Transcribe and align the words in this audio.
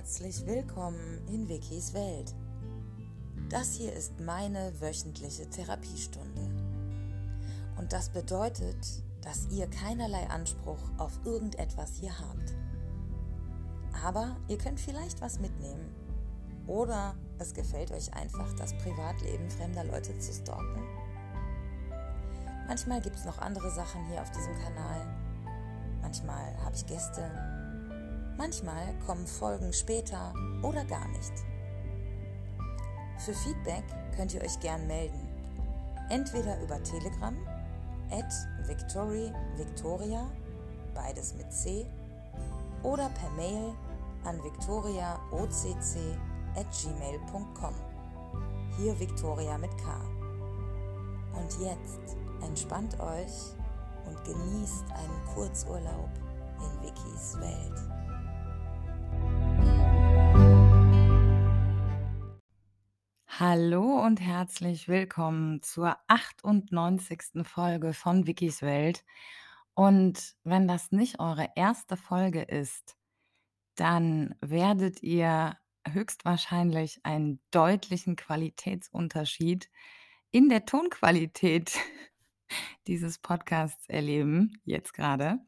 herzlich 0.00 0.46
willkommen 0.46 1.20
in 1.28 1.46
Wikis 1.46 1.92
Welt. 1.92 2.34
Das 3.50 3.74
hier 3.74 3.92
ist 3.92 4.18
meine 4.18 4.72
wöchentliche 4.80 5.46
Therapiestunde. 5.50 6.40
Und 7.76 7.92
das 7.92 8.08
bedeutet, 8.08 8.78
dass 9.20 9.46
ihr 9.50 9.66
keinerlei 9.66 10.26
Anspruch 10.30 10.78
auf 10.96 11.12
irgendetwas 11.26 11.96
hier 12.00 12.18
habt. 12.18 12.54
Aber 14.02 14.38
ihr 14.48 14.56
könnt 14.56 14.80
vielleicht 14.80 15.20
was 15.20 15.38
mitnehmen. 15.38 15.94
Oder 16.66 17.14
es 17.38 17.52
gefällt 17.52 17.92
euch 17.92 18.14
einfach, 18.14 18.50
das 18.54 18.72
Privatleben 18.78 19.50
fremder 19.50 19.84
Leute 19.84 20.18
zu 20.18 20.32
stalken. 20.32 20.82
Manchmal 22.66 23.02
gibt 23.02 23.16
es 23.16 23.26
noch 23.26 23.36
andere 23.36 23.70
Sachen 23.70 24.02
hier 24.06 24.22
auf 24.22 24.30
diesem 24.30 24.54
Kanal. 24.60 25.06
Manchmal 26.00 26.56
habe 26.64 26.74
ich 26.74 26.86
Gäste, 26.86 27.59
Manchmal 28.36 28.94
kommen 29.06 29.26
Folgen 29.26 29.72
später 29.72 30.32
oder 30.62 30.84
gar 30.84 31.08
nicht. 31.08 31.32
Für 33.18 33.34
Feedback 33.34 33.84
könnt 34.16 34.32
ihr 34.34 34.42
euch 34.42 34.58
gern 34.60 34.86
melden. 34.86 35.28
Entweder 36.08 36.60
über 36.62 36.82
Telegram 36.82 37.36
at 38.10 38.32
Victory 38.66 39.32
Victoria, 39.56 40.26
beides 40.94 41.34
mit 41.34 41.52
C, 41.52 41.86
oder 42.82 43.08
per 43.10 43.30
Mail 43.30 43.74
an 44.24 44.42
victoriaocc 44.42 45.96
at 46.56 46.66
gmail.com. 46.82 47.74
Hier 48.78 48.98
Victoria 48.98 49.58
mit 49.58 49.70
K. 49.78 50.00
Und 51.34 51.60
jetzt 51.60 52.16
entspannt 52.42 52.98
euch 53.00 53.54
und 54.06 54.24
genießt 54.24 54.84
einen 54.92 55.34
Kurzurlaub 55.34 56.10
in 56.58 56.82
Wikis 56.82 57.38
Welt. 57.38 57.89
Hallo 63.40 64.04
und 64.04 64.20
herzlich 64.20 64.86
willkommen 64.86 65.62
zur 65.62 65.96
98. 66.08 67.42
Folge 67.44 67.94
von 67.94 68.26
Wikis 68.26 68.60
Welt. 68.60 69.02
Und 69.72 70.34
wenn 70.44 70.68
das 70.68 70.92
nicht 70.92 71.20
eure 71.20 71.48
erste 71.56 71.96
Folge 71.96 72.42
ist, 72.42 72.98
dann 73.76 74.34
werdet 74.42 75.02
ihr 75.02 75.56
höchstwahrscheinlich 75.88 77.00
einen 77.02 77.40
deutlichen 77.50 78.14
Qualitätsunterschied 78.14 79.70
in 80.32 80.50
der 80.50 80.66
Tonqualität 80.66 81.78
dieses 82.86 83.18
Podcasts 83.20 83.88
erleben, 83.88 84.60
jetzt 84.66 84.92
gerade. 84.92 85.38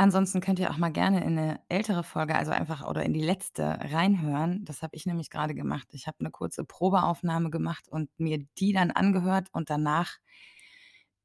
Ansonsten 0.00 0.40
könnt 0.40 0.58
ihr 0.58 0.70
auch 0.70 0.78
mal 0.78 0.90
gerne 0.90 1.22
in 1.22 1.36
eine 1.38 1.60
ältere 1.68 2.02
Folge, 2.02 2.34
also 2.34 2.52
einfach 2.52 2.88
oder 2.88 3.02
in 3.02 3.12
die 3.12 3.20
letzte 3.20 3.78
reinhören. 3.92 4.64
Das 4.64 4.80
habe 4.80 4.96
ich 4.96 5.04
nämlich 5.04 5.28
gerade 5.28 5.54
gemacht. 5.54 5.88
Ich 5.92 6.06
habe 6.06 6.16
eine 6.20 6.30
kurze 6.30 6.64
Probeaufnahme 6.64 7.50
gemacht 7.50 7.86
und 7.86 8.08
mir 8.18 8.38
die 8.56 8.72
dann 8.72 8.92
angehört 8.92 9.48
und 9.52 9.68
danach 9.68 10.16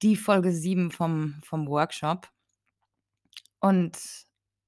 die 0.01 0.17
Folge 0.17 0.51
7 0.51 0.91
vom 0.91 1.35
vom 1.41 1.69
Workshop. 1.69 2.29
Und 3.61 3.97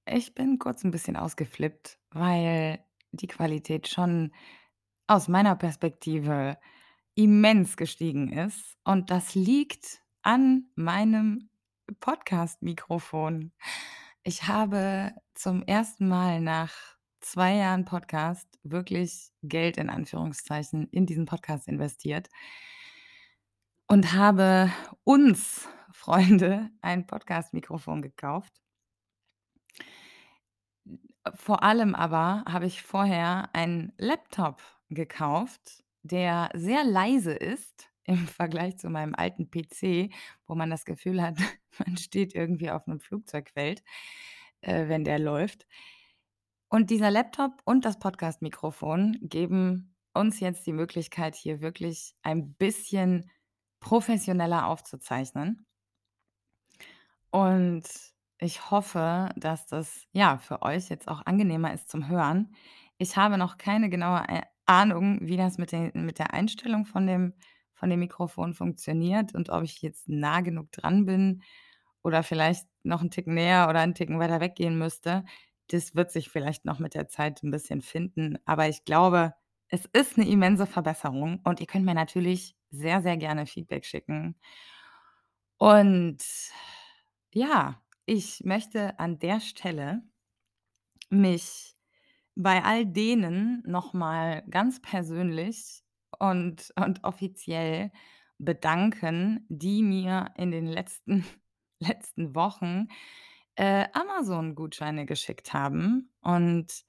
ich 0.06 0.34
bin 0.34 0.58
kurz 0.58 0.86
ein 0.86 0.92
bisschen 0.92 1.18
ausgeflippt, 1.18 2.00
weil 2.12 2.80
die 3.12 3.28
Qualität 3.28 3.90
schon 3.90 4.32
aus 5.08 5.28
meiner 5.28 5.58
Perspektive 5.58 6.58
immens 7.14 7.76
gestiegen 7.76 8.32
ist 8.32 8.78
und 8.86 9.12
das 9.12 9.36
liegt 9.36 10.00
an 10.22 10.70
meinem 10.76 11.50
Podcast-Mikrofon. 12.00 13.52
Ich 14.24 14.48
habe 14.48 15.14
zum 15.34 15.64
ersten 15.64 16.08
Mal 16.08 16.42
nach 16.42 16.74
zwei 17.20 17.56
Jahren 17.56 17.86
Podcast 17.86 18.48
wirklich 18.64 19.32
Geld 19.44 19.78
in 19.78 19.90
Anführungszeichen 19.90 20.88
in 20.92 21.06
diesen 21.06 21.26
Podcast 21.26 21.68
investiert 21.68 22.30
und 23.88 24.14
habe 24.14 24.72
uns, 25.04 25.68
Freunde, 25.92 26.70
ein 26.82 27.08
Podcast-Mikrofon 27.08 28.02
gekauft. 28.02 28.54
Vor 31.34 31.64
allem 31.64 31.96
aber 31.96 32.44
habe 32.48 32.66
ich 32.66 32.84
vorher 32.84 33.50
einen 33.54 33.94
Laptop 33.98 34.62
gekauft, 34.90 35.84
der 36.04 36.50
sehr 36.54 36.84
leise 36.84 37.34
ist 37.34 37.90
im 38.04 38.28
Vergleich 38.28 38.78
zu 38.78 38.90
meinem 38.90 39.16
alten 39.16 39.50
PC, 39.50 40.14
wo 40.46 40.56
man 40.56 40.70
das 40.70 40.86
Gefühl 40.86 41.22
hat, 41.22 41.38
man 41.86 41.98
steht 41.98 42.36
irgendwie 42.36 42.72
auf 42.72 42.88
einem 42.88 43.00
Flugzeugfeld, 43.00 43.84
äh, 44.62 44.88
wenn 44.88 45.04
der 45.04 45.20
läuft. 45.20 45.68
Und 46.70 46.90
dieser 46.90 47.12
Laptop 47.12 47.62
und 47.66 47.86
das 47.86 48.00
Podcast-Mikrofon 48.00 49.18
geben 49.22 49.96
uns 50.14 50.40
jetzt 50.40 50.66
die 50.66 50.74
Möglichkeit, 50.74 51.36
hier 51.36 51.62
wirklich 51.62 52.14
ein 52.24 52.54
bisschen 52.56 53.30
professioneller 53.80 54.68
aufzuzeichnen. 54.68 55.66
Und 57.30 57.84
ich 58.40 58.70
hoffe, 58.72 59.30
dass 59.36 59.68
das, 59.68 60.06
ja, 60.12 60.38
für 60.38 60.62
euch 60.62 60.90
jetzt 60.90 61.08
auch 61.08 61.26
angenehmer 61.26 61.74
ist 61.74 61.90
zum 61.90 62.08
Hören. 62.08 62.54
Ich 62.98 63.16
habe 63.16 63.38
noch 63.38 63.58
keine 63.58 63.90
genaue 63.90 64.26
Ahnung, 64.66 65.20
wie 65.22 65.38
das 65.38 65.58
mit 65.58 65.72
den 65.72 65.92
mit 66.06 66.20
der 66.20 66.34
Einstellung 66.34 66.86
von 66.86 67.08
dem 67.08 67.34
von 67.74 67.90
dem 67.90 68.00
Mikrofon 68.00 68.54
funktioniert 68.54 69.36
und 69.36 69.50
ob 69.50 69.64
ich 69.64 69.82
jetzt 69.82 70.10
nah 70.10 70.42
genug 70.42 70.72
dran 70.72 71.06
bin 71.06 71.44
oder 72.08 72.24
vielleicht 72.24 72.68
noch 72.84 73.04
'n 73.04 73.12
Tick 73.12 73.28
näher 73.28 73.68
oder 73.70 73.82
'n 73.84 73.96
Ticken 73.96 74.20
weiter 74.20 74.42
weggehen 74.42 74.80
müsste. 74.80 75.26
Das 75.70 75.96
wird 75.96 76.12
sich 76.12 76.30
vielleicht 76.32 76.66
noch 76.66 76.80
mit 76.80 76.96
der 76.96 77.10
Zeit 77.10 77.44
'n 77.44 77.52
bisschen 77.52 77.82
finden, 77.84 78.40
aber 78.46 78.70
ich 78.70 78.86
glaube, 78.86 79.36
es 79.70 79.86
ist 79.94 80.18
'ne 80.20 80.30
immense 80.30 80.68
Verbesserung 80.68 81.42
und 81.46 81.62
ihr 81.62 81.68
könnt 81.68 81.86
mir 81.86 81.96
natürlich 81.96 82.56
sehr, 82.72 83.02
sehr 83.04 83.18
gerne 83.18 83.48
Feedback 83.48 83.86
schicken. 83.86 84.36
Und 85.62 86.24
ja, 87.34 87.82
ich 88.06 88.44
möchte 88.44 89.00
an 89.00 89.20
der 89.20 89.40
Stelle 89.40 90.04
mich 91.12 91.76
bei 92.36 92.64
all 92.64 92.86
denen 92.86 93.64
noch 93.66 93.94
mal 93.94 94.44
ganz 94.50 94.82
persönlich 94.82 95.84
und 96.20 96.74
und 96.78 97.04
offiziell 97.04 97.92
bedanken, 98.40 99.46
die 99.50 99.84
mir 99.84 100.32
in 100.38 100.52
den 100.52 100.68
letzten 100.68 101.26
letzten 101.80 102.36
Wochen, 102.36 102.88
äh, 103.56 103.88
Amazon-Gutscheine 103.94 105.06
geschickt 105.06 105.54
haben. 105.54 106.12
Und 106.22 106.84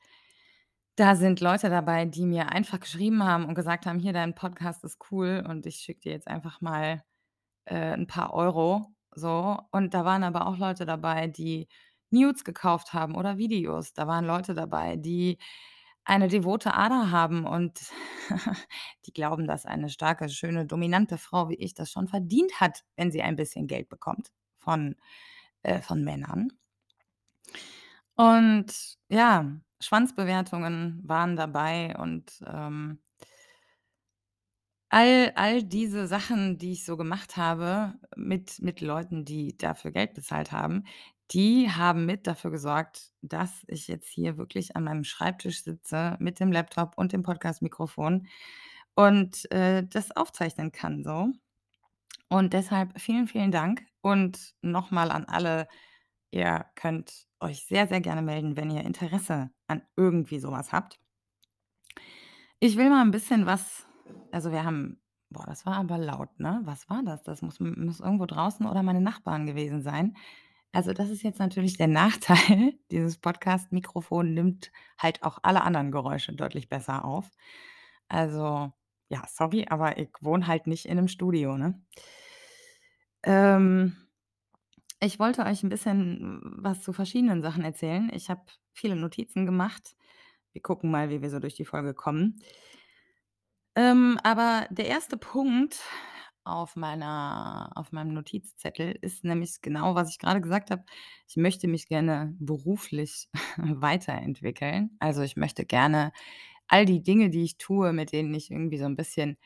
da 0.96 1.14
sind 1.14 1.40
Leute 1.40 1.70
dabei, 1.70 2.04
die 2.06 2.26
mir 2.26 2.50
einfach 2.50 2.80
geschrieben 2.80 3.24
haben 3.24 3.44
und 3.46 3.54
gesagt 3.54 3.86
haben: 3.86 3.98
„Hier, 4.00 4.12
dein 4.12 4.34
Podcast 4.34 4.84
ist 4.84 4.98
cool 5.10 5.44
und 5.48 5.66
ich 5.66 5.76
schicke 5.76 6.00
dir 6.00 6.12
jetzt 6.12 6.26
einfach 6.28 6.60
mal, 6.60 7.02
äh, 7.66 7.94
'n 7.94 8.06
paar 8.08 8.34
Euro“, 8.34 8.86
so. 9.14 9.58
Und 9.72 9.94
da 9.94 10.04
waren 10.06 10.24
aber 10.24 10.46
auch 10.48 10.58
Leute 10.58 10.86
dabei, 10.86 11.28
die 11.28 11.68
Nudes 12.10 12.44
gekauft 12.44 12.92
haben 12.94 13.16
oder 13.16 13.38
Videos. 13.38 13.92
Da 13.94 14.06
waren 14.08 14.24
Leute 14.26 14.54
dabei, 14.54 14.96
die 14.96 15.38
eine 16.04 16.28
devote 16.28 16.74
Ader 16.74 17.10
haben 17.12 17.46
und 17.46 17.80
die 19.06 19.12
glauben, 19.14 19.46
dass 19.48 19.66
eine 19.66 19.90
starke, 19.90 20.28
schöne, 20.30 20.66
dominante 20.66 21.18
Frau 21.18 21.48
wie 21.50 21.56
ich 21.56 21.74
das 21.74 21.90
schon 21.92 22.08
verdient 22.08 22.60
hat, 22.60 22.84
wenn 22.96 23.12
sie 23.12 23.22
ein 23.22 23.36
bisschen 23.36 23.66
Geld 23.68 23.88
bekommt 23.90 24.30
von 24.68 24.96
äh, 25.62 25.80
von 25.82 26.04
Männern. 26.04 26.50
Und 28.16 28.96
ja, 29.08 29.46
Schwanzbewertungen 29.80 31.00
waren 31.06 31.36
dabei 31.36 31.96
und, 31.96 32.42
ähm 32.46 32.98
all 34.92 35.32
all 35.36 35.62
diese 35.62 36.06
Sachen, 36.06 36.56
die 36.58 36.72
ich 36.72 36.84
so 36.84 36.96
gemacht 36.96 37.36
habe 37.36 37.94
mit 38.16 38.60
mit 38.62 38.80
Leuten, 38.80 39.24
die 39.24 39.56
dafür 39.56 39.90
Geld 39.92 40.14
bezahlt 40.14 40.50
haben, 40.52 40.84
die 41.30 41.70
haben 41.70 42.06
mit 42.06 42.26
dafür 42.26 42.50
gesorgt, 42.50 43.12
dass 43.20 43.64
ich 43.66 43.86
jetzt 43.88 44.08
hier 44.08 44.38
wirklich 44.38 44.76
an 44.76 44.84
meinem 44.84 45.04
Schreibtisch 45.04 45.62
sitze 45.62 46.16
mit 46.20 46.40
dem 46.40 46.52
Laptop 46.52 46.96
und 46.96 47.12
dem 47.12 47.22
Podcast-Mikrofon 47.22 48.28
und, 48.94 49.50
äh, 49.52 49.84
das 49.86 50.10
aufzeichnen 50.16 50.72
kann 50.72 51.04
so. 51.04 51.28
Und 52.28 52.52
deshalb 52.52 53.00
vielen, 53.00 53.28
vielen 53.28 53.50
Dank 53.52 53.82
und 54.02 54.54
noch 54.62 54.90
mal 54.90 55.10
an 55.10 55.24
alle, 55.26 55.68
ihr 56.30 56.66
könnt 56.76 57.26
euch 57.40 57.64
sehr, 57.66 57.88
sehr 57.88 58.00
gerne 58.00 58.22
melden, 58.22 58.56
wenn 58.56 58.70
ihr 58.70 58.84
Interesse 58.84 59.50
an 59.68 59.82
irgendwie 59.96 60.38
so 60.40 60.50
was 60.52 60.72
habt. 60.72 60.98
Ich 62.60 62.76
will 62.76 62.90
mal 62.90 63.02
'n 63.04 63.10
bisschen 63.10 63.46
was 63.46 63.84
also, 64.30 64.52
wir 64.52 64.64
haben 64.64 65.00
boah, 65.30 65.44
das 65.46 65.64
war 65.66 65.76
aber 65.76 65.96
laut, 65.98 66.38
ne? 66.40 66.60
Was 66.64 66.88
war 66.90 67.02
das? 67.02 67.22
Das 67.22 67.40
muss 67.42 67.60
muss 67.60 68.00
irgendwo 68.00 68.26
draußen 68.26 68.66
oder 68.66 68.82
meine 68.82 69.00
Nachbarn 69.00 69.46
gewesen 69.46 69.82
sein. 69.82 70.16
Also, 70.72 70.92
das 70.94 71.10
ist 71.10 71.22
jetzt 71.22 71.38
natürlich 71.40 71.76
der 71.78 71.88
Nachteil. 71.88 72.74
Dieses 72.90 73.18
Podcast-Mikrofon 73.18 74.34
nimmt 74.34 74.70
halt 74.98 75.22
auch 75.22 75.38
alle 75.42 75.62
anderen 75.62 75.92
Geräusche 75.92 76.32
deutlich 76.34 76.68
besser 76.68 77.04
auf. 77.06 77.30
Also, 78.08 78.72
ja, 79.08 79.22
sorry, 79.28 79.66
aber 79.68 79.98
ich 79.98 80.10
wohne 80.20 80.46
halt 80.46 80.66
nicht 80.66 80.86
in 80.86 80.96
'nem 80.96 81.08
Studio, 81.08 81.56
ne? 81.58 81.80
Ähm, 83.24 83.96
ich 85.00 85.18
wollte 85.18 85.44
euch 85.44 85.62
'n 85.64 85.68
bisschen 85.70 86.40
was 86.58 86.82
zu 86.82 86.92
verschiedenen 86.92 87.42
Sachen 87.42 87.64
erzählen. 87.64 88.10
Ich 88.14 88.30
habe 88.30 88.42
viele 88.72 88.96
Notizen 88.96 89.46
gemacht 89.46 89.96
wir 90.54 90.62
gucken 90.62 90.90
mal, 90.90 91.10
wie 91.10 91.22
wir 91.22 91.30
so 91.30 91.40
durch 91.40 91.54
die 91.54 91.64
Folge 91.64 91.94
kommen. 91.94 92.40
Ähm, 93.76 94.18
aber 94.24 94.66
der 94.70 94.86
erste 94.86 95.16
Punkt 95.16 95.80
auf 96.44 96.76
meiner 96.76 97.70
auf 97.74 97.92
meinem 97.92 98.14
Notizzettel 98.14 98.96
ist 99.02 99.22
nämlich 99.24 99.60
genau, 99.60 99.94
was 99.94 100.10
ich 100.10 100.18
grade 100.18 100.40
gesagt 100.40 100.70
habe. 100.70 100.84
Ich 101.28 101.36
möchte 101.36 101.68
mich 101.68 101.86
gerne 101.88 102.34
beruflich 102.38 103.28
weiterentwickeln. 103.58 104.96
Also, 105.00 105.22
ich 105.22 105.36
möchte 105.36 105.64
gerne 105.66 106.12
all 106.68 106.84
die 106.86 107.02
Dinge, 107.02 107.30
die 107.30 107.44
ich 107.44 107.58
tue, 107.58 107.92
mit 107.92 108.12
denen 108.12 108.34
ich 108.34 108.50
irgendwie 108.50 108.78
so 108.78 108.84
'n 108.86 108.96
bisschen 108.96 109.36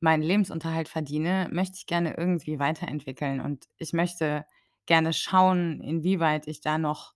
meinen 0.00 0.22
Lebensunterhalt 0.22 0.88
verdiene, 0.88 1.48
möchte 1.52 1.76
ich 1.78 1.86
gerne 1.86 2.16
irgendwie 2.16 2.58
weiterentwickeln. 2.58 3.40
Und 3.40 3.66
ich 3.78 3.92
möchte 3.92 4.46
gerne 4.86 5.12
schauen, 5.12 5.80
inwieweit 5.80 6.48
ich 6.48 6.60
da 6.60 6.78
noch 6.78 7.14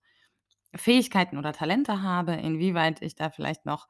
Fähigkeiten 0.75 1.37
oder 1.37 1.53
Talente 1.53 2.01
habe, 2.03 2.33
inwieweit 2.33 3.01
ich 3.01 3.15
da 3.15 3.29
vielleicht 3.29 3.65
noch 3.65 3.87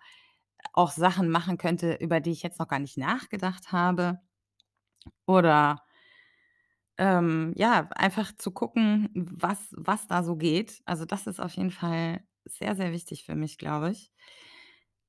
auch 0.73 0.91
Sachen 0.91 1.29
machen 1.29 1.57
könnte, 1.57 1.95
über 1.95 2.19
die 2.21 2.31
ich 2.31 2.43
jetzt 2.43 2.59
noch 2.59 2.67
gar 2.69 2.79
nicht 2.79 2.97
nachgedacht 2.97 3.71
habe. 3.71 4.19
Oder 5.27 5.83
ähm, 6.97 7.53
ja, 7.55 7.87
einfach 7.95 8.31
zu 8.37 8.51
gucken, 8.51 9.09
was 9.13 9.69
was 9.77 10.07
da 10.07 10.23
so 10.23 10.35
geht. 10.35 10.81
Also, 10.85 11.05
das 11.05 11.27
ist 11.27 11.39
auf 11.39 11.53
jeden 11.55 11.71
Fall 11.71 12.21
sehr, 12.45 12.75
sehr 12.75 12.91
wichtig 12.91 13.25
für 13.25 13.35
mich, 13.35 13.57
glaube 13.57 13.91
ich. 13.91 14.11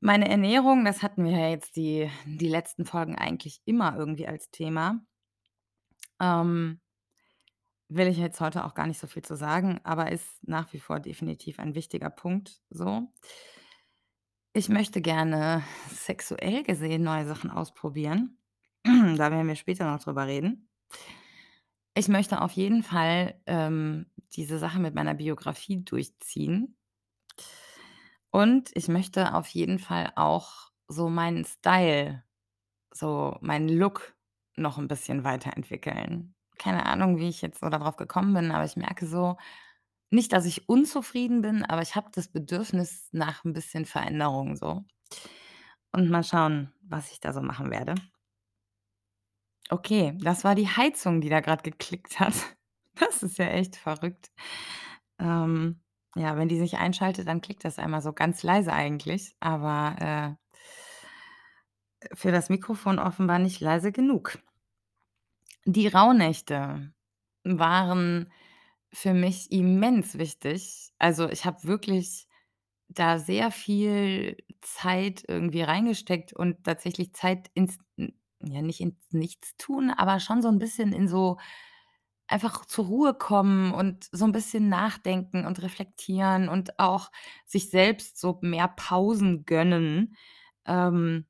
Meine 0.00 0.28
Ernährung, 0.28 0.84
das 0.84 1.02
hatten 1.02 1.24
wir 1.24 1.32
ja 1.32 1.48
jetzt 1.48 1.76
die 1.76 2.10
die 2.24 2.48
letzten 2.48 2.84
Folgen 2.84 3.16
eigentlich 3.16 3.60
immer 3.64 3.96
irgendwie 3.96 4.26
als 4.28 4.50
Thema. 4.50 5.00
Ähm 6.20 6.80
will 7.88 8.06
ich 8.06 8.18
jetzt 8.18 8.40
heute 8.40 8.64
auch 8.64 8.74
gar 8.74 8.86
nicht 8.86 8.98
so 8.98 9.06
viel 9.06 9.22
zu 9.22 9.34
sagen, 9.34 9.80
aber 9.82 10.12
ist 10.12 10.46
nach 10.46 10.72
wie 10.72 10.78
vor 10.78 11.00
definitiv 11.00 11.58
ein 11.58 11.74
wichtiger 11.74 12.10
Punkt 12.10 12.60
so. 12.70 13.08
Ich 14.52 14.68
möchte 14.68 15.00
gerne 15.00 15.62
sexuell 15.90 16.62
gesehen 16.62 17.02
neue 17.02 17.26
Sachen 17.26 17.50
ausprobieren. 17.50 18.38
Da 18.84 19.30
werden 19.30 19.48
wir 19.48 19.56
später 19.56 19.90
noch 19.90 20.02
drüber 20.02 20.26
reden. 20.26 20.68
Ich 21.94 22.08
möchte 22.08 22.40
auf 22.40 22.52
jeden 22.52 22.82
Fall, 22.82 23.40
ähm, 23.46 24.06
diese 24.34 24.58
Sache 24.58 24.78
mit 24.78 24.94
meiner 24.94 25.14
Biografie 25.14 25.82
durchziehen. 25.84 26.76
Und 28.34 28.70
ich 28.74 28.88
möchte 28.88 29.34
auf 29.34 29.48
jeden 29.48 29.78
Fall 29.78 30.12
auch 30.16 30.70
so 30.88 31.08
meinen 31.08 31.44
Style, 31.44 32.22
so 32.92 33.36
meinen 33.42 33.68
Look 33.70 34.16
noch 34.56 34.78
'n 34.78 34.88
bisschen 34.88 35.24
weiterentwickeln. 35.24 36.34
Keine 36.58 36.86
Ahnung, 36.86 37.18
wie 37.18 37.28
ich 37.28 37.42
jetzt 37.42 37.60
so 37.60 37.68
da 37.70 37.78
drauf 37.78 37.96
gekommen 37.96 38.34
bin, 38.34 38.52
aber 38.52 38.64
ich 38.64 38.76
merke 38.76 39.06
so 39.06 39.36
nicht, 40.10 40.32
dass 40.32 40.46
ich 40.46 40.68
unzufrieden 40.68 41.42
bin, 41.42 41.64
aber 41.64 41.82
ich 41.82 41.96
habe 41.96 42.08
das 42.12 42.28
Bedürfnis 42.28 43.08
nach 43.12 43.44
'n 43.44 43.54
bisschen 43.54 43.86
Veränderung 43.86 44.56
so. 44.56 44.84
Und 45.94 46.10
mal 46.10 46.22
schauen, 46.24 46.72
was 46.82 47.10
ich 47.12 47.20
da 47.20 47.32
so 47.32 47.40
machen 47.40 47.70
werde. 47.70 47.94
Okay, 49.70 50.14
das 50.22 50.44
war 50.44 50.54
die 50.54 50.66
Heizung, 50.68 51.20
die 51.20 51.28
da 51.28 51.40
grad 51.40 51.62
geklickt 51.64 52.20
hat. 52.20 52.34
Das 53.00 53.22
ist 53.22 53.38
ja 53.38 53.46
echt 53.46 53.76
verrückt. 53.76 54.32
Ähm, 55.20 55.80
ja, 56.16 56.36
wenn 56.36 56.48
die 56.48 56.58
sich 56.58 56.78
einschaltet, 56.78 57.28
dann 57.28 57.40
klickt 57.40 57.64
das 57.64 57.78
einmal 57.78 58.02
so 58.02 58.12
ganz 58.12 58.42
leise 58.42 58.72
eigentlich, 58.72 59.34
aber, 59.40 60.36
äh 60.38 60.38
für 62.14 62.30
das 62.32 62.48
Mikrofon 62.48 62.98
offenbar 62.98 63.38
nicht 63.38 63.60
leise 63.60 63.92
genug. 63.92 64.38
Die 65.66 65.88
Rauhnächte 65.88 66.92
waren 67.44 68.30
für 68.92 69.14
mich 69.14 69.50
immens 69.52 70.18
wichtig. 70.18 70.92
Also, 70.98 71.28
ich 71.28 71.44
habe 71.44 71.64
wirklich 71.64 72.26
da 72.88 73.18
sehr 73.18 73.50
viel 73.50 74.36
Zeit 74.62 75.24
irgendwie 75.28 75.62
reingesteckt 75.62 76.32
und 76.32 76.64
tatsächlich 76.64 77.12
Zeit 77.14 77.50
ins 77.54 77.78
ja, 78.42 78.62
nicht 78.62 78.80
ins 78.80 78.96
Nichtstun, 79.12 79.90
aber 79.90 80.20
schon 80.20 80.42
so 80.42 80.48
'n 80.48 80.58
bisschen 80.58 80.92
in 80.92 81.08
so 81.08 81.38
einfach 82.28 82.64
zur 82.66 82.86
Ruhe 82.86 83.14
kommen 83.14 83.72
und 83.74 84.08
so 84.12 84.24
'n 84.26 84.32
bisschen 84.32 84.68
nachdenken 84.68 85.46
und 85.46 85.62
reflektieren 85.62 86.48
und 86.48 86.78
auch 86.78 87.10
sich 87.46 87.70
selbst 87.70 88.18
so 88.20 88.38
mehr 88.42 88.68
Pausen 88.68 89.44
gönnen. 89.46 90.16
Ähm, 90.66 91.26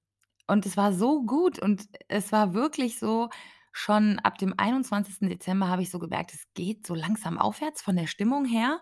und 0.47 0.67
es 0.67 0.77
war 0.77 0.93
so 0.93 1.25
gut 1.25 1.59
und 1.59 1.87
es 2.09 2.33
war 2.33 2.55
wirklich 2.55 2.99
so 2.99 3.29
schon 3.73 4.19
ab 4.21 4.39
dem 4.39 4.55
21. 4.59 5.29
Dezember 5.29 5.69
habe 5.69 5.83
ich 5.83 5.91
so 5.91 5.99
gemerkt, 6.01 6.35
es 6.35 6.45
geht 6.55 6.87
so 6.87 6.95
langsam 6.95 7.39
aufwärts 7.39 7.83
von 7.83 7.97
der 7.97 8.07
Stimmung 8.09 8.45
her. 8.47 8.81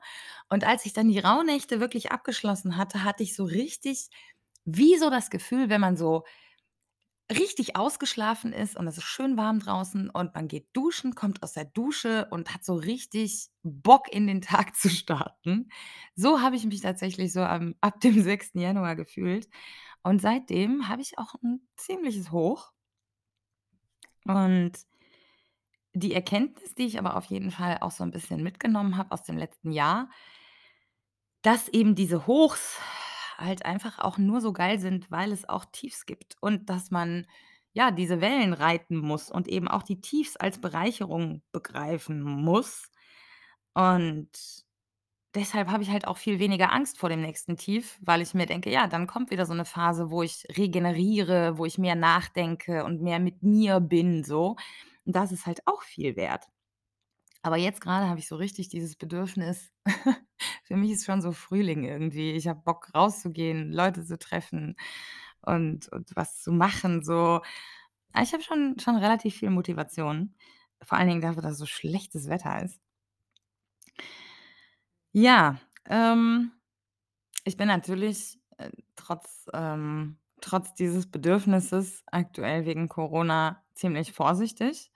Und 0.49 0.65
als 0.65 0.87
ich 0.87 0.93
dann 0.95 1.09
die 1.09 1.19
Rauhnächte 1.19 1.81
wirklich 1.81 2.13
abgeschlossen 2.13 2.77
hatte, 2.77 3.05
hatte 3.05 3.23
ich 3.23 3.35
so 3.37 3.45
richtig 3.45 4.09
wie 4.65 4.97
so 4.99 5.11
das 5.11 5.31
Gefühl, 5.31 5.69
wenn 5.71 5.81
man 5.81 5.97
so 5.97 6.25
richtig 7.31 7.77
ausgeschlafen 7.77 8.53
ist 8.53 8.77
und 8.77 8.87
es 8.87 8.99
ist 8.99 9.05
schön 9.05 9.37
warm 9.37 9.59
draußen 9.61 10.11
und 10.11 10.35
man 10.35 10.49
geht 10.49 10.69
duschen, 10.75 11.15
kommt 11.15 11.43
aus 11.43 11.53
der 11.55 11.65
Dusche 11.65 12.29
und 12.31 12.55
hat 12.55 12.65
so 12.65 12.75
richtig 12.75 13.49
Bock, 13.65 14.09
in 14.13 14.27
den 14.29 14.43
Tag 14.43 14.77
zu 14.77 14.89
starten. 14.91 15.69
So 16.15 16.41
habe 16.41 16.57
ich 16.57 16.65
mich 16.67 16.81
tatsächlich 16.83 17.33
so 17.33 17.41
am 17.43 17.75
ab 17.81 18.01
dem 18.01 18.23
6. 18.23 18.61
Januar 18.61 18.97
gefühlt. 18.97 19.49
Und 20.05 20.23
seitdem 20.23 20.89
habe 20.89 21.03
ich 21.03 21.19
auch 21.19 21.35
'n 21.43 21.67
ziemliches 21.77 22.31
Hoch. 22.33 22.71
Und 24.29 24.77
die 25.95 26.13
Erkenntnis, 26.15 26.75
die 26.75 26.85
ich 26.87 26.99
aber 26.99 27.17
auf 27.17 27.25
jeden 27.27 27.51
Fall 27.51 27.79
auch 27.81 27.91
so 27.91 28.05
'n 28.05 28.11
bisschen 28.11 28.43
mitgenommen 28.43 28.97
habe 28.97 29.13
aus 29.13 29.23
dem 29.23 29.39
letzten 29.39 29.71
Jahr 29.73 30.09
dass 31.45 31.69
eben 31.69 31.95
diese 31.95 32.27
Hochs 32.27 32.79
halt 33.39 33.65
einfach 33.67 33.99
auch 33.99 34.19
nur 34.19 34.41
so 34.41 34.53
geil 34.53 34.79
sind, 34.79 35.11
weil 35.11 35.33
es 35.33 35.49
auch 35.49 35.65
Tiefs 35.67 36.07
gibt 36.07 36.37
und 36.41 36.71
dass 36.71 36.91
man, 36.91 37.27
ja, 37.73 37.91
diese 37.91 38.21
Wellen 38.21 38.53
reiten 38.55 38.97
muss 38.99 39.31
und 39.31 39.49
eben 39.49 39.69
auch 39.69 39.83
die 39.83 40.01
Tiefs 40.01 40.37
als 40.37 40.61
Bereicherung 40.61 41.43
begreifen 41.53 42.23
muss. 42.23 42.91
Und 43.75 44.31
deshalb 45.35 45.69
habe 45.71 45.83
ich 45.83 45.91
halt 45.91 46.07
auch 46.09 46.17
viel 46.19 46.39
weniger 46.41 46.73
Angst 46.73 46.99
vor 46.99 47.09
dem 47.11 47.21
nächsten 47.23 47.57
Tief, 47.57 47.99
weil 48.03 48.23
ich 48.23 48.35
mir 48.35 48.47
denke: 48.47 48.71
„Ja, 48.71 48.87
dann 48.89 49.07
kommt 49.07 49.31
wieder 49.31 49.47
so 49.47 49.55
'ne 49.55 49.65
Phase, 49.67 50.11
wo 50.11 50.23
ich 50.23 50.45
regeneriere, 50.57 51.59
wo 51.59 51.67
ich 51.67 51.79
mehr 51.79 51.95
nachdenke 51.97 52.85
und 52.85 53.03
mehr 53.03 53.19
mit 53.21 53.43
mir 53.43 53.81
bin 53.81 54.25
so.“ 54.25 54.57
Und 55.07 55.17
das 55.17 55.33
ist 55.33 55.47
halt 55.47 55.61
auch 55.67 55.83
viel 55.83 56.17
wert. 56.17 56.45
Aber 57.47 57.57
jetzt 57.57 57.81
grade 57.81 58.09
habe 58.09 58.19
ich 58.19 58.27
so 58.29 58.37
richtig 58.37 58.69
dieses 58.71 58.97
Bedürfnis 58.97 59.73
für 60.65 60.77
mich 60.77 60.91
ist 60.93 61.05
schon 61.07 61.23
so 61.23 61.33
Frühling 61.33 61.85
irgendwie. 61.85 62.33
Ich 62.33 62.49
habe 62.49 62.61
Bock 62.65 62.93
rauszugehen, 62.95 63.73
Leute 63.73 64.05
zu 64.05 64.19
treffen 64.19 64.77
und 65.43 65.89
und 65.93 66.11
was 66.17 66.43
zu 66.43 66.53
machen 66.53 67.05
so. 67.05 67.41
Ah, 68.13 68.23
ich 68.23 68.33
habe 68.33 68.43
schon 68.43 68.79
schon 68.81 68.97
relativ 68.97 69.37
viel 69.37 69.51
Motivation, 69.51 70.35
vor 70.83 70.99
allen 70.99 71.09
Dingen 71.09 71.21
dafür, 71.23 71.43
dass 71.43 71.59
so 71.59 71.67
schlechtes 71.67 72.29
Wetter 72.29 72.63
ist. 72.65 72.81
Ja, 75.13 75.59
ähm, 75.87 76.53
ich 77.45 77.57
bin 77.57 77.69
natürlich, 77.69 78.39
äh, 78.59 78.71
trotz 78.97 79.47
ähm, 79.55 80.19
trotz 80.41 80.75
dieses 80.75 81.11
Bedürfnisses 81.11 82.05
aktuell 82.07 82.67
wegen 82.67 82.89
Corona 82.89 83.65
ziemlich 83.75 84.13
vorsichtig. 84.13 84.93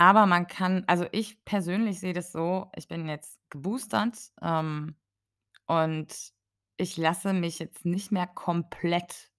Aber 0.00 0.24
man 0.24 0.46
kann 0.46 0.82
also, 0.86 1.04
ich 1.12 1.44
persönlich 1.44 2.00
sehe 2.00 2.14
das 2.14 2.32
so, 2.32 2.70
ich 2.74 2.88
bin 2.88 3.06
jetzt 3.06 3.38
geboostert, 3.50 4.16
ähm, 4.40 4.96
und 5.66 6.14
ich 6.78 6.96
lasse 6.98 7.32
mich 7.34 7.58
jetzt 7.60 7.84
nicht 7.86 8.12
mehr 8.12 8.26
komplett 8.28 9.30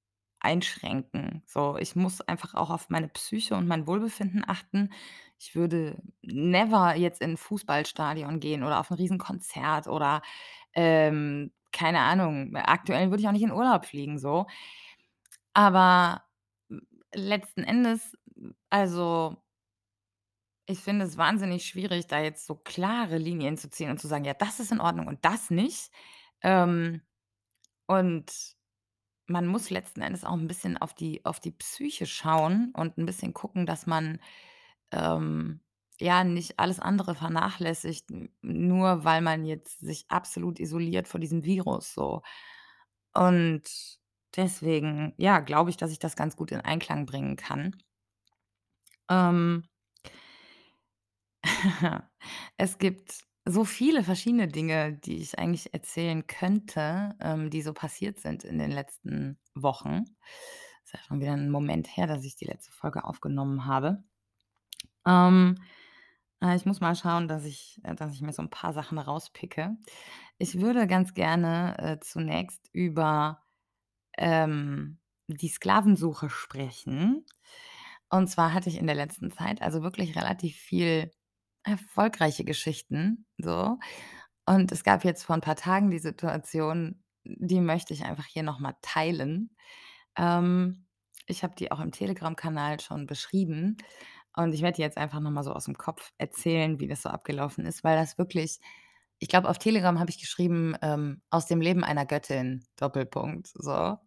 einschränken. 0.41 1.43
So, 1.47 1.77
ich 1.77 1.95
muss 1.95 2.21
einfach 2.21 2.55
auch 2.55 2.69
auf 2.71 2.89
meine 2.89 3.09
Psyche 3.09 3.55
und 3.55 3.67
mein 3.67 3.87
Wohlbefinden 3.87 4.43
achten. 4.47 4.91
Ich 5.39 5.55
würde 5.55 6.01
never 6.23 6.95
jetzt 6.95 7.21
in 7.21 7.31
'n 7.33 7.37
Fußballstadion 7.37 8.39
gehen 8.39 8.63
oder 8.63 8.79
auf 8.79 8.91
'n 8.91 8.95
Riesenkonzert 8.97 9.87
oder, 9.87 10.21
ähm, 10.73 11.51
keine 11.73 11.99
Ahnung, 12.01 12.55
aktuell 12.57 13.09
würde 13.11 13.21
ich 13.23 13.27
auch 13.29 13.33
nicht 13.33 13.43
in 13.43 13.51
Urlaub 13.53 13.85
fliegen 13.85 14.19
so. 14.19 14.47
Aber 15.55 16.23
m 16.69 16.81
letzten 17.13 17.63
Endes, 17.63 18.17
also 18.69 19.40
ich 20.71 20.79
finde 20.79 21.05
es 21.05 21.17
wahnsinnig 21.17 21.65
schwierig, 21.65 22.07
da 22.07 22.19
jetzt 22.21 22.45
so 22.47 22.55
klare 22.55 23.17
Linien 23.17 23.57
zu 23.57 23.69
ziehen 23.69 23.91
und 23.91 23.99
zu 23.99 24.07
sagen: 24.07 24.25
„Ja, 24.25 24.33
das 24.33 24.59
ist 24.59 24.71
in 24.71 24.81
Ordnung 24.81 25.07
und 25.07 25.23
das 25.25 25.49
nicht.“ 25.51 25.91
Ähm, 26.41 27.01
und 27.87 28.31
man 29.27 29.47
muss 29.47 29.69
letzten 29.69 30.01
Endes 30.01 30.25
auch 30.25 30.33
'n 30.35 30.47
bisschen 30.47 30.77
auf 30.77 30.93
die 30.93 31.25
auf 31.25 31.39
die 31.39 31.51
Psyche 31.51 32.05
schauen 32.07 32.71
und 32.75 32.97
'n 32.97 33.05
bisschen 33.05 33.33
gucken, 33.33 33.65
dass 33.65 33.87
man, 33.87 34.19
ähm, 34.91 35.61
ja, 35.99 36.23
nicht 36.25 36.59
alles 36.59 36.79
andere 36.81 37.15
vernachlässigt, 37.15 38.07
nur 38.43 39.05
weil 39.05 39.21
man 39.21 39.45
jetzt 39.45 39.79
sich 39.81 40.05
absolut 40.09 40.59
isoliert 40.59 41.07
vor 41.09 41.19
diesem 41.21 41.45
Virus 41.45 41.93
so. 41.95 42.23
Und 43.13 43.63
deswegen, 44.37 45.13
ja, 45.17 45.39
glaube 45.41 45.69
ich, 45.71 45.77
dass 45.77 45.91
ich 45.93 45.99
das 45.99 46.15
ganz 46.17 46.35
gut 46.37 46.51
in 46.53 46.61
Einklang 46.61 47.05
bringen 47.07 47.35
kann. 47.37 47.75
Ähm 49.09 49.63
Es 52.57 52.77
gibt 52.77 53.19
so 53.45 53.65
viele 53.65 54.03
verschiedene 54.03 54.47
Dinge, 54.47 54.93
die 54.93 55.17
ich 55.17 55.39
eigentlich 55.39 55.73
erzählen 55.73 56.25
könnte, 56.27 57.15
ähm, 57.19 57.49
die 57.49 57.61
so 57.61 57.73
passiert 57.73 58.19
sind 58.19 58.43
in 58.43 58.59
den 58.59 58.71
letzten 58.71 59.39
Wochen. 59.55 60.05
Ist 60.83 60.93
ja 60.93 60.99
schon 61.07 61.19
wieder 61.19 61.33
'n 61.33 61.49
Moment 61.51 61.87
her, 61.97 62.07
dass 62.07 62.23
ich 62.25 62.35
die 62.35 62.45
letzte 62.45 62.71
Folge 62.71 63.03
aufgenommen 63.03 63.65
habe. 63.65 64.03
Ähm, 65.07 65.57
äh, 66.43 66.55
ich 66.57 66.65
muss 66.65 66.81
mal 66.81 66.95
schauen, 66.95 67.27
dass 67.27 67.45
ich 67.45 67.81
äh, 67.85 67.95
dass 67.95 68.13
ich 68.13 68.21
mir 68.21 68.33
so 68.33 68.41
'n 68.43 68.49
paar 68.51 68.73
Sachen 68.73 68.97
rauspicke. 68.99 69.77
Ich 70.39 70.61
würde 70.61 70.87
ganz 70.87 71.13
gerne, 71.15 71.77
äh, 71.79 71.99
zunächst 72.01 72.69
über, 72.73 73.43
ähm, 74.17 74.99
die 75.29 75.49
Sklavensuche 75.49 76.29
sprechen. 76.31 77.25
Und 78.11 78.29
zwar 78.29 78.53
hatte 78.53 78.69
ich 78.69 78.77
in 78.79 78.87
der 78.87 78.95
letzten 78.97 79.31
Zeit 79.31 79.61
also 79.63 79.83
wirklich 79.83 80.15
relativ 80.17 80.57
viel 80.57 81.11
erfolgreiche 81.63 82.43
Geschichten 82.45 83.25
so. 83.37 83.77
Und 84.47 84.71
es 84.71 84.83
gab 84.83 85.05
jetzt 85.05 85.23
vor 85.25 85.35
'n 85.35 85.41
paar 85.41 85.55
Tagen 85.57 85.91
die 85.91 85.99
Situation, 85.99 87.03
die 87.25 87.61
möchte 87.61 87.93
ich 87.93 88.03
einfach 88.05 88.25
hier 88.25 88.43
noch 88.43 88.59
mal 88.59 88.75
teilen. 88.81 89.55
Ähm, 90.17 90.87
ich 91.27 91.43
habe 91.43 91.55
die 91.57 91.71
auch 91.71 91.79
im 91.81 91.91
Telegram-Kanal 91.93 92.79
schon 92.81 93.07
beschrieben 93.07 93.77
und 94.37 94.53
ich 94.53 94.61
werde 94.63 94.81
jetzt 94.81 94.97
einfach 94.97 95.19
noch 95.21 95.31
mal 95.31 95.43
so 95.43 95.53
aus'm 95.55 95.75
Kopf 95.77 96.11
erzählen, 96.19 96.79
wie 96.81 96.87
das 96.89 97.03
so 97.03 97.09
abgelaufen 97.09 97.65
ist, 97.67 97.83
weil 97.85 97.97
das 97.97 98.17
wirklich 98.19 98.59
ich 99.19 99.29
glaube, 99.29 99.49
auf 99.49 99.59
Telegram 99.59 99.99
habe 99.99 100.11
ich 100.11 100.19
geschrieben, 100.21 100.75
ähm: 100.83 101.21
„Aus 101.31 101.47
dem 101.47 101.61
Leben 101.61 101.83
einer 101.85 102.05
Göttin, 102.07 102.65
Doppelpunkt“, 102.77 103.49
so. 103.55 103.97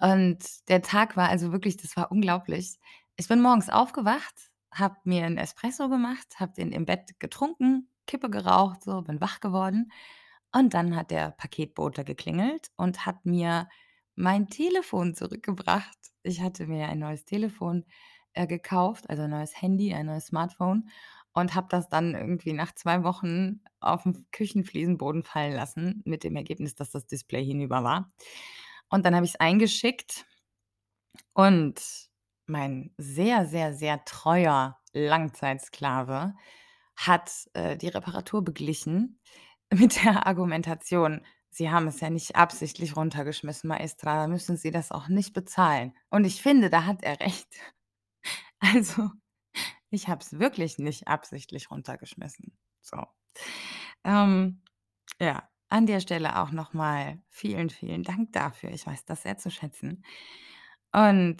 Und 0.00 0.40
der 0.70 0.82
Tag 0.82 1.16
war 1.18 1.28
also 1.30 1.52
wirklich 1.52 1.76
das 1.78 1.96
war 1.98 2.12
unglaublich. 2.12 2.78
Ich 3.16 3.28
bin 3.28 3.40
morgens 3.42 3.70
aufgewacht, 3.70 4.51
habe 4.72 4.96
mir 5.04 5.24
'n 5.26 5.38
Espresso 5.38 5.88
gemacht, 5.90 6.40
habe 6.40 6.52
den 6.54 6.72
im 6.72 6.86
Bett 6.86 7.18
getrunken, 7.20 7.88
Kippe 8.06 8.30
geraucht, 8.30 8.82
so, 8.84 9.02
bin 9.02 9.20
wach 9.20 9.40
geworden 9.40 9.92
und 10.54 10.74
dann 10.74 10.96
hat 10.96 11.10
der 11.12 11.32
Paketbote 11.32 12.04
geklingelt 12.04 12.70
und 12.76 13.06
hat 13.06 13.24
mir 13.26 13.68
mein 14.16 14.48
Telefon 14.48 15.14
zurückgebracht. 15.14 15.96
Ich 16.24 16.42
hatte 16.42 16.66
mir 16.68 16.88
ein 16.88 16.98
neues 17.00 17.24
Telefon, 17.26 17.84
äh, 18.34 18.46
gekauft, 18.46 19.10
also 19.10 19.22
'n 19.24 19.30
neues 19.30 19.60
Handy, 19.62 19.94
ein 19.94 20.06
neues 20.06 20.26
Smartphone 20.28 20.88
und 21.34 21.54
habe 21.54 21.68
das 21.70 21.88
dann 21.90 22.14
irgendwie 22.14 22.52
nach 22.54 22.74
2 22.74 23.04
Wochen 23.04 23.62
auf'n 23.80 24.24
Küchenfliesenboden 24.32 25.22
fallen 25.24 25.54
lassen 25.54 26.02
mit 26.06 26.24
dem 26.24 26.36
Ergebnis, 26.36 26.74
dass 26.76 26.90
das 26.90 27.06
Display 27.06 27.44
hinüber 27.44 27.84
war. 27.84 28.12
Und 28.90 29.06
dann 29.06 29.14
habe 29.16 29.26
ich's 29.26 29.36
eingeschickt 29.36 30.26
und 31.36 32.08
mein 32.46 32.92
sehr, 32.98 33.46
sehr, 33.46 33.74
sehr 33.74 34.04
treuer 34.04 34.78
Langzeitsklave 34.92 36.34
hat, 36.96 37.30
äh, 37.54 37.76
die 37.76 37.88
Reparatur 37.88 38.42
beglichen 38.44 39.20
mit 39.74 40.04
der 40.04 40.26
Argumentation: 40.26 41.22
„Sie 41.50 41.70
haben 41.70 41.88
es 41.88 42.00
ja 42.00 42.10
nicht 42.10 42.36
absichtlich 42.36 42.96
runtergeschmissen, 42.96 43.68
Maestra, 43.68 44.16
dann 44.22 44.30
müssen 44.32 44.56
Sie 44.56 44.70
das 44.70 44.92
auch 44.92 45.08
nicht 45.08 45.32
bezahlen.“ 45.34 45.94
Und 46.10 46.24
ich 46.24 46.42
finde, 46.42 46.70
da 46.70 46.84
hat 46.86 47.02
er 47.02 47.20
recht. 47.20 47.48
Also, 48.60 49.10
ich 49.90 50.08
habe 50.08 50.22
es 50.22 50.38
wirklich 50.40 50.78
nicht 50.78 51.08
absichtlich 51.08 51.70
runtergeschmissen, 51.70 52.56
so. 52.82 52.98
Ähm, 54.04 54.62
ja, 55.20 55.48
an 55.68 55.86
der 55.86 56.00
Stelle 56.00 56.40
auch 56.40 56.50
noch 56.52 56.74
mal 56.74 57.22
vielen, 57.30 57.70
vielen 57.70 58.02
Dank 58.02 58.32
dafür. 58.32 58.70
Ich 58.70 58.86
weiß 58.86 59.04
das 59.06 59.22
sehr 59.22 59.38
zu 59.38 59.50
schätzen. 59.50 60.04
Und 60.92 61.38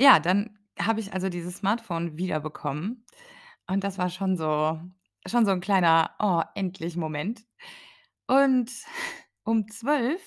ja, 0.00 0.20
dann 0.20 0.58
habe 0.78 1.00
ich 1.00 1.12
also 1.14 1.28
dieses 1.28 1.56
Smartphone 1.58 2.16
wiederbekommen 2.18 3.04
und 3.68 3.84
das 3.84 3.98
war 3.98 4.10
schon 4.10 4.36
so 4.36 4.80
schon 5.26 5.44
so 5.46 5.52
'n 5.52 5.60
kleiner 5.60 6.12
„Oh-endlich“-Moment. 6.20 7.44
Und 8.28 8.70
um 9.44 9.68
12 9.70 10.22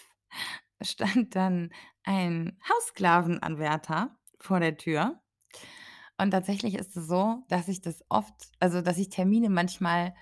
stand 0.83 1.35
dann 1.35 1.71
ein 2.05 2.59
Haussklavenanwärter 2.69 4.17
vor 4.41 4.59
der 4.61 4.77
Tür. 4.77 5.21
Und 6.19 6.31
tatsächlich 6.31 6.75
ist 6.75 6.95
es 6.97 7.07
so, 7.07 7.43
dass 7.49 7.67
ich 7.67 7.81
das 7.81 8.03
oft 8.09 8.33
also, 8.59 8.81
dass 8.81 8.97
ich 8.97 9.09
Termine 9.09 9.49
manchmal 9.49 10.15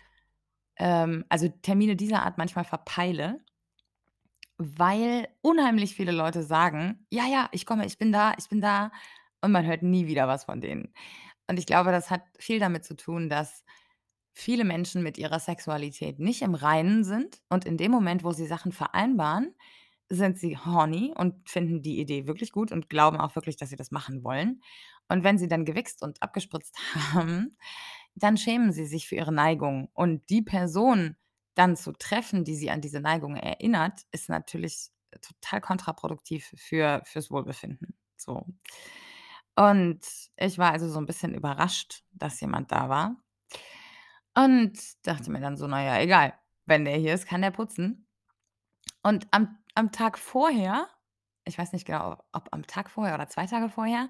ähm, 0.78 1.26
also 1.30 1.50
Termine 1.64 1.96
dieser 1.98 2.24
Art 2.24 2.38
manchmal 2.40 2.66
verpeile 2.66 3.40
weil 4.60 5.28
unheimlich 5.42 5.96
viele 5.96 6.12
Leute 6.12 6.44
sagen: 6.44 7.06
„Ja, 7.12 7.26
ja, 7.26 7.50
ich 7.52 7.66
komme, 7.66 7.86
ich 7.86 7.98
bin 7.98 8.12
da, 8.12 8.34
ich 8.38 8.50
bin 8.50 8.62
da.“ 8.62 8.92
Und 9.44 9.52
man 9.52 9.66
hört 9.66 9.84
nie 9.84 10.08
wieder 10.08 10.28
was 10.28 10.46
von 10.46 10.62
denen. 10.62 10.94
Und 11.48 11.60
ich 11.60 11.66
glaube, 11.66 11.92
das 11.92 12.10
hat 12.10 12.22
viel 12.40 12.60
damit 12.60 12.86
zu 12.86 12.96
tun, 12.96 13.30
dass 13.30 13.66
viele 14.32 14.64
Menschen 14.64 15.04
mit 15.04 15.18
ihrer 15.18 15.40
Sexualität 15.40 16.18
nicht 16.18 16.42
im 16.42 16.56
Reinen 16.56 17.04
sind 17.04 17.42
und 17.50 17.66
in 17.66 17.78
dem 17.78 17.92
Moment, 17.92 18.24
wo 18.24 18.32
sie 18.32 18.48
Sachen 18.48 18.72
vereinbaren, 18.72 19.54
sind 20.08 20.40
sie 20.40 20.58
horny 20.58 21.14
und 21.16 21.50
finden 21.50 21.82
die 21.82 22.00
Idee 22.00 22.26
wirklich 22.26 22.54
gut 22.54 22.72
und 22.72 22.90
glauben 22.90 23.18
auch 23.18 23.36
wirklich, 23.36 23.58
dass 23.58 23.70
sie 23.70 23.76
das 23.76 23.92
machen 23.92 24.24
wollen. 24.24 24.62
Und 25.10 25.26
wenn 25.26 25.38
sie 25.38 25.50
dann 25.50 25.66
gewichst 25.66 26.02
und 26.02 26.22
abgespritzt 26.22 26.78
haben, 27.14 27.58
dann 28.16 28.38
schämen 28.38 28.72
sie 28.72 28.86
sich 28.86 29.08
für 29.08 29.16
ihre 29.16 29.34
Neigung. 29.34 29.90
Und 29.94 30.30
die 30.30 30.42
Person 30.42 31.18
dann 31.56 31.76
zu 31.76 31.92
treffen, 31.92 32.46
die 32.46 32.56
sie 32.56 32.72
an 32.72 32.80
diese 32.80 33.02
Neigung 33.02 33.36
erinnert, 33.36 34.04
ist 34.12 34.30
natürlich 34.30 34.88
total 35.22 35.60
kontraproduktiv 35.60 36.54
für 36.56 37.02
fürs 37.04 37.30
Wohlbefinden, 37.30 37.94
so. 38.16 38.46
Und 39.58 40.00
ich 40.38 40.58
war 40.58 40.72
also 40.72 40.88
so 40.90 41.00
'n 41.00 41.06
bisschen 41.06 41.34
überrascht, 41.36 42.04
dass 42.12 42.40
jemand 42.42 42.72
da 42.72 42.90
war 42.90 43.18
und 44.38 44.74
dachte 45.06 45.32
mir 45.32 45.42
dann 45.42 45.58
so: 45.58 45.68
„Na 45.68 45.84
ja, 45.84 46.00
egal. 46.02 46.34
Wenn 46.66 46.86
der 46.86 46.96
hier 46.98 47.14
ist, 47.14 47.28
kann 47.28 47.42
der 47.42 47.52
putzen.“ 47.52 48.08
Und 49.04 49.28
am 49.32 49.58
am 49.76 49.92
Tag 49.92 50.18
vorher 50.20 50.88
ich 51.46 51.58
weiß 51.58 51.74
nicht 51.74 51.86
genau, 51.86 52.18
ob 52.34 52.50
am 52.54 52.66
Tag 52.68 52.90
vorher 52.90 53.16
oder 53.16 53.28
2 53.28 53.46
Tage 53.48 53.70
vorher, 53.70 54.10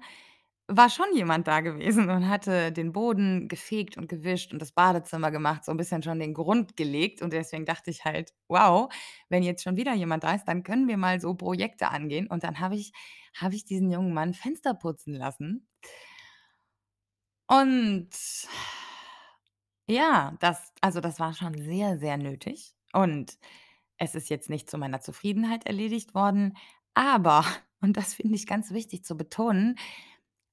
war 0.68 0.88
schon 0.90 1.06
jemand 1.14 1.46
da 1.46 1.60
gewesen 1.60 2.08
und 2.10 2.28
hatte 2.28 2.72
den 2.72 2.92
Boden 2.92 3.48
gefegt 3.48 3.96
und 3.98 4.08
gewischt 4.08 4.52
und 4.52 4.60
das 4.62 4.72
Badezimmer 4.72 5.30
gemacht, 5.30 5.64
so 5.64 5.72
'n 5.72 5.76
bisschen 5.76 6.02
schon 6.02 6.18
den 6.20 6.34
Grund 6.34 6.76
gelegt. 6.76 7.22
Und 7.22 7.32
deswegen 7.32 7.66
dachte 7.66 7.90
ich 7.90 8.04
halt: 8.04 8.32
„Wow, 8.48 8.90
wenn 9.28 9.42
jetzt 9.42 9.62
schon 9.62 9.76
wieder 9.76 9.94
jemand 9.94 10.24
da 10.24 10.34
ist, 10.34 10.46
dann 10.46 10.62
können 10.62 10.88
wir 10.88 10.96
mal 10.96 11.20
so 11.20 11.34
Projekte 11.34 11.88
angehen.“ 11.90 12.26
Und 12.28 12.44
dann 12.44 12.60
habe 12.60 12.76
ich 12.76 12.92
habe 13.36 13.54
ich 13.56 13.64
diesen 13.64 13.90
jungen 13.90 14.14
Mann 14.14 14.32
Fenster 14.34 14.74
putzen 14.74 15.14
lassen. 15.14 15.66
Und 17.48 18.10
ja, 19.88 20.36
das 20.40 20.72
also, 20.80 21.00
das 21.00 21.20
war 21.20 21.34
schon 21.34 21.54
sehr, 21.58 21.98
sehr 21.98 22.16
nötig 22.16 22.74
und 22.92 23.38
es 23.98 24.14
ist 24.14 24.30
jetzt 24.30 24.50
nicht 24.50 24.70
zu 24.70 24.78
meiner 24.78 25.00
Zufriedenheit 25.00 25.66
erledigt 25.66 26.14
worden, 26.14 26.56
aber 26.94 27.44
und 27.82 27.96
das 27.96 28.14
finde 28.14 28.34
ich 28.36 28.46
ganz 28.46 28.70
wichtig 28.72 29.04
zu 29.04 29.16
betonen, 29.16 29.76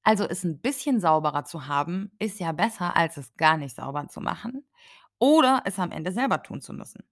also, 0.04 0.26
es 0.28 0.44
'n 0.46 0.60
bisschen 0.62 1.00
sauberer 1.00 1.46
zu 1.46 1.68
haben, 1.68 2.12
ist 2.20 2.40
ja 2.40 2.52
besser, 2.54 2.96
als 2.96 3.18
es 3.18 3.36
gar 3.38 3.58
nicht 3.58 3.76
sauber 3.76 4.08
zu 4.10 4.22
machen 4.22 4.66
oder 5.20 5.64
es 5.66 5.80
am 5.80 5.92
Ende 5.92 6.12
selber 6.12 6.44
tun 6.44 6.62
zu 6.62 6.74
müssen. 6.74 7.04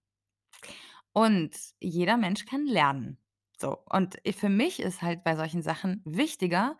Und 1.15 1.51
jeder 1.79 2.17
Mensch 2.17 2.45
kann 2.45 2.65
lernen. 2.65 3.17
So, 3.57 3.77
und 3.89 4.17
für 4.35 4.49
mich 4.49 4.79
ist 4.79 5.01
halt 5.01 5.23
bei 5.23 5.35
solchen 5.35 5.61
Sachen 5.61 6.01
wichtiger 6.05 6.77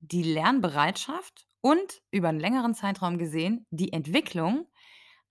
die 0.00 0.22
Lernbereitschaft 0.22 1.46
und 1.62 2.02
über 2.10 2.28
'n 2.30 2.40
längeren 2.40 2.74
Zeitraum 2.74 3.18
gesehen 3.18 3.66
die 3.70 3.92
Entwicklung, 3.92 4.66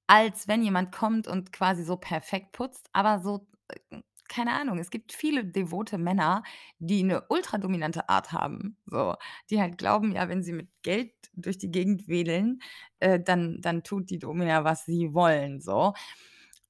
als 0.08 0.48
wenn 0.48 0.63
jemand 0.63 0.94
kommt 0.94 1.27
und 1.27 1.53
quasi 1.53 1.84
so 1.84 1.98
perfekt 1.98 2.53
putzt, 2.53 2.89
aber 2.94 3.20
so 3.22 3.48
äh, 3.70 4.01
keine 4.29 4.53
Ahnung, 4.53 4.79
es 4.79 4.89
gibt 4.91 5.13
viele 5.13 5.46
devote 5.46 5.98
Männer, 5.98 6.44
die 6.79 7.03
'ne 7.03 7.24
ultradominante 7.29 8.10
Art 8.10 8.32
haben, 8.34 8.77
so, 8.86 9.15
die 9.50 9.62
halt 9.62 9.77
glauben, 9.77 10.12
ja, 10.13 10.29
wenn 10.29 10.44
sie 10.44 10.53
mit 10.53 10.70
Geld 10.84 11.12
durch 11.34 11.58
die 11.58 11.72
Gegend 11.72 12.08
wedeln, 12.08 12.60
äh, 13.00 13.20
dann 13.20 13.60
dann 13.62 13.84
tut 13.84 14.10
die 14.10 14.20
Domina, 14.20 14.63
was 14.63 14.86
sie 14.86 15.13
wollen, 15.13 15.62
so. 15.62 15.94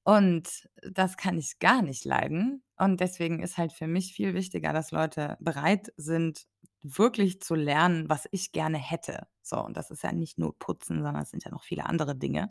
Und 0.04 0.68
das 0.82 1.16
kann 1.16 1.38
ich 1.38 1.58
gar 1.60 1.82
nicht 1.82 2.04
leiden. 2.04 2.62
Und 2.78 3.00
deswegen 3.00 3.42
ist 3.42 3.58
halt 3.58 3.72
für 3.72 3.88
mich 3.88 4.12
viel 4.14 4.34
wichtiger, 4.34 4.72
dass 4.72 4.92
Leute 4.92 5.36
bereit 5.40 5.92
sind, 5.96 6.46
wirklich 6.82 7.40
zu 7.42 7.54
lernen, 7.56 8.08
was 8.08 8.28
ich 8.32 8.52
gerne 8.52 8.78
hätte. 8.78 9.26
So, 9.42 9.58
und 9.64 9.76
das 9.76 9.90
ist 9.90 10.04
ja 10.04 10.12
nicht 10.12 10.38
nur 10.38 10.56
Putzen, 10.58 11.02
sondern 11.02 11.22
es 11.22 11.30
sind 11.30 11.44
ja 11.44 11.50
noch 11.50 11.64
viele 11.64 11.86
andere 11.86 12.14
Dinge. 12.16 12.48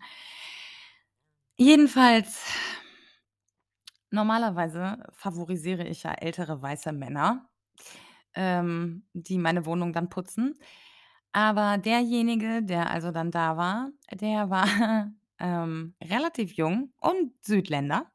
Jedenfalls 1.59 2.41
normalerweise 4.11 5.03
favorisiere 5.13 5.85
ich 5.87 6.03
ja 6.03 6.13
ältere 6.13 6.61
weiße 6.61 6.91
Männer, 6.93 7.49
ähm, 8.35 9.05
die 9.13 9.37
meine 9.39 9.65
Wohnung 9.65 9.93
dann 9.93 10.09
putzen. 10.09 10.55
Aber 11.33 11.77
derjenige, 11.79 12.63
der 12.63 12.91
also 12.91 13.11
dann 13.11 13.31
da 13.31 13.57
war, 13.57 13.91
der 14.13 14.49
war, 14.49 14.65
ähm, 15.39 15.95
relativ 16.03 16.53
jung 16.53 16.93
und 16.99 17.33
Südländer. 17.45 18.11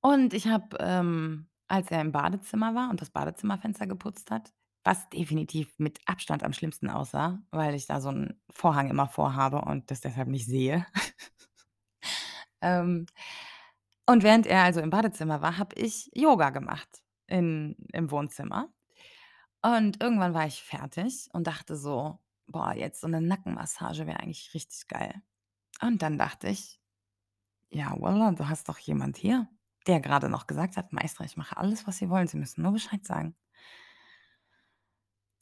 Und 0.00 0.34
ich 0.34 0.48
habe, 0.48 0.76
ähm, 0.80 1.46
als 1.68 1.90
er 1.90 2.00
im 2.00 2.12
Badezimmer 2.12 2.74
war 2.74 2.90
und 2.90 3.00
das 3.00 3.10
Badezimmerfenster 3.10 3.86
geputzt 3.86 4.30
hat, 4.30 4.52
was 4.84 5.08
definitiv 5.08 5.72
mit 5.78 5.98
Abstand 6.06 6.42
am 6.42 6.52
schlimmsten 6.52 6.90
aussah, 6.90 7.42
weil 7.50 7.74
ich 7.74 7.86
da 7.86 8.00
so 8.00 8.10
'n 8.10 8.38
Vorhang 8.50 8.90
immer 8.90 9.06
vor 9.08 9.34
habe 9.34 9.62
und 9.62 9.90
das 9.90 10.00
deshalb 10.02 10.28
nicht 10.28 10.46
sehe. 10.46 10.86
Ähm, 12.60 13.06
und 14.06 14.22
während 14.22 14.46
er 14.46 14.62
also 14.64 14.80
im 14.80 14.90
Badezimmer 14.90 15.42
war, 15.42 15.58
habe 15.58 15.76
ich 15.76 16.10
Yoga 16.14 16.50
gemacht 16.50 17.02
in 17.26 17.76
im 17.92 18.10
Wohnzimmer. 18.10 18.68
Und 19.62 20.02
irgendwann 20.02 20.34
war 20.34 20.46
ich 20.46 20.62
fertig 20.62 21.28
und 21.32 21.46
dachte 21.48 21.76
so: 21.76 22.20
„Boah, 22.48 22.74
jetzt 22.74 23.00
so 23.02 23.08
'ne 23.08 23.20
Nackenmassage 23.22 24.06
wäre 24.06 24.20
eigentlich 24.20 24.54
richtig 24.54 24.88
geil.“ 24.88 25.14
Und 25.82 26.02
dann 26.02 26.18
dachte 26.18 26.48
ich: 26.48 26.80
„Ja, 27.70 27.94
wallah, 28.00 28.32
du 28.32 28.48
hast 28.48 28.68
doch 28.70 28.78
jemand 28.78 29.16
hier, 29.18 29.48
der 29.88 30.00
grade 30.00 30.28
noch 30.30 30.46
gesagt 30.48 30.76
hat: 30.78 30.92
‚Maestra, 30.94 31.24
ich 31.26 31.36
mache 31.38 31.56
alles, 31.58 31.86
was 31.86 31.98
Sie 31.98 32.10
wollen. 32.10 32.28
Sie 32.28 32.38
müssen 32.38 32.62
nur 32.62 32.72
Bescheid 32.72 33.04
sagen.'“ 33.06 33.34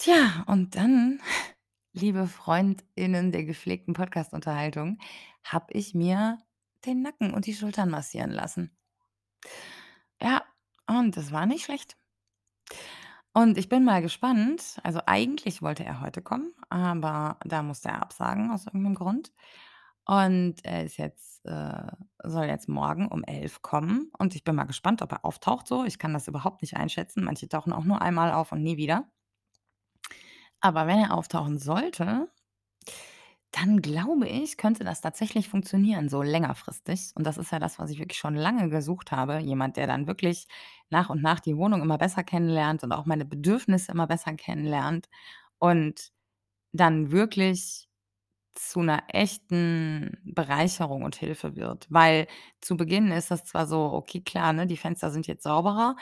Tja, 0.00 0.44
und 0.46 0.74
dann, 0.76 1.20
liebe 1.92 2.26
FreundInnen 2.26 3.32
der 3.32 3.44
gepflegten 3.44 3.94
Podcast-Unterhaltung, 3.94 4.98
habe 5.44 5.72
ich 5.72 5.94
mir 5.94 6.38
den 6.86 7.02
Nacken 7.02 7.34
und 7.34 7.46
die 7.46 7.54
Schultern 7.54 7.90
massieren 7.90 8.30
lassen. 8.30 8.76
Ja, 10.20 10.42
und 10.86 11.16
das 11.16 11.32
war 11.32 11.46
nicht 11.46 11.64
schlecht. 11.64 11.96
Und 13.34 13.56
ich 13.56 13.68
bin 13.68 13.84
mal 13.84 14.02
gespannt 14.02 14.78
also, 14.82 15.00
eigentlich 15.06 15.62
wollte 15.62 15.84
er 15.84 16.00
heute 16.00 16.20
kommen, 16.22 16.52
aber 16.68 17.38
da 17.44 17.62
musste 17.62 17.88
er 17.88 18.02
absagen 18.02 18.50
aus 18.50 18.66
irgend 18.66 18.82
'nem 18.84 18.94
Grund. 18.94 19.32
Und 20.06 20.56
er 20.64 20.84
ist 20.84 20.98
jetzt 20.98 21.44
äh, 21.46 21.86
soll 22.24 22.44
jetzt 22.46 22.68
morgen 22.68 23.08
um 23.08 23.24
11 23.24 23.62
kommen 23.62 24.10
und 24.18 24.34
ich 24.34 24.44
bin 24.44 24.54
mal 24.56 24.64
gespannt, 24.64 25.00
ob 25.02 25.12
er 25.12 25.24
auftaucht 25.24 25.66
so. 25.68 25.84
Ich 25.84 25.98
kann 25.98 26.12
das 26.14 26.28
überhaupt 26.28 26.60
nicht 26.62 26.76
einschätzen. 26.76 27.24
Manche 27.24 27.48
tauchen 27.48 27.72
auch 27.72 27.84
nur 27.84 28.02
einmal 28.02 28.32
auf 28.32 28.52
und 28.52 28.62
nie 28.62 28.76
wieder. 28.76 29.06
Aber 30.60 30.86
wenn 30.86 30.98
er 31.00 31.12
auftauchen 31.14 31.58
sollte 31.58 32.28
dann 33.52 33.82
glaube 33.82 34.26
ich, 34.28 34.56
könnte 34.56 34.82
das 34.84 35.00
tatsächlich 35.02 35.48
funktionieren, 35.48 36.08
so 36.08 36.22
längerfristig. 36.22 37.12
Und 37.14 37.24
das 37.26 37.36
ist 37.38 37.52
ja 37.52 37.58
das, 37.58 37.78
was 37.78 37.90
ich 37.90 37.98
wirklich 37.98 38.18
schon 38.18 38.34
lange 38.34 38.70
gesucht 38.70 39.12
habe. 39.12 39.38
Jemand, 39.40 39.76
der 39.76 39.86
dann 39.86 40.06
wirklich 40.06 40.48
nach 40.90 41.10
und 41.10 41.22
nach 41.22 41.40
die 41.40 41.56
Wohnung 41.56 41.82
immer 41.82 41.98
besser 41.98 42.24
kennenlernt 42.24 42.82
und 42.82 42.92
auch 42.92 43.06
meine 43.06 43.26
Bedürfnisse 43.26 43.92
immer 43.92 44.06
besser 44.06 44.34
kennenlernt 44.34 45.08
und 45.58 46.10
dann 46.72 47.12
wirklich 47.12 47.88
zu 48.54 48.82
'ner 48.82 49.04
echten 49.08 50.18
Bereicherung 50.24 51.02
und 51.04 51.16
Hilfe 51.16 51.56
wird. 51.56 51.86
Weil 51.90 52.26
zu 52.60 52.76
Beginn 52.76 53.10
ist 53.12 53.30
das 53.30 53.44
zwar 53.44 53.66
so, 53.66 53.92
okay, 53.92 54.20
klar, 54.22 54.52
ne, 54.52 54.66
die 54.66 54.76
Fenster 54.76 55.10
sind 55.10 55.26
jetzt 55.26 55.44
sauberer, 55.44 55.96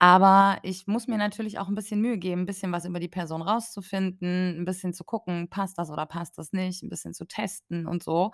aber 0.00 0.58
ich 0.62 0.86
muss 0.86 1.08
mir 1.08 1.18
natürlich 1.18 1.58
auch 1.58 1.68
'n 1.68 1.74
bisschen 1.76 2.00
Mühe 2.00 2.18
geben, 2.18 2.42
'n 2.42 2.46
bisschen 2.46 2.72
was 2.72 2.84
über 2.86 3.00
die 3.00 3.08
Person 3.08 3.42
rauszufinden, 3.42 4.58
'n 4.60 4.64
bisschen 4.66 4.94
zu 4.94 5.04
gucken, 5.04 5.48
passt 5.50 5.78
das 5.78 5.90
oder 5.90 6.06
passt 6.06 6.38
das 6.38 6.52
nicht, 6.52 6.82
'n 6.82 6.88
bisschen 6.90 7.14
zu 7.14 7.26
testen 7.26 7.86
und 7.86 8.02
so. 8.04 8.32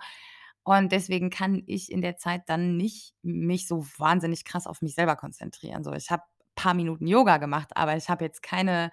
Und 0.63 0.91
deswegen 0.91 1.29
kann 1.31 1.63
ich 1.67 1.91
in 1.91 2.01
der 2.01 2.17
Zeit 2.17 2.43
dann 2.47 2.77
nicht 2.77 3.13
mich 3.23 3.67
so 3.67 3.85
wahnsinnig 3.97 4.45
krass 4.45 4.67
auf 4.67 4.81
mich 4.83 4.95
selber 4.95 5.15
konzentrieren. 5.17 5.83
So, 5.83 5.93
ich 5.93 6.11
habe 6.11 6.23
paar 6.55 6.73
Minuten 6.75 7.07
Yoga 7.07 7.37
gemacht, 7.37 7.69
aber 7.75 7.97
ich 7.97 8.09
habe 8.09 8.25
jetzt 8.25 8.43
keine 8.43 8.91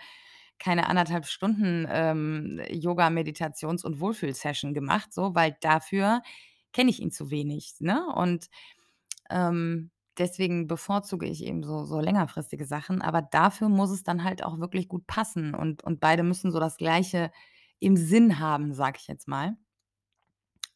keine 0.61 0.89
1 0.89 0.99
1/2 0.99 1.27
Stunden, 1.29 1.87
ähm, 1.91 2.61
Yoga, 2.71 3.11
Meditations 3.11 3.85
und 3.85 4.01
Wohlfühl-Session 4.01 4.75
gemacht, 4.75 5.13
so, 5.15 5.35
weil 5.37 5.57
dafür 5.61 6.23
kenne 6.73 6.91
ich 6.91 7.01
ihn 7.01 7.13
zu 7.13 7.31
wenig, 7.31 7.75
ne? 7.81 8.07
Und, 8.15 8.49
ähm, 9.31 9.91
deswegen 10.19 10.67
bevorzuge 10.67 11.27
ich 11.27 11.45
eben 11.45 11.63
so 11.63 11.85
so 11.85 12.01
längerfristige 12.01 12.65
Sachen, 12.67 13.03
aber 13.03 13.23
dafür 13.23 13.69
muss 13.69 13.91
es 13.91 14.03
dann 14.03 14.25
halt 14.25 14.45
auch 14.45 14.59
wirklich 14.61 14.89
gut 14.89 15.07
passen 15.07 15.55
und 15.55 15.85
und 15.85 16.01
beide 16.01 16.23
müssen 16.23 16.53
so 16.53 16.61
das 16.61 16.77
Gleiche 16.77 17.31
im 17.81 17.97
Sinn 17.97 18.39
haben, 18.41 18.75
sage 18.75 18.99
ich 19.01 19.09
jetzt 19.09 19.29
mal. 19.29 19.57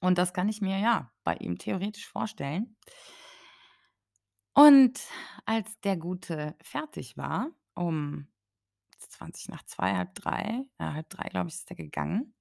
Und 0.03 0.19
das 0.19 0.33
kann 0.35 0.49
ich 0.49 0.61
mir, 0.61 0.79
ja, 0.79 1.13
bei 1.23 1.37
ihm 1.37 1.59
theoretisch 1.59 2.09
vorstellen. 2.09 2.77
Und 4.57 5.01
als 5.47 5.81
der 5.81 5.97
Gute 5.97 6.55
fertig 6.63 7.17
war, 7.17 7.51
um 7.75 8.27
2:20, 8.99 9.51
1/2, 9.51 10.67
ja, 10.81 10.93
2:30, 10.95 11.31
glaube 11.31 11.49
ich, 11.49 11.55
ist 11.57 11.71
der 11.71 11.77
gegangen 11.77 12.33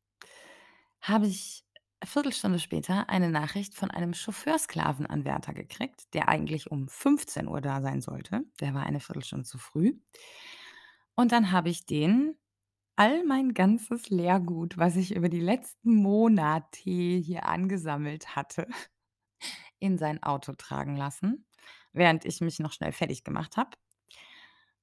habe 1.01 1.25
ich 1.27 1.65
Viertelstunde 2.03 2.59
später 2.59 3.09
eine 3.09 3.29
Nachricht 3.29 3.75
von 3.75 3.91
einem 3.91 4.13
Chauffeursklavenanwärter 4.13 5.53
gekriegt, 5.53 6.13
der 6.13 6.29
eigentlich 6.29 6.71
um 6.71 6.87
15:00 6.87 7.61
da 7.61 7.81
sein 7.81 8.01
sollte. 8.01 8.43
Der 8.59 8.73
war 8.73 8.83
eine 8.83 8.99
Viertelstunde 8.99 9.45
zu 9.45 9.57
früh. 9.57 9.93
Und 11.15 11.31
dann 11.31 11.51
habe 11.51 11.69
ich 11.69 11.85
den 11.85 12.35
all 12.95 13.23
mein 13.25 13.53
ganzes 13.53 14.09
Lehrgut, 14.09 14.77
was 14.77 14.95
ich 14.95 15.15
über 15.15 15.29
die 15.29 15.39
letzten 15.39 15.95
Monate 15.95 16.89
hier 16.89 17.45
angesammelt 17.47 18.35
hatte, 18.35 18.67
in 19.79 19.97
sein 19.97 20.21
Auto 20.23 20.53
tragen 20.53 20.95
lassen, 20.95 21.45
während 21.93 22.25
ich 22.25 22.41
mich 22.41 22.59
noch 22.59 22.73
schnell 22.73 22.91
fertig 22.91 23.23
gemacht 23.23 23.57
habe. 23.57 23.71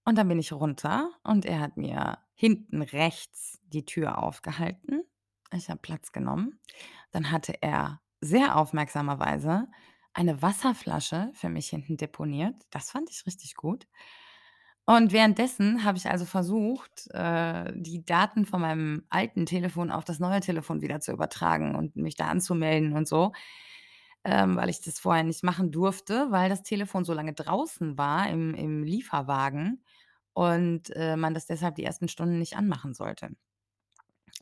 Und 0.04 0.16
dann 0.16 0.28
bin 0.28 0.38
ich 0.38 0.52
runter 0.52 1.10
und 1.22 1.44
er 1.44 1.60
hat 1.60 1.76
mir 1.76 2.18
hinten 2.34 2.82
rechts 2.82 3.58
die 3.64 3.84
Tür 3.84 4.22
aufgehalten. 4.22 5.02
Ich 5.52 5.68
habe 5.68 5.80
Platz 5.80 6.12
genommen. 6.12 6.58
Dann 7.12 7.30
hatte 7.32 7.54
er 7.62 8.00
sehr 8.20 8.56
aufmerksamerweise 8.56 9.68
eine 10.14 10.42
Wasserflasche 10.42 11.30
für 11.34 11.48
mich 11.48 11.68
hinten 11.68 11.96
deponiert. 11.96 12.54
Das 12.70 12.90
fand 12.90 13.10
ich 13.10 13.26
richtig 13.26 13.54
gut. 13.54 13.86
Und 14.86 15.12
währenddessen 15.12 15.84
habe 15.84 15.98
ich 15.98 16.08
also 16.08 16.24
versucht, 16.24 17.08
äh, 17.12 17.72
die 17.76 18.04
Daten 18.06 18.46
von 18.46 18.62
meinem 18.62 19.04
alten 19.10 19.44
Telefon 19.44 19.90
auf 19.90 20.04
das 20.04 20.18
neue 20.18 20.40
Telefon 20.40 20.80
wieder 20.80 21.00
zu 21.00 21.12
übertragen 21.12 21.74
und 21.74 21.94
mich 21.96 22.14
da 22.16 22.28
anzumelden 22.28 22.94
und 22.94 23.06
so, 23.06 23.32
ähm, 24.24 24.56
weil 24.56 24.70
ich 24.70 24.80
das 24.82 24.98
vorher 25.00 25.24
nicht 25.24 25.44
machen 25.44 25.72
durfte, 25.72 26.28
weil 26.30 26.48
das 26.50 26.62
Telefon 26.62 27.04
so 27.04 27.14
lange 27.14 27.34
draußen 27.34 27.98
war 27.98 28.28
im 28.30 28.54
im 28.54 28.82
Lieferwagen 28.84 29.84
und, 30.34 30.90
äh, 30.96 31.16
man 31.16 31.34
das 31.34 31.46
deshalb 31.46 31.76
die 31.76 31.84
ersten 31.84 32.08
Stunden 32.08 32.38
nicht 32.38 32.56
anmachen 32.56 32.94
sollte. 32.94 33.30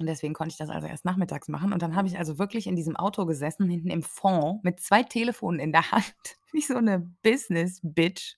Und 0.01 0.07
deswegen 0.07 0.35
konnte 0.35 0.53
ich 0.53 0.59
das 0.59 0.71
also 0.71 0.87
erst 0.87 1.05
nachmittags 1.05 1.49
machen. 1.49 1.73
Und 1.73 1.83
dann 1.83 1.97
habe 1.97 2.09
ich 2.09 2.19
also 2.19 2.39
wirklich 2.39 2.67
in 2.67 2.77
diesem 2.77 2.97
Auto 2.97 3.27
gesessen, 3.27 3.69
hinten 3.71 3.91
im 3.91 4.03
Fond 4.03 4.63
mit 4.65 4.81
2 4.81 5.03
Telefonen 5.03 5.61
in 5.61 5.73
der 5.73 5.91
Hand, 5.93 6.15
wie 6.53 6.61
so 6.63 6.79
'ne 6.81 7.11
Business-Bitch 7.23 8.37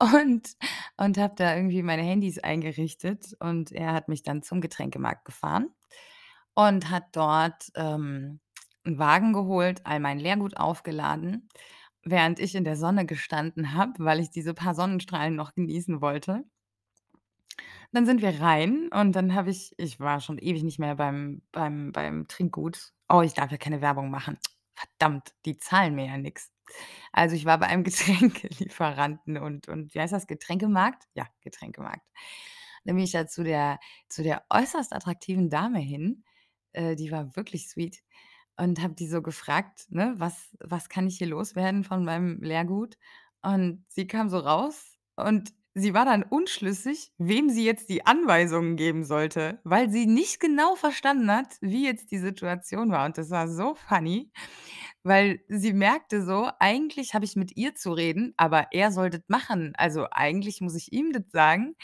und 0.00 0.56
und 0.98 1.18
habe 1.18 1.34
da 1.36 1.56
irgendwie 1.56 1.82
meine 1.82 2.02
Handys 2.02 2.38
eingerichtet. 2.38 3.34
Und 3.40 3.72
er 3.72 3.92
hat 3.92 4.08
mich 4.08 4.22
dann 4.22 4.42
zum 4.42 4.60
Getränkemarkt 4.60 5.24
gefahren 5.24 5.68
und 6.54 6.90
hat 6.90 7.04
dort, 7.12 7.70
ähm, 7.76 8.40
'n 8.86 8.98
Wagen 8.98 9.32
geholt, 9.32 9.80
all 9.84 10.00
mein 10.00 10.18
Leergut 10.20 10.56
aufgeladen, 10.58 11.48
während 12.04 12.40
ich 12.40 12.54
in 12.54 12.64
der 12.64 12.76
Sonne 12.76 13.06
gestanden 13.06 13.74
habe, 13.74 13.92
weil 13.98 14.20
ich 14.20 14.30
diese 14.30 14.54
paar 14.54 14.74
Sonnenstrahlen 14.74 15.36
noch 15.36 15.54
genießen 15.54 16.00
wollte. 16.02 16.44
Dann 17.92 18.06
sind 18.06 18.22
wir 18.22 18.40
rein 18.40 18.88
und 18.92 19.12
dann 19.12 19.34
habe 19.34 19.50
ich 19.50 19.72
ich 19.78 20.00
war 20.00 20.20
schon 20.20 20.38
ewig 20.38 20.62
nicht 20.62 20.78
mehr 20.78 20.96
beim 20.96 21.42
beim 21.52 21.92
beim 21.92 22.28
Trinkgut. 22.28 22.92
Oh, 23.08 23.22
ich 23.22 23.34
darf 23.34 23.50
ja 23.50 23.56
keine 23.58 23.80
Werbung 23.80 24.10
machen. 24.10 24.38
Verdammt, 24.74 25.32
die 25.46 25.58
zahlen 25.58 25.94
mir 25.94 26.06
ja 26.06 26.18
nix. 26.18 26.50
Also, 27.12 27.36
ich 27.36 27.44
war 27.46 27.58
bei 27.58 27.66
einem 27.68 27.84
Getränkelieferanten 27.84 29.38
und 29.38 29.68
und 29.68 29.94
wie 29.94 30.00
heißt 30.00 30.12
das, 30.12 30.26
Getränkemarkt? 30.26 31.04
Ja, 31.14 31.26
Getränkemarkt. 31.42 32.06
Dann 32.84 32.96
bin 32.96 33.04
ich 33.04 33.12
da 33.12 33.26
zu 33.26 33.44
der 33.44 33.78
zu 34.08 34.22
der 34.22 34.44
äußerst 34.50 34.92
attraktiven 34.92 35.50
Dame 35.50 35.78
hin, 35.80 36.24
äh, 36.72 36.96
die 36.96 37.10
war 37.10 37.34
wirklich 37.36 37.68
sweet 37.68 38.02
und 38.56 38.80
habe 38.82 38.94
die 38.94 39.08
so 39.08 39.22
gefragt, 39.22 39.86
ne: 39.90 40.14
„Was 40.18 40.56
was 40.60 40.88
kann 40.88 41.06
ich 41.08 41.18
hier 41.18 41.28
loswerden 41.28 41.84
von 41.84 42.04
meinem 42.04 42.40
Leergut?“ 42.42 42.96
Und 43.42 43.84
sie 43.88 44.06
kam 44.06 44.28
so 44.30 44.38
raus 44.38 44.96
und 45.16 45.52
sie 45.76 45.94
war 45.94 46.06
dann 46.06 46.24
unschlüssig, 46.24 47.12
wem 47.18 47.50
sie 47.50 47.64
jetzt 47.64 47.90
die 47.90 48.06
Anweisungen 48.06 48.76
geben 48.76 49.04
sollte, 49.04 49.60
weil 49.64 49.90
sie 49.90 50.06
nicht 50.06 50.40
genau 50.40 50.76
verstanden 50.76 51.30
hat, 51.30 51.56
wie 51.62 51.84
jetzt 51.86 52.10
die 52.12 52.18
Situation 52.18 52.90
war. 52.90 53.06
Und 53.06 53.18
das 53.18 53.30
war 53.30 53.48
so 53.48 53.76
funny, 53.76 54.32
weil 55.04 55.40
sie 55.48 55.72
merkte 55.74 56.24
so: 56.24 56.50
„Eigentlich 56.60 57.14
habe 57.14 57.24
ich 57.26 57.36
mit 57.36 57.56
ihr 57.56 57.74
zu 57.76 57.92
reden, 57.92 58.34
aber 58.38 58.68
er 58.72 58.92
soll 58.92 59.10
das 59.10 59.22
machen. 59.28 59.74
Also, 59.78 60.06
eigentlich 60.10 60.60
muss 60.62 60.74
ich 60.76 60.92
ihm 60.92 61.12
das 61.12 61.24
sagen.“ 61.32 61.76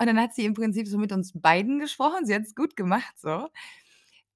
Und 0.00 0.06
dann 0.08 0.20
hat 0.20 0.34
sie 0.34 0.44
im 0.46 0.54
Prinzip 0.54 0.88
so 0.88 0.98
mit 0.98 1.12
uns 1.12 1.32
beiden 1.34 1.78
gesprochen. 1.80 2.26
Sie 2.26 2.34
hat's 2.34 2.54
gut 2.56 2.76
gemacht 2.76 3.14
so. 3.18 3.48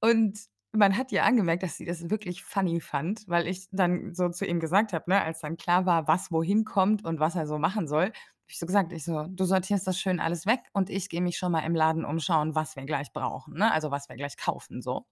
Und 0.00 0.38
man 0.72 0.96
hat 0.96 1.10
ihr 1.12 1.24
angemerkt, 1.24 1.62
dass 1.62 1.76
sie 1.76 1.86
das 1.86 2.10
wirklich 2.10 2.42
funny 2.44 2.80
fand, 2.80 3.24
weil 3.28 3.46
ich 3.48 3.66
dann 3.72 4.14
so 4.14 4.28
zu 4.28 4.44
ihm 4.46 4.60
gesagt 4.60 4.92
habe, 4.92 5.10
ne, 5.10 5.22
als 5.22 5.40
dann 5.40 5.56
klar 5.56 5.86
war, 5.86 6.06
was 6.06 6.30
wohin 6.30 6.64
kommt 6.64 7.04
und 7.04 7.18
was 7.20 7.34
er 7.36 7.46
so 7.46 7.58
machen 7.58 7.88
soll, 7.88 8.12
ich 8.48 8.58
so 8.58 8.66
gesagt 8.66 8.92
ich 8.92 9.04
so: 9.04 9.24
„Du 9.28 9.44
sortierst 9.44 9.86
das 9.86 9.98
schön 10.00 10.20
alles 10.20 10.46
weg 10.46 10.60
und 10.72 10.90
ich 10.90 11.08
gehe 11.08 11.20
mich 11.22 11.38
schon 11.38 11.52
mal 11.52 11.60
im 11.60 11.74
Laden 11.74 12.04
umschauen, 12.04 12.54
was 12.54 12.76
wir 12.76 12.84
gleich 12.84 13.12
brauchen, 13.12 13.54
ne, 13.54 13.72
also, 13.72 13.90
was 13.90 14.08
wir 14.08 14.16
gleich 14.16 14.36
kaufen“, 14.36 14.82
so. 14.82 15.06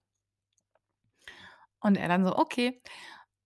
Und 1.79 1.97
er 1.97 2.07
dann 2.07 2.25
so: 2.25 2.35
„Okay.“ 2.37 2.81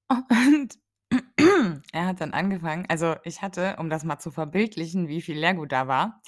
Und 0.09 0.79
er 1.93 2.05
hat 2.07 2.21
dann 2.21 2.33
angefangen 2.33 2.85
also, 2.89 3.15
ich 3.23 3.41
hatte, 3.41 3.77
um 3.79 3.89
das 3.89 4.03
mal 4.03 4.19
zu 4.19 4.31
verbildlichen, 4.31 5.07
wie 5.07 5.21
viel 5.21 5.37
Leergut 5.39 5.71
da 5.71 5.87
war 5.87 6.21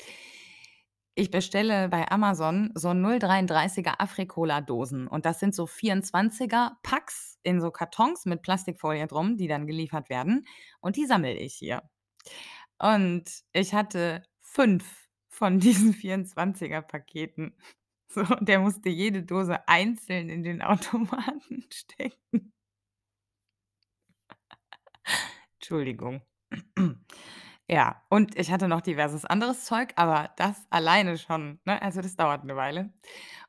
Ich 1.17 1.29
bestelle 1.29 1.89
bei 1.89 2.09
Amazon 2.09 2.71
so 2.73 2.93
0,33er 2.93 3.99
Afri-Cola-Dosen 3.99 5.07
und 5.07 5.25
das 5.25 5.39
sind 5.39 5.53
so 5.53 5.65
24er 5.67 6.77
Packs 6.83 7.37
in 7.43 7.59
so 7.59 7.69
Kartons 7.69 8.25
mit 8.25 8.41
Plastikfolie 8.41 9.07
drum, 9.07 9.35
die 9.37 9.47
dann 9.47 9.67
geliefert 9.67 10.09
werden 10.09 10.45
und 10.79 10.95
die 10.95 11.05
sammle 11.05 11.33
ich 11.33 11.53
hier. 11.55 11.81
Und 12.81 13.25
ich 13.53 13.73
hatte 13.75 14.23
5 14.41 14.85
von 15.29 15.59
diesen 15.61 15.93
24er 15.93 16.83
Paketen. 16.83 17.55
So, 18.09 18.21
und 18.21 18.47
der 18.49 18.59
musste 18.59 18.89
jede 18.89 19.23
Dose 19.23 19.67
einzeln 19.69 20.29
in 20.29 20.43
den 20.43 20.61
Automaten 20.63 21.65
stecken. 21.71 22.53
Entschuldigung. 25.59 26.21
Ja, 27.69 28.03
und 28.09 28.37
ich 28.37 28.51
hatte 28.51 28.67
noch 28.67 28.81
diverses 28.81 29.25
anderes 29.25 29.63
Zeug, 29.65 29.93
aber 29.95 30.31
das 30.37 30.67
alleine 30.71 31.17
schon, 31.17 31.59
ne 31.65 31.81
also 31.81 32.01
das 32.01 32.15
dauert 32.17 32.43
'ne 32.43 32.57
Weile. 32.57 32.93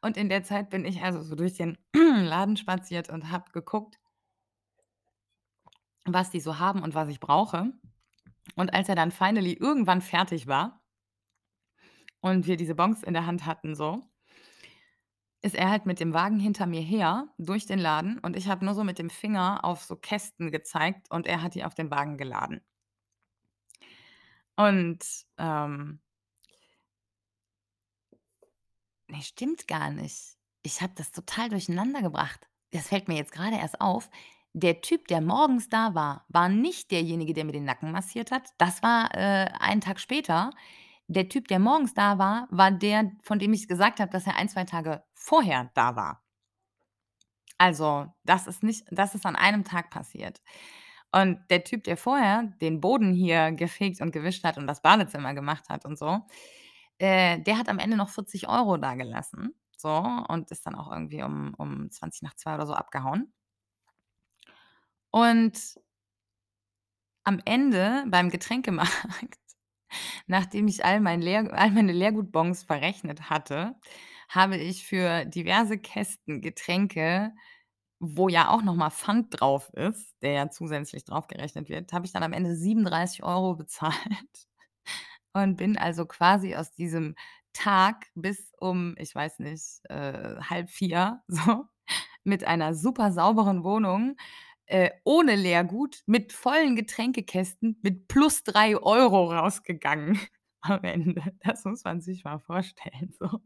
Und 0.03 0.17
in 0.17 0.29
der 0.29 0.45
Zeit 0.45 0.71
bin 0.71 0.85
ich 0.85 1.03
also 1.03 1.23
so 1.23 1.35
durch 1.37 1.55
den 1.57 1.79
Laden 1.95 2.57
spaziert 2.57 3.11
und 3.11 3.31
habe 3.33 3.51
geguckt 3.53 3.99
was 6.07 6.31
die 6.31 6.41
so 6.41 6.59
haben 6.59 6.83
und 6.83 6.95
was 6.95 7.09
ich 7.09 7.21
brauche. 7.21 7.73
Und 8.57 8.75
als 8.75 8.89
er 8.89 8.95
dann 8.97 9.11
finally 9.13 9.55
irgendwann 9.55 10.03
fertig 10.03 10.47
war 10.47 10.83
und 12.21 12.47
wir 12.47 12.57
diese 12.57 12.75
Bons 12.75 13.03
in 13.03 13.15
der 13.15 13.27
Hand 13.27 13.47
hatten 13.47 13.75
so 13.75 14.03
ist 15.43 15.57
er 15.57 15.71
halt 15.71 15.87
mit 15.87 15.99
dem 15.99 16.15
Wagen 16.15 16.39
hinter 16.39 16.67
mir 16.67 16.81
her 16.81 17.27
durch 17.37 17.67
den 17.67 17.81
Laden 17.81 18.19
und 18.21 18.37
ich 18.37 18.47
habe 18.49 18.65
nur 18.65 18.75
so 18.75 18.85
mit 18.85 18.99
dem 18.99 19.11
Finger 19.11 19.65
auf 19.65 19.83
so 19.83 19.97
Kästen 19.97 20.53
gezeigt 20.53 21.11
und 21.11 21.27
er 21.27 21.43
hat 21.43 21.55
die 21.57 21.65
auf 21.65 21.75
den 21.75 21.91
Wagen 21.91 22.17
geladen. 22.17 22.63
Und, 24.57 25.05
ähm 25.39 25.99
Ne, 29.09 29.23
stimmt 29.23 29.69
gar 29.69 29.91
nicht. 29.91 30.37
Ich 30.63 30.81
habe 30.81 30.93
das 30.97 31.13
total 31.13 31.49
durcheinander 31.49 32.03
gebracht. 32.03 32.49
Das 32.71 32.89
fällt 32.89 33.09
mir 33.09 33.17
jetzt 33.17 33.33
grade 33.33 33.57
erst 33.57 33.81
auf. 33.81 34.09
Der 34.55 34.83
Typ, 34.83 35.09
der 35.09 35.23
morgens 35.23 35.71
da 35.71 35.95
war, 35.95 36.27
war 36.29 36.49
nicht 36.51 36.91
derjenige, 36.91 37.33
der 37.33 37.45
mir 37.47 37.53
den 37.53 37.65
Nacken 37.65 37.91
massiert 37.91 38.31
hat. 38.31 38.51
Das 38.59 38.83
war, 38.83 39.09
äh, 39.15 39.49
einen 39.59 39.81
Tag 39.81 39.99
später. 39.99 40.51
Der 41.07 41.29
Typ, 41.29 41.49
der 41.49 41.59
morgens 41.59 41.95
da 41.95 42.19
war, 42.19 42.49
war 42.51 42.71
der, 42.71 43.13
von 43.23 43.39
dem 43.39 43.53
ich 43.55 43.67
gesagt 43.67 43.99
habe, 44.01 44.11
dass 44.11 44.27
er 44.27 44.37
1, 44.37 44.49
2 44.49 44.65
Tage 44.65 45.03
vorher 45.15 45.71
da 45.75 45.97
war. 45.97 46.21
Also, 47.61 48.07
das 48.25 48.47
ist 48.47 48.63
nicht 48.63 48.85
das 48.91 49.15
ist 49.15 49.27
an 49.27 49.37
einem 49.37 49.65
Tag 49.65 49.91
passiert. 49.91 50.41
Und 51.13 51.39
der 51.51 51.65
Typ, 51.65 51.85
der 51.85 51.97
vorher 51.97 52.45
den 52.61 52.81
Boden 52.81 53.13
hier 53.13 53.53
gefegt 53.53 54.01
und 54.01 54.13
gewischt 54.13 54.45
hat 54.45 54.57
und 54.59 54.67
das 54.67 54.81
Badezimmer 54.83 55.35
gemacht 55.35 55.69
hat 55.69 55.85
und 55.85 55.99
so, 55.99 56.21
äh, 56.99 57.41
der 57.41 57.59
hat 57.59 57.69
am 57.69 57.79
Ende 57.79 57.97
noch 57.97 58.09
40 58.11 58.49
€ 58.49 58.79
dagelassen, 58.79 59.55
so, 59.77 59.91
und 60.29 60.51
ist 60.51 60.65
dann 60.67 60.75
auch 60.77 60.91
irgendwie 60.93 61.23
um 61.23 61.55
um 61.59 61.91
1:20 61.91 62.55
oder 62.57 62.67
so 62.67 62.75
abgehauen. 62.75 63.33
Und 65.15 65.77
am 67.25 67.41
Ende 67.45 68.05
beim 68.09 68.31
Getränkemarkt, 68.31 69.39
nachdem 70.27 70.69
ich 70.69 70.85
all 70.85 71.01
mein 71.01 71.21
Leer 71.23 71.53
all 71.53 71.71
meine 71.71 71.93
Leergutbons 71.93 72.65
verrechnet 72.65 73.31
hatte, 73.31 73.77
habe 74.29 74.57
ich 74.57 74.87
für 74.87 75.25
diverse 75.27 75.79
Kästen 75.79 76.41
Getränke, 76.43 77.33
wo 78.01 78.29
ja 78.29 78.51
auch 78.51 78.63
noch 78.63 78.75
mal 78.77 78.91
Pfand 78.91 79.41
drauf 79.41 79.71
ist, 79.75 80.17
der 80.23 80.33
ja 80.33 80.51
zusätzlich 80.51 81.05
draufgerechnet 81.05 81.69
wird, 81.69 81.93
habe 81.93 82.07
ich 82.07 82.13
dann 82.13 82.23
am 82.25 82.33
Ende 82.33 82.57
37 82.57 83.25
€ 83.25 83.57
bezahlt. 83.57 83.95
Und 85.35 85.57
bin 85.57 85.79
also 85.79 86.07
quasi 86.07 86.55
aus 86.57 86.73
diesem 86.73 87.15
Tag 87.55 88.07
bis 88.15 88.53
um, 88.59 88.95
ich 88.99 89.15
weiß 89.15 89.41
nicht, 89.41 89.81
äh, 89.89 90.37
3:30 90.41 91.21
so 91.29 91.65
mit 92.25 92.45
einer 92.45 92.75
super 92.75 93.13
sauberen 93.13 93.65
Wohnung, 93.65 94.17
äh, 94.67 94.91
ohne 95.05 95.37
Leergut, 95.37 96.03
mit 96.07 96.33
vollen 96.33 96.77
Getränkekästen, 96.77 97.79
mit 97.83 98.09
plus 98.09 98.45
3 98.45 98.77
€ 98.77 99.33
rausgegangen 99.33 100.19
am 100.63 100.85
Ende. 100.85 101.23
Das 101.45 101.65
muss 101.65 101.85
man 101.85 102.01
sich 102.01 102.25
mal 102.25 102.39
vorstellen, 102.41 103.15
so. 103.19 103.41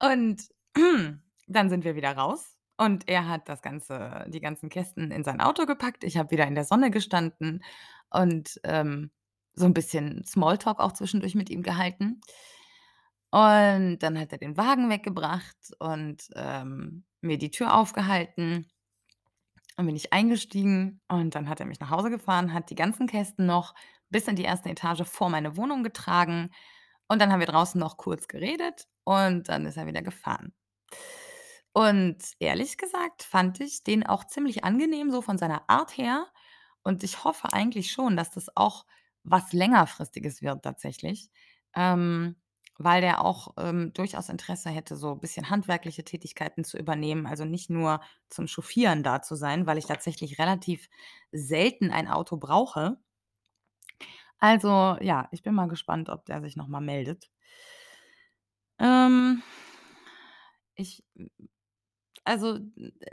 Und 0.00 0.42
dann 1.46 1.70
sind 1.70 1.84
wir 1.84 1.94
wieder 1.94 2.12
raus 2.16 2.56
und 2.76 3.08
er 3.08 3.28
hat 3.28 3.48
das 3.48 3.62
Ganze 3.62 4.24
die 4.28 4.40
ganzen 4.40 4.68
Kästen 4.68 5.10
in 5.10 5.24
sein 5.24 5.40
Auto 5.40 5.66
gepackt. 5.66 6.04
Ich 6.04 6.16
habe 6.16 6.30
wieder 6.30 6.46
in 6.46 6.54
der 6.54 6.64
Sonne 6.64 6.90
gestanden 6.90 7.62
und, 8.10 8.60
ähm, 8.64 9.10
so 9.54 9.66
'n 9.66 9.74
bisschen 9.74 10.24
Smalltalk 10.24 10.80
auch 10.80 10.92
zwischendurch 10.92 11.34
mit 11.34 11.50
ihm 11.50 11.62
gehalten. 11.62 12.20
Und 13.34 13.98
dann 14.00 14.18
hat 14.18 14.30
er 14.32 14.38
den 14.38 14.58
Wagen 14.58 14.90
weggebracht 14.90 15.56
und, 15.78 16.28
ähm, 16.36 17.04
mir 17.22 17.38
die 17.38 17.50
Tür 17.50 17.74
aufgehalten. 17.74 18.66
Dann 19.76 19.86
bin 19.86 19.96
ich 19.96 20.12
eingestiegen 20.12 21.00
und 21.08 21.34
dann 21.34 21.48
hat 21.48 21.60
er 21.60 21.66
mich 21.66 21.80
nach 21.80 21.90
Hause 21.90 22.10
gefahren, 22.10 22.52
hat 22.52 22.70
die 22.70 22.74
ganzen 22.74 23.06
Kästen 23.06 23.46
noch 23.46 23.74
bis 24.10 24.28
in 24.28 24.36
die 24.36 24.46
1. 24.46 24.70
Etage 24.70 25.04
vor 25.04 25.30
meine 25.30 25.56
Wohnung 25.56 25.82
getragen 25.82 26.50
und 27.08 27.20
dann 27.20 27.32
haben 27.32 27.40
wir 27.40 27.46
draußen 27.46 27.80
noch 27.80 27.96
kurz 27.96 28.28
geredet 28.28 28.88
und 29.04 29.48
dann 29.48 29.66
ist 29.66 29.76
er 29.78 29.86
wieder 29.86 30.02
gefahren. 30.02 30.54
Und 31.74 32.18
ehrlich 32.38 32.76
gesagt 32.76 33.22
fand 33.22 33.60
ich 33.60 33.82
den 33.82 34.06
auch 34.06 34.24
ziemlich 34.26 34.64
angenehm 34.64 35.10
so 35.10 35.22
von 35.22 35.38
seiner 35.38 35.68
Art 35.70 35.96
her 35.96 36.26
und 36.82 37.02
ich 37.04 37.24
hoffe 37.24 37.52
eigentlich 37.52 37.92
schon, 37.92 38.16
dass 38.16 38.30
das 38.30 38.54
auch 38.56 38.84
was 39.24 39.52
Längerfristiges 39.52 40.42
wird 40.42 40.62
tatsächlich, 40.64 41.30
ähm, 41.74 42.36
weil 42.78 43.00
der 43.00 43.24
auch, 43.24 43.54
ähm, 43.58 43.92
durchaus 43.94 44.28
Interesse 44.28 44.70
hätte, 44.70 44.96
so 44.96 45.14
bisschen 45.16 45.50
handwerkliche 45.50 46.04
Tätigkeiten 46.04 46.64
zu 46.64 46.78
übernehmen, 46.78 47.26
also 47.26 47.44
nicht 47.44 47.70
nur 47.70 48.00
zum 48.28 48.48
Chauffieren 48.48 49.02
da 49.02 49.22
zu 49.22 49.34
sein, 49.36 49.66
weil 49.66 49.78
ich 49.78 49.86
tatsächlich 49.86 50.38
relativ 50.38 50.88
selten 51.32 51.90
ein 51.90 52.08
Auto 52.08 52.36
brauche. 52.38 52.98
Also, 54.38 54.96
ja, 55.00 55.28
ich 55.32 55.42
bin 55.42 55.54
mal 55.54 55.68
gespannt, 55.68 56.08
ob 56.10 56.26
der 56.26 56.40
sich 56.42 56.56
noch 56.56 56.68
mal 56.68 56.80
meldet. 56.80 57.30
Ähm, 58.78 59.42
ich 60.76 61.02
also, 62.24 62.58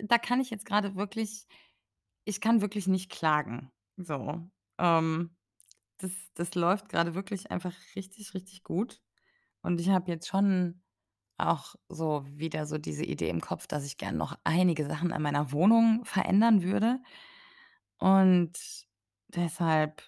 da 0.03 0.17
kann 0.17 0.39
ich 0.41 0.49
jetzt 0.49 0.65
grade 0.65 0.95
wirklich 0.95 1.47
ich 2.25 2.41
kann 2.41 2.61
wirklich 2.61 2.87
nicht 2.87 3.11
klagen, 3.11 3.71
so. 3.97 4.49
Ähm, 4.79 5.37
das 5.99 6.11
das 6.35 6.55
läuft 6.55 6.89
grade 6.89 7.15
wirklich 7.15 7.51
einfach 7.51 7.73
richtig, 7.95 8.33
richtig 8.35 8.63
gut 8.63 9.01
und 9.63 9.79
ich 9.81 9.89
habe 9.89 10.11
jetzt 10.11 10.27
schon 10.27 10.81
auch 11.37 11.75
so 11.89 12.25
wieder 12.27 12.65
so 12.67 12.77
diese 12.77 13.05
Idee 13.05 13.29
im 13.29 13.41
Kopf, 13.41 13.67
dass 13.67 13.85
ich 13.85 13.97
gern 13.97 14.17
noch 14.17 14.37
einige 14.45 14.85
Sachen 14.87 15.13
an 15.13 15.21
meiner 15.23 15.51
Wohnung 15.53 16.05
verändern 16.05 16.63
würde. 16.63 16.99
Und 17.99 18.53
deshalb, 19.29 20.03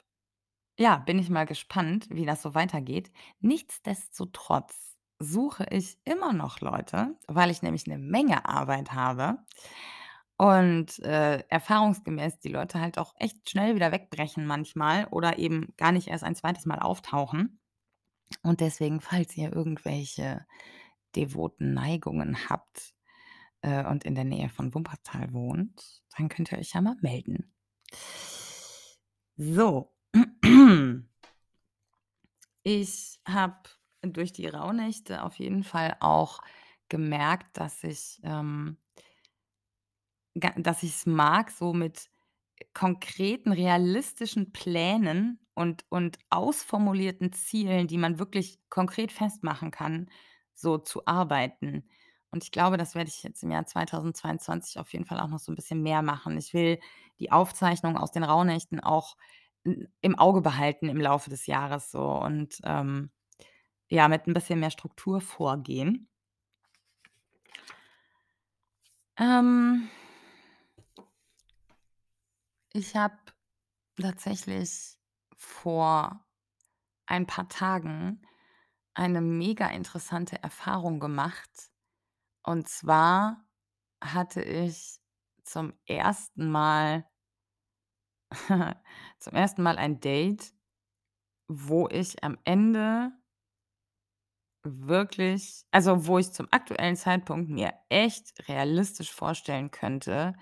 ja, 0.80 0.98
bin 1.00 1.20
ich 1.20 1.30
mal 1.30 1.46
gespannt, 1.48 2.08
wie 2.12 2.26
das 2.28 2.42
so 2.44 2.56
weitergeht. 2.56 3.12
Nichtsdestotrotz 3.42 4.98
suche 5.20 5.66
ich 5.72 6.00
immer 6.06 6.34
noch 6.34 6.62
Leute, 6.62 7.18
weil 7.28 7.52
ich 7.52 7.62
nämlich 7.64 7.88
'ne 7.88 7.98
Menge 8.00 8.46
Arbeit 8.48 8.94
habe 8.94 9.40
und, 10.38 11.00
äh, 11.02 11.40
erfahrungsgemäß 11.50 12.40
die 12.42 12.50
Leute 12.50 12.82
halt 12.82 12.98
auch 13.00 13.16
echt 13.20 13.50
schnell 13.52 13.76
wieder 13.76 13.92
wegbrechen 13.94 14.46
manchmal 14.48 15.08
oder 15.12 15.40
eben 15.40 15.74
gar 15.78 15.92
nicht 15.94 16.10
erst 16.10 16.24
ein 16.26 16.36
2. 16.36 16.70
Mal 16.70 16.80
auftauchen. 16.80 17.61
Und 18.44 18.62
deswegen, 18.62 19.02
falls 19.02 19.36
ihr 19.38 19.54
irgendwelche 19.54 20.46
devoten 21.16 21.74
Neigungen 21.74 22.50
habt, 22.50 22.94
äh, 23.62 23.86
und 23.86 24.04
in 24.04 24.16
der 24.16 24.24
Nähe 24.24 24.50
von 24.50 24.74
Wuppertal 24.74 25.34
wohnt, 25.34 26.02
dann 26.18 26.30
könnt 26.30 26.52
ihr 26.52 26.58
euch 26.58 26.74
ja 26.74 26.82
mal 26.82 26.98
melden. 27.02 27.54
So. 29.38 29.94
Ich 32.64 33.20
habe 33.28 33.58
durch 34.02 34.34
die 34.34 34.48
Rauhnächte 34.48 35.24
auf 35.24 35.40
jeden 35.40 35.64
Fall 35.64 35.98
auch 36.00 36.42
gemerkt, 36.90 37.58
dass 37.58 37.84
ich, 37.84 38.20
ähm 38.24 38.78
dass 40.34 40.84
ich's 40.84 41.06
mag, 41.06 41.52
so 41.52 41.74
mit 41.74 42.10
konkreten, 42.74 43.52
realistischen 43.52 44.52
Plänen 44.54 45.40
und 45.56 45.86
und 45.90 46.18
ausformulierten 46.30 47.34
Zielen, 47.34 47.88
die 47.88 47.98
man 47.98 48.20
wirklich 48.20 48.60
konkret 48.70 49.12
festmachen 49.12 49.72
kann, 49.72 50.10
so 50.54 50.78
zu 50.78 51.06
arbeiten. 51.08 51.90
Und 52.32 52.44
ich 52.44 52.52
glaube, 52.52 52.78
das 52.78 52.96
werde 52.96 53.10
ich 53.10 53.24
jetzt 53.24 53.44
im 53.44 53.52
Jahr 53.52 53.66
2022 53.66 54.80
auf 54.80 54.94
jeden 54.94 55.06
Fall 55.06 55.20
auch 55.20 55.28
noch 55.30 55.40
so 55.40 55.52
'n 55.52 55.56
bisschen 55.56 55.82
mehr 55.84 56.02
machen. 56.02 56.38
Ich 56.38 56.54
will 56.54 56.80
die 57.20 57.32
Aufzeichnung 57.32 57.98
aus 57.98 58.12
den 58.12 58.24
Rauhnächten 58.24 58.80
auch 58.82 59.18
im 60.02 60.18
Auge 60.20 60.42
behalten 60.42 60.90
im 60.90 61.00
Laufe 61.02 61.30
des 61.30 61.46
Jahres 61.48 61.92
so 61.92 62.02
und, 62.22 62.60
ähm, 62.64 63.12
ja, 63.90 64.08
mit 64.10 64.28
'n 64.28 64.34
bisschen 64.36 64.60
mehr 64.62 64.72
Struktur 64.72 65.22
vorgehen. 65.22 66.08
Ähm 69.18 69.90
ich 72.74 72.96
habe 72.96 73.18
tatsächlich 74.02 74.96
vor 75.42 76.24
ein 77.08 77.26
paar 77.26 77.50
Tagen 77.50 78.22
eine 78.94 79.22
mega 79.22 79.68
interessante 79.68 80.42
Erfahrung 80.44 81.00
gemacht. 81.00 81.72
Und 82.44 82.70
zwar 82.70 83.44
hatte 84.04 84.42
ich 84.44 85.00
zum 85.44 85.74
ersten 85.86 86.50
Mal 86.50 87.10
zum 89.20 89.34
ersten 89.34 89.64
Mal 89.64 89.78
ein 89.78 90.00
Date, 90.00 90.54
wo 91.48 91.90
ich 91.90 92.24
am 92.24 92.38
Ende 92.44 93.12
wirklich 94.64 95.66
also, 95.72 96.06
wo 96.06 96.20
ich 96.20 96.32
zum 96.32 96.48
aktuellen 96.52 96.96
Zeitpunkt 96.96 97.50
mir 97.50 97.74
echt 97.90 98.48
realistisch 98.48 99.12
vorstellen 99.12 99.72
könnte, 99.72 100.36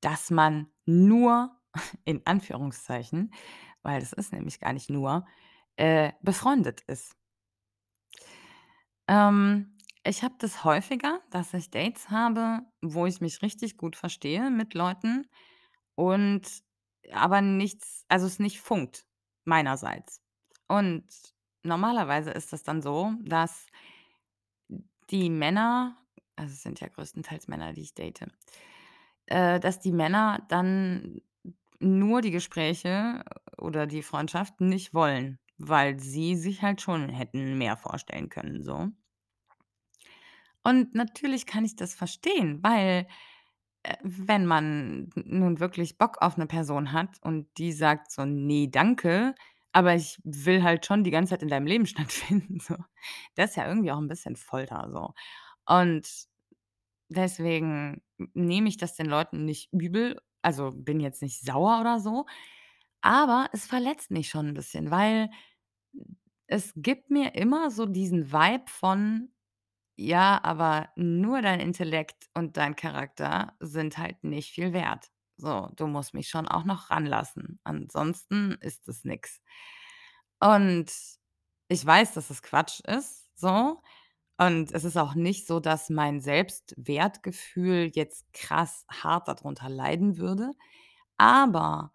dass 0.00 0.30
man 0.30 0.72
nur 0.86 1.60
in 2.04 2.24
Anführungszeichen, 2.24 3.32
weil 3.82 4.00
das 4.00 4.12
ist 4.12 4.32
nämlich 4.32 4.60
gar 4.60 4.72
nicht 4.72 4.90
nur, 4.90 5.26
äh, 5.76 6.12
befreundet 6.22 6.82
ist. 6.82 7.16
Ähm, 9.08 9.76
ich 10.04 10.22
habe 10.22 10.34
das 10.38 10.64
häufiger, 10.64 11.20
dass 11.30 11.54
ich 11.54 11.70
Dates 11.70 12.10
habe, 12.10 12.60
wo 12.80 13.06
ich 13.06 13.20
mich 13.20 13.42
richtig 13.42 13.76
gut 13.76 13.96
verstehe 13.96 14.50
mit 14.50 14.74
Leuten 14.74 15.26
und 15.94 16.42
aber 17.12 17.40
nichts 17.40 18.04
also, 18.08 18.26
es 18.26 18.38
nicht 18.38 18.60
funkt 18.60 19.06
meinerseits. 19.44 20.20
Und 20.68 21.04
normalerweise 21.64 22.30
ist 22.30 22.52
es 22.52 22.62
dann 22.62 22.80
so, 22.82 23.12
dass 23.22 23.66
die 25.10 25.30
Männer 25.30 25.96
also, 26.36 26.52
es 26.52 26.62
sind 26.62 26.80
ja 26.80 26.88
größtenteils 26.88 27.48
Männer, 27.48 27.72
die 27.72 27.82
ich 27.82 27.94
date, 27.94 28.26
äh, 29.26 29.60
dass 29.60 29.80
die 29.80 29.92
Männer 29.92 30.44
dann 30.48 31.20
nur 31.82 32.22
die 32.22 32.30
Gespräche 32.30 33.24
oder 33.58 33.86
die 33.86 34.02
Freundschaft 34.02 34.60
nicht 34.60 34.94
wollen, 34.94 35.38
weil 35.58 35.98
sie 36.00 36.36
sich 36.36 36.62
halt 36.62 36.80
schon 36.82 37.08
hätten 37.10 37.58
mehr 37.58 37.76
vorstellen 37.76 38.28
können 38.28 38.62
so. 38.62 38.88
Und 40.64 40.94
natürlich 40.94 41.46
kann 41.46 41.64
ich 41.64 41.76
das 41.76 41.94
verstehen, 41.94 42.62
weil, 42.62 43.06
äh, 43.84 43.96
wenn 44.02 44.46
man 44.46 45.10
nun 45.16 45.60
wirklich 45.60 45.98
Bock 45.98 46.18
auf 46.22 46.36
'ne 46.38 46.46
Person 46.46 46.92
hat 46.92 47.18
und 47.22 47.48
die 47.58 47.72
sagt 47.72 48.12
so: 48.12 48.24
„Ne, 48.26 48.68
danke, 48.70 49.34
aber 49.72 49.94
ich 49.96 50.20
will 50.24 50.62
halt 50.64 50.86
schon 50.86 51.04
die 51.04 51.10
ganze 51.12 51.30
Zeit 51.32 51.42
in 51.42 51.48
deinem 51.48 51.66
Leben 51.66 51.86
stattfinden“, 52.46 52.60
so. 52.60 52.76
Das 53.36 53.50
ist 53.52 53.56
ja 53.56 53.68
irgendwie 53.68 53.92
auch 53.92 53.98
'n 54.00 54.08
bisschen 54.08 54.36
Folter 54.36 54.88
so. 54.92 55.14
Und 55.66 56.08
deswegen 57.08 58.02
nehme 58.34 58.68
ich 58.68 58.76
das 58.78 58.94
den 58.96 59.06
Leuten 59.06 59.44
nicht 59.44 59.72
übel, 59.72 60.20
also, 60.42 60.72
bin 60.74 61.00
jetzt 61.00 61.22
nicht 61.22 61.40
sauer 61.44 61.80
oder 61.80 62.00
so, 62.00 62.26
aber 63.02 63.48
es 63.52 63.66
verletzt 63.66 64.10
mich 64.12 64.28
schon 64.30 64.48
'n 64.50 64.54
bisschen, 64.54 64.90
weil 64.90 65.30
es 66.48 66.72
gibt 66.76 67.10
mir 67.10 67.34
immer 67.36 67.70
so 67.70 67.86
diesen 67.86 68.32
Vibe 68.32 68.64
von: 68.68 69.30
„Ja, 69.96 70.40
aber 70.44 70.90
nur 70.96 71.42
dein 71.42 71.60
Intellekt 71.60 72.28
und 72.34 72.56
dein 72.58 72.76
Charakter 72.76 73.54
sind 73.60 73.98
halt 73.98 74.24
nicht 74.24 74.52
viel 74.54 74.72
wert. 74.74 75.10
So, 75.38 75.70
du 75.76 75.86
musst 75.88 76.14
mich 76.14 76.28
schon 76.30 76.48
auch 76.48 76.64
noch 76.64 76.90
ranlassen, 76.90 77.60
ansonsten 77.64 78.52
ist 78.62 78.88
es 78.88 79.04
nix.“ 79.04 79.38
Und 80.42 80.90
ich 81.68 81.86
weiß, 81.86 82.14
dass 82.14 82.30
es 82.30 82.42
Quatsch 82.42 82.80
ist, 82.80 83.30
so. 83.38 83.80
Und 84.38 84.72
es 84.72 84.84
ist 84.84 84.96
auch 84.96 85.14
nicht 85.14 85.46
so, 85.46 85.60
dass 85.60 85.90
mein 85.90 86.20
Selbstwertgefühl 86.20 87.90
jetzt 87.94 88.32
krass 88.32 88.86
hart 88.90 89.28
da 89.28 89.34
drunter 89.34 89.68
leiden 89.68 90.16
würde, 90.18 90.52
aber 91.18 91.92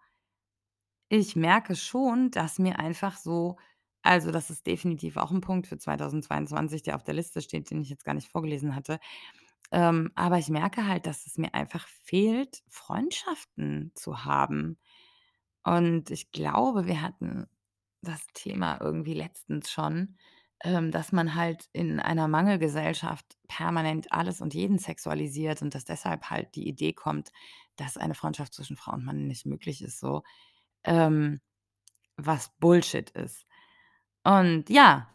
ich 1.10 1.36
merke 1.36 1.74
schon, 1.76 2.30
dass 2.30 2.58
mir 2.58 2.78
einfach 2.78 3.16
so 3.16 3.56
also, 4.02 4.30
das 4.30 4.48
ist 4.48 4.66
definitiv 4.66 5.16
auch 5.16 5.32
'n 5.32 5.40
Punkt 5.40 5.66
für 5.66 5.76
2022, 5.76 6.82
der 6.84 6.94
auf 6.96 7.02
der 7.04 7.14
Liste 7.14 7.42
steht, 7.42 7.70
den 7.70 7.82
ich 7.82 7.90
jetzt 7.90 8.04
gar 8.04 8.14
nicht 8.14 8.28
vorgelesen 8.30 8.74
hatte. 8.76 9.00
Ähm, 9.72 10.12
aber 10.16 10.38
ich 10.38 10.48
merke 10.50 10.86
halt, 10.86 11.06
dass 11.06 11.26
es 11.26 11.38
mir 11.38 11.54
einfach 11.54 11.86
fehlt, 12.04 12.62
Freundschaften 12.68 13.92
zu 13.96 14.24
haben. 14.24 14.78
Und 15.64 16.10
ich 16.10 16.32
glaube, 16.32 16.86
wir 16.86 17.02
hatten 17.02 17.46
das 18.02 18.26
Thema 18.34 18.80
irgendwie 18.80 19.14
letztens 19.14 19.70
schon, 19.70 20.16
ähm, 20.64 20.90
dass 20.90 21.12
man 21.12 21.34
halt 21.34 21.68
in 21.72 22.00
einer 22.00 22.28
Mangelgesellschaft 22.28 23.36
permanent 23.48 24.12
alles 24.12 24.40
und 24.40 24.54
jeden 24.54 24.78
sexualisiert 24.78 25.62
und 25.62 25.74
dass 25.74 25.84
deshalb 25.84 26.30
halt 26.30 26.54
die 26.56 26.68
Idee 26.68 26.92
kommt, 26.92 27.30
dass 27.76 27.96
eine 27.96 28.14
Freundschaft 28.14 28.54
zwischen 28.54 28.76
Frau 28.76 28.92
und 28.94 29.04
Mann 29.04 29.26
nicht 29.28 29.46
möglich 29.46 29.82
ist 29.82 30.00
so, 30.00 30.22
ähm, 30.84 31.40
was 32.16 32.50
Bullshit 32.60 33.10
ist. 33.10 33.46
Und 34.24 34.70
ja, 34.70 35.08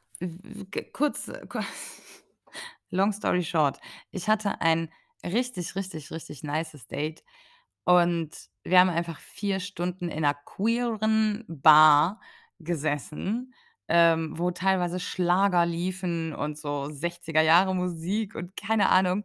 kurz 0.94 1.32
ku 1.50 1.60
long 2.92 3.12
story 3.14 3.44
short, 3.44 3.80
ich 4.12 4.30
hatte 4.30 4.62
ein 4.62 4.90
richtig, 5.26 5.76
richtig, 5.76 6.12
richtig 6.12 6.44
nices 6.44 6.88
Date 6.88 7.24
und 7.86 8.32
wir 8.64 8.80
haben 8.80 8.90
einfach 8.90 9.20
4 9.20 9.60
Stunden 9.60 10.10
in 10.10 10.22
'ner 10.24 10.36
queeren 10.36 11.46
Bar 11.48 12.22
gesessen, 12.60 13.54
ähm, 13.94 14.34
wo 14.40 14.52
teilweise 14.52 15.00
Schlager 15.02 15.66
liefen 15.68 16.34
und 16.36 16.60
so 16.60 16.90
60er 16.92 17.44
Jahre 17.44 17.76
Musik 17.76 18.36
und 18.36 18.58
keine 18.58 18.90
Ahnung, 18.92 19.24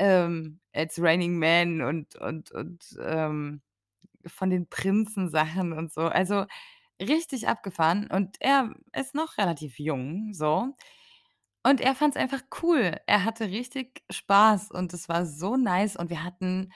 ähm, 0.00 0.60
„It's 0.74 1.00
Raining 1.00 1.38
Men“ 1.38 1.82
und 1.82 2.16
und 2.16 2.52
und, 2.52 2.96
ähm, 3.02 3.62
von 4.26 4.50
den 4.50 4.68
Prinzen 4.68 5.30
Sachen 5.30 5.72
und 5.74 5.92
so. 5.92 6.02
Also, 6.02 6.46
richtig 7.02 7.48
abgefahren 7.48 8.08
und 8.10 8.36
er 8.40 8.74
ist 8.94 9.14
noch 9.14 9.38
relativ 9.38 9.78
jung 9.80 10.34
so 10.34 10.74
und 11.64 11.80
er 11.80 11.94
fand's 11.94 12.16
einfach 12.16 12.42
cool. 12.62 12.96
Er 13.06 13.24
hatte 13.24 13.46
richtig 13.50 14.02
Spaß 14.10 14.70
und 14.70 14.92
es 14.94 15.08
war 15.08 15.26
so 15.26 15.56
nice 15.56 15.96
und 15.96 16.10
wir 16.10 16.24
hatten 16.24 16.72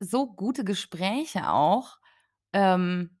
so 0.00 0.28
gute 0.34 0.64
Gespräche 0.64 1.50
auch. 1.50 1.98
Ähm, 2.54 3.18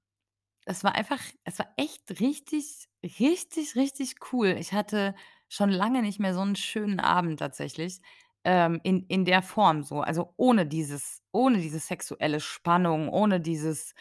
es 0.66 0.84
war 0.84 0.94
einfach 0.96 1.20
es 1.44 1.58
war 1.60 1.72
echt 1.78 2.20
richtig, 2.20 2.87
richtig, 3.02 3.76
richtig 3.76 4.16
cool. 4.32 4.48
Ich 4.58 4.72
hatte 4.72 5.14
schon 5.48 5.70
lange 5.70 6.02
nicht 6.02 6.18
mehr 6.20 6.34
so 6.34 6.40
'n 6.42 6.56
schönen 6.56 7.00
Abend 7.00 7.38
tatsächlich, 7.40 8.00
ähm, 8.44 8.80
in 8.82 9.04
in 9.08 9.24
der 9.24 9.42
Form 9.42 9.82
so, 9.82 10.00
also, 10.00 10.32
ohne 10.36 10.66
dieses 10.66 11.22
ohne 11.32 11.58
diese 11.58 11.78
sexuelle 11.78 12.40
Spannung, 12.40 13.08
ohne 13.08 13.40
dieses, 13.40 13.94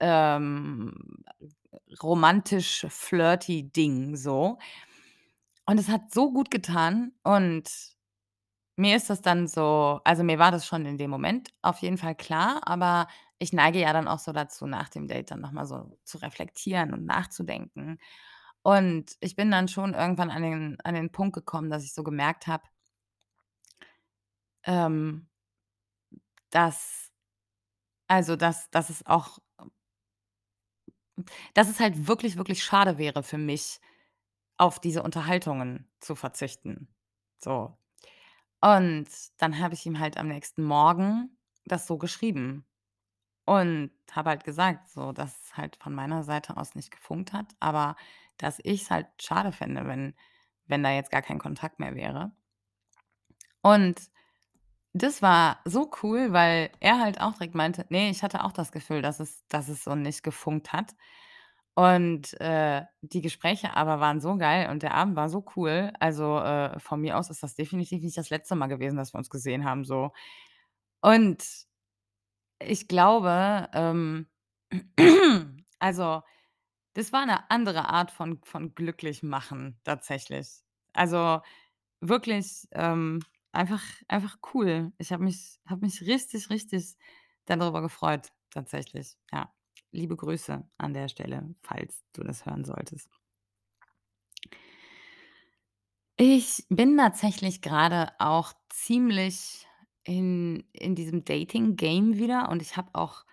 ähm, 0.00 0.94
romantisch 2.02 2.86
flirty 2.90 3.70
Ding 3.72 4.16
so. 4.16 4.58
Und 5.68 5.78
es 5.78 5.88
hat 5.88 6.12
so 6.12 6.30
gut 6.32 6.50
getan 6.50 7.12
und 7.22 7.70
mir 8.76 8.96
ist 8.96 9.10
das 9.10 9.22
dann 9.22 9.46
so 9.48 10.00
also, 10.04 10.24
mir 10.24 10.38
war 10.38 10.50
das 10.50 10.66
schon 10.66 10.86
in 10.86 10.98
dem 10.98 11.10
Moment 11.10 11.50
auf 11.62 11.78
jeden 11.78 11.98
Fall 11.98 12.14
klar, 12.16 12.60
aber 12.66 13.08
ich 13.38 13.52
neige 13.52 13.80
ja 13.80 13.92
dann 13.92 14.08
auch 14.08 14.18
so 14.18 14.32
dazu, 14.32 14.66
nach 14.66 14.88
dem 14.88 15.08
Date 15.08 15.30
dann 15.30 15.40
noch 15.40 15.52
mal 15.52 15.66
so 15.66 15.98
zu 16.04 16.18
reflektieren 16.18 16.92
und 16.94 17.04
nachzudenken. 17.06 17.98
Und 18.66 19.16
ich 19.20 19.36
bin 19.36 19.50
dann 19.50 19.68
schon 19.68 19.92
irgendwann 19.92 20.30
an 20.30 20.40
den 20.42 20.78
an 20.84 20.94
den 20.94 21.12
Punkt 21.12 21.34
gekommen, 21.34 21.68
dass 21.68 21.84
ich 21.84 21.92
so 21.92 22.02
gemerkt 22.02 22.46
habe 22.46 22.64
ähm 24.66 25.26
dass 26.52 27.10
also, 28.08 28.36
dass 28.36 28.70
dass 28.70 28.90
es 28.90 29.04
auch 29.06 29.38
dass 31.54 31.68
es 31.68 31.80
halt 31.80 32.08
wirklich, 32.08 32.36
wirklich 32.36 32.62
schade 32.64 32.98
wäre 32.98 33.22
für 33.22 33.38
mich, 33.38 33.80
auf 34.58 34.80
diese 34.80 35.02
Unterhaltungen 35.02 35.90
zu 36.00 36.14
verzichten, 36.16 36.88
so. 37.38 37.76
Und 38.62 39.08
dann 39.38 39.58
habe 39.60 39.74
ich 39.74 39.86
ihm 39.86 39.98
halt 40.00 40.18
am 40.18 40.28
nächsten 40.28 40.64
Morgen 40.64 41.38
das 41.66 41.86
so 41.86 41.98
geschrieben 41.98 42.66
und 43.46 43.92
habe 44.12 44.30
halt 44.30 44.44
gesagt, 44.44 44.88
so, 44.90 45.12
dass 45.12 45.36
es 45.44 45.56
halt 45.56 45.76
von 45.82 45.94
meiner 45.94 46.24
Seite 46.24 46.56
aus 46.58 46.74
nicht 46.76 46.90
gefunkt 46.92 47.32
hat, 47.34 47.46
aber 47.60 47.96
dass 48.38 48.60
ich's 48.64 48.90
halt 48.90 49.06
schade 49.20 49.52
fände, 49.52 49.86
wenn 49.86 50.14
wenn 50.66 50.82
da 50.82 50.90
jetzt 50.92 51.10
gar 51.10 51.22
kein 51.22 51.38
Kontakt 51.38 51.78
mehr 51.80 51.94
wäre. 51.94 52.32
Und 53.62 54.00
das 54.94 55.22
war 55.22 55.60
so 55.64 55.90
cool, 56.02 56.32
weil 56.32 56.70
er 56.80 57.00
halt 57.00 57.20
auch 57.20 57.34
direkt 57.34 57.54
meinte: 57.54 57.86
„Ne, 57.90 58.10
ich 58.10 58.22
hatte 58.22 58.44
auch 58.44 58.52
das 58.52 58.72
Gefühl, 58.72 59.02
dass 59.02 59.20
es 59.20 59.46
dass 59.48 59.68
es 59.68 59.84
so 59.84 59.94
nicht 59.96 60.22
gefunkt 60.22 60.72
hat.“ 60.74 60.94
Und, 61.76 62.40
äh, 62.40 62.82
die 63.02 63.22
Gespräche 63.22 63.76
aber 63.76 64.00
waren 64.00 64.20
so 64.20 64.36
geil 64.38 64.70
und 64.70 64.82
der 64.84 64.94
Abend 64.94 65.16
war 65.16 65.28
so 65.30 65.44
cool. 65.56 65.92
Also, 66.00 66.38
äh, 66.40 66.78
von 66.80 67.00
mir 67.00 67.18
aus 67.18 67.30
ist 67.30 67.42
das 67.44 67.54
definitiv 67.56 68.02
nicht 68.02 68.18
das 68.18 68.30
letzte 68.30 68.56
Mal 68.56 68.68
gewesen, 68.68 68.96
dass 68.98 69.14
wir 69.14 69.18
uns 69.18 69.30
gesehen 69.30 69.64
haben 69.66 69.84
so. 69.84 70.12
Und 71.02 71.44
ich 72.60 72.88
glaube, 72.88 73.68
ähm 73.72 74.26
also, 75.78 76.22
das 76.94 77.12
war 77.12 77.26
'ne 77.26 77.50
andere 77.50 77.88
Art 77.88 78.10
von 78.12 78.40
von 78.44 78.74
glücklich 78.74 79.22
machen 79.22 79.78
tatsächlich. 79.84 80.48
Also, 80.94 81.40
wirklich, 82.00 82.68
ähm, 82.72 83.20
einfach 83.52 83.82
einfach 84.08 84.38
cool. 84.54 84.92
Ich 84.98 85.12
habe 85.12 85.24
mich 85.24 85.60
habe 85.66 85.86
mich 85.86 86.02
richtig, 86.02 86.50
richtig 86.50 86.96
da 87.46 87.56
drüber 87.56 87.82
gefreut 87.82 88.30
tatsächlich, 88.50 89.16
ja. 89.32 89.52
Liebe 89.92 90.16
Grüße 90.16 90.68
an 90.78 90.94
der 90.94 91.08
Stelle, 91.08 91.54
falls 91.62 92.04
du 92.14 92.24
das 92.24 92.46
hören 92.46 92.64
solltest. 92.64 93.08
Ich 96.18 96.64
bin 96.68 96.96
tatsächlich 96.96 97.60
grade 97.60 98.12
auch 98.20 98.52
ziemlich 98.68 99.66
in 100.04 100.62
in 100.72 100.94
diesem 100.94 101.24
Dating-Game 101.24 102.18
wieder 102.18 102.48
und 102.50 102.62
ich 102.62 102.76
habe 102.76 102.90
auch 102.92 103.24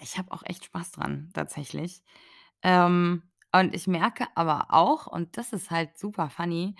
ich 0.00 0.18
habe 0.18 0.32
auch 0.32 0.42
echt 0.44 0.64
Spaß 0.64 0.92
dran 0.92 1.30
tatsächlich. 1.34 2.02
Ähm, 2.62 3.22
und 3.52 3.74
ich 3.74 3.86
merke 3.86 4.26
aber 4.36 4.68
auch, 4.70 5.06
und 5.06 5.36
das 5.36 5.52
ist 5.52 5.70
halt 5.70 5.98
super 5.98 6.30
funny, 6.30 6.76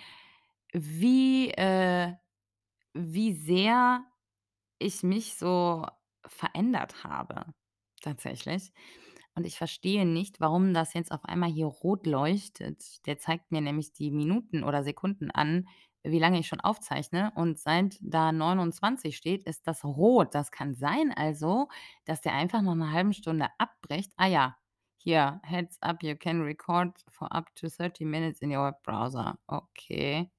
wie 0.72 1.50
äh, 1.50 2.14
wie 2.94 3.34
sehr 3.34 4.04
ich 4.78 5.02
mich 5.02 5.36
so 5.36 5.86
verändert 6.26 7.04
habe 7.04 7.46
tatsächlich. 8.02 8.72
Und 9.34 9.46
ich 9.46 9.56
verstehe 9.58 10.06
nicht, 10.06 10.40
warum 10.40 10.74
das 10.74 10.94
jetzt 10.94 11.12
auf 11.12 11.24
einmal 11.24 11.50
hier 11.50 11.66
rot 11.66 12.06
leuchtet. 12.06 13.06
Der 13.06 13.18
zeigt 13.18 13.52
mir 13.52 13.60
nämlich 13.60 13.92
die 13.92 14.10
Minuten 14.10 14.64
oder 14.64 14.82
Sekunden 14.84 15.30
an, 15.30 15.68
wie 16.04 16.18
lange 16.18 16.38
ich 16.40 16.48
schon 16.48 16.60
aufzeichne. 16.60 17.32
Und 17.34 17.58
seit 17.58 17.98
da 18.02 18.32
29 18.32 19.16
steht, 19.16 19.42
ist 19.44 19.66
das 19.66 19.84
rot. 19.84 20.34
Das 20.34 20.50
kann 20.50 20.74
sein 20.74 21.12
also, 21.16 21.68
dass 22.04 22.20
der 22.22 22.34
einfach 22.34 22.62
nach 22.62 22.74
'ner 22.74 22.92
halben 22.92 23.12
Stunde 23.14 23.48
abbricht. 23.58 24.12
Ah 24.16 24.26
ja, 24.26 24.56
hier: 24.98 25.40
„Heads 25.44 25.80
up, 25.82 26.02
you 26.02 26.16
can 26.16 26.42
record 26.42 26.98
for 27.08 27.32
up 27.34 27.54
to 27.56 27.68
30 27.68 28.04
minutes 28.06 28.40
in 28.40 28.50
your 28.56 28.64
web 28.66 28.82
browser.“ 28.82 29.38
Okay. 29.46 30.30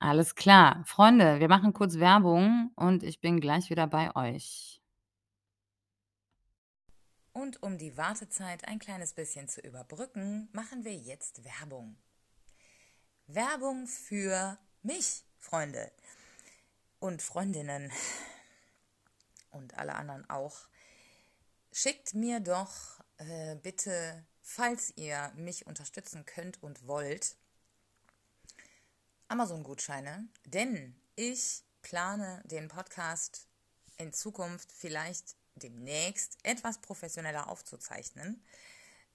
Alles 0.00 0.34
klar. 0.34 0.82
Freunde, 0.86 1.40
wir 1.40 1.48
machen 1.48 1.72
kurz 1.72 1.98
Werbung 1.98 2.70
und 2.76 3.02
ich 3.02 3.20
bin 3.20 3.40
gleich 3.40 3.70
wieder 3.70 3.86
bei 3.86 4.14
euch. 4.16 4.80
Und 7.36 7.62
um 7.64 7.78
die 7.78 7.96
Wartezeit 7.96 8.66
ein 8.68 8.78
kleines 8.78 9.12
bisschen 9.12 9.48
zu 9.48 9.60
überbrücken, 9.60 10.48
machen 10.52 10.84
wir 10.84 10.94
jetzt 10.94 11.44
Werbung. 11.44 11.96
Werbung 13.26 13.86
für 13.86 14.58
mich, 14.82 15.24
Freunde 15.38 15.90
und 17.00 17.22
Freundinnen 17.22 17.90
und 19.50 19.74
alle 19.78 19.94
anderen 19.94 20.28
auch. 20.28 20.68
Schickt 21.72 22.14
mir 22.14 22.40
doch 22.40 23.00
äh, 23.16 23.56
bitte, 23.56 24.24
falls 24.42 24.92
ihr 24.96 25.32
mich 25.36 25.66
unterstützen 25.66 26.26
könnt 26.26 26.62
und 26.62 26.86
wollt, 26.86 27.36
Amazon-Gutscheine, 29.28 30.28
denn 30.44 30.94
ich 31.16 31.64
plane 31.80 32.42
den 32.44 32.68
Podcast 32.68 33.48
in 33.96 34.12
Zukunft 34.12 34.70
vielleicht 34.70 35.34
demnächst 35.54 36.36
etwas 36.42 36.78
professioneller 36.78 37.48
aufzuzeichnen. 37.48 38.44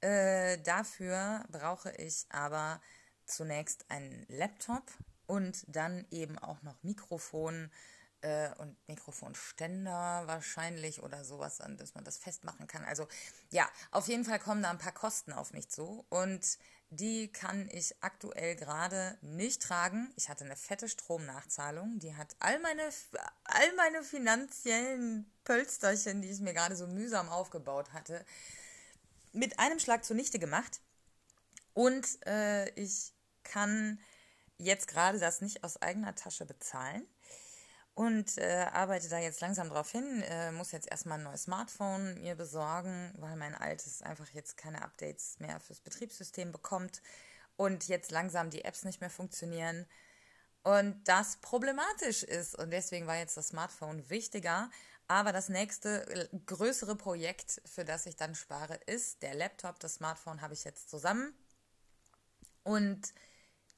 Äh, 0.02 0.58
dafür 0.64 1.46
brauche 1.52 1.92
ich 1.92 2.26
aber 2.30 2.82
zunächst 3.30 3.90
einen 3.90 4.26
Laptop 4.28 4.84
und 5.28 5.64
dann 5.68 6.06
eben 6.12 6.38
auch 6.40 6.62
noch 6.64 6.82
Mikrofon 6.84 7.72
äh, 8.22 8.50
und 8.56 8.76
Mikrofonständer 8.88 10.24
wahrscheinlich 10.26 11.02
oder 11.02 11.24
sowas, 11.24 11.62
an 11.62 11.78
dass 11.78 11.96
man 11.96 12.04
das 12.04 12.18
festmachen 12.18 12.68
kann. 12.68 12.84
Also 12.84 13.08
ja, 13.52 13.70
auf 13.92 14.08
jeden 14.08 14.26
Fall 14.26 14.40
kommen 14.40 14.64
da 14.64 14.70
ein 14.70 14.78
paar 14.78 14.94
Kosten 14.94 15.32
auf 15.34 15.54
mich 15.54 15.70
zu 15.70 16.06
und 16.10 16.58
die 16.92 17.32
kann 17.32 17.70
ich 17.72 17.96
aktuell 18.02 18.56
gerade 18.56 19.18
nicht 19.22 19.62
tragen. 19.62 20.12
Ich 20.16 20.28
hatte 20.28 20.44
eine 20.44 20.56
fette 20.56 20.90
Stromnachzahlung, 20.90 22.00
die 22.00 22.16
hat 22.16 22.36
all 22.40 22.60
meine, 22.60 22.90
all 23.44 23.76
meine 23.76 24.04
finanziellen 24.04 25.32
Pölsterchen, 25.44 26.24
die 26.24 26.30
ich 26.30 26.40
mir 26.40 26.54
gerade 26.54 26.76
so 26.76 26.88
mühsam 26.88 27.30
aufgebaut 27.30 27.94
hatte, 27.94 28.26
mit 29.34 29.60
einem 29.60 29.78
Schlag 29.78 30.04
zunichte 30.04 30.40
gemacht. 30.40 30.82
Und 31.76 32.26
äh, 32.26 32.70
ich 32.72 33.14
kann 33.50 34.00
jetzt 34.58 34.88
gerade 34.88 35.20
das 35.20 35.42
nicht 35.42 35.64
aus 35.64 35.82
eigener 35.82 36.16
Tasche 36.16 36.46
bezahlen 36.46 37.08
und 37.96 38.38
äh, 38.38 38.68
arbeite 38.72 39.10
da 39.10 39.20
jetzt 39.20 39.42
langsam 39.42 39.70
drauf 39.70 39.92
hin. 39.92 40.22
Äh, 40.24 40.52
muss 40.52 40.72
jetzt 40.72 40.90
erstmal 40.90 41.18
ein 41.18 41.24
neues 41.24 41.44
Smartphone 41.44 42.22
mir 42.22 42.36
besorgen, 42.36 43.14
weil 43.18 43.36
mein 43.36 43.56
altes 43.56 44.02
einfach 44.02 44.30
jetzt 44.30 44.58
keine 44.58 44.82
Updates 44.82 45.40
mehr 45.40 45.60
fürs 45.60 45.82
Betriebssystem 45.82 46.52
bekommt 46.52 47.02
und 47.58 47.88
jetzt 47.88 48.12
langsam 48.12 48.50
die 48.50 48.64
Apps 48.64 48.84
nicht 48.84 49.02
mehr 49.02 49.10
funktionieren 49.10 49.86
und 50.64 51.08
das 51.08 51.38
problematisch 51.38 52.24
ist. 52.24 52.56
Und 52.56 52.72
deswegen 52.72 53.08
war 53.08 53.18
jetzt 53.18 53.38
das 53.38 53.50
Smartphone 53.50 54.10
wichtiger. 54.10 54.70
Aber 55.08 55.32
das 55.32 55.50
nächste 55.50 56.06
äh, 56.08 56.28
größere 56.46 56.96
Projekt, 56.96 57.62
für 57.66 57.86
das 57.86 58.06
ich 58.06 58.16
dann 58.16 58.36
spare, 58.36 58.76
ist 58.86 59.24
der 59.24 59.34
Laptop. 59.34 59.80
Das 59.80 59.96
Smartphone 59.96 60.42
habe 60.42 60.54
ich 60.54 60.64
jetzt 60.64 60.90
zusammen. 60.90 61.34
Und 62.64 63.14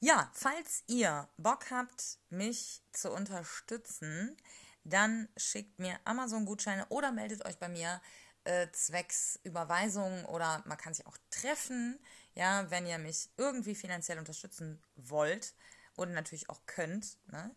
ja, 0.01 0.29
falls 0.33 0.83
ihr 0.87 1.29
Bock 1.37 1.69
habt, 1.69 2.17
mich 2.29 2.81
zu 2.91 3.11
unterstützen, 3.11 4.35
dann 4.83 5.29
schickt 5.37 5.77
mir 5.77 5.99
Amazon-Gutscheine 6.05 6.87
oder 6.89 7.11
meldet 7.11 7.45
euch 7.45 7.57
bei 7.59 7.69
mir 7.69 8.01
äh, 8.43 8.67
zwecks 8.71 9.39
Überweisung 9.43 10.25
oder 10.25 10.63
man 10.65 10.77
kann 10.77 10.95
sich 10.95 11.05
auch 11.05 11.17
treffen, 11.29 11.99
ja, 12.33 12.69
wenn 12.71 12.87
ihr 12.87 12.97
mich 12.97 13.29
irgendwie 13.37 13.75
finanziell 13.75 14.17
unterstützen 14.17 14.81
wollt 14.95 15.53
und 15.95 16.13
natürlich 16.13 16.49
auch 16.49 16.65
könnt. 16.65 17.19
Ne? 17.27 17.55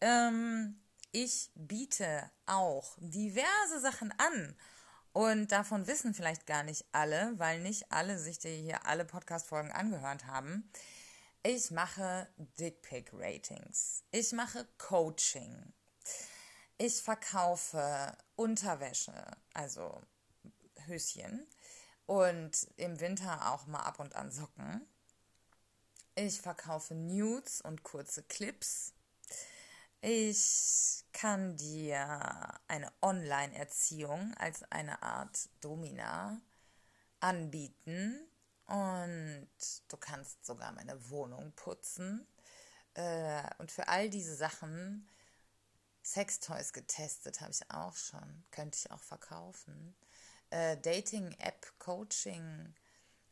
Ähm, 0.00 0.80
ich 1.12 1.52
biete 1.54 2.28
auch 2.46 2.96
diverse 2.98 3.80
Sachen 3.80 4.12
an. 4.18 4.56
Und 5.12 5.50
davon 5.50 5.86
wissen 5.86 6.12
vielleicht 6.12 6.46
gar 6.46 6.62
nicht 6.62 6.84
alle, 6.92 7.32
weil 7.38 7.60
nicht 7.60 7.90
alle 7.90 8.18
sich 8.18 8.38
hier 8.42 8.84
alle 8.84 9.06
Podcast-Folgen 9.06 9.72
angehört 9.72 10.26
haben. 10.26 10.70
Ich 11.48 11.70
mache 11.70 12.26
Dickpick-Ratings. 12.58 14.02
Ich 14.10 14.32
mache 14.32 14.66
Coaching. 14.78 15.72
Ich 16.76 17.00
verkaufe 17.00 18.18
Unterwäsche, 18.34 19.14
also 19.54 20.02
Höschen. 20.86 21.46
Und 22.06 22.66
im 22.76 22.98
Winter 22.98 23.52
auch 23.52 23.68
mal 23.68 23.84
ab 23.84 24.00
und 24.00 24.16
an 24.16 24.32
Socken. 24.32 24.88
Ich 26.16 26.40
verkaufe 26.40 26.96
Nudes 26.96 27.60
und 27.60 27.84
kurze 27.84 28.24
Clips. 28.24 28.92
Ich 30.00 31.04
kann 31.12 31.56
dir 31.56 32.58
eine 32.66 32.92
Online-Erziehung 33.02 34.34
als 34.34 34.64
eine 34.72 35.00
Art 35.00 35.48
Domina 35.60 36.40
anbieten 37.20 38.18
und 38.66 39.48
du 39.88 39.96
kannst 39.96 40.44
sogar 40.44 40.72
meine 40.72 41.10
Wohnung 41.10 41.52
putzen. 41.52 42.26
Äh, 42.94 43.42
und 43.58 43.70
für 43.70 43.88
all 43.88 44.10
diese 44.10 44.34
Sachen, 44.34 45.08
Sextoys 46.02 46.72
getestet 46.72 47.40
habe 47.40 47.52
ich 47.52 47.70
auch 47.70 47.96
schon, 47.96 48.44
könnte 48.50 48.78
ich 48.78 48.90
auch 48.90 49.02
verkaufen. 49.02 49.96
Äh, 50.50 50.76
Dating-App-Coaching 50.78 52.74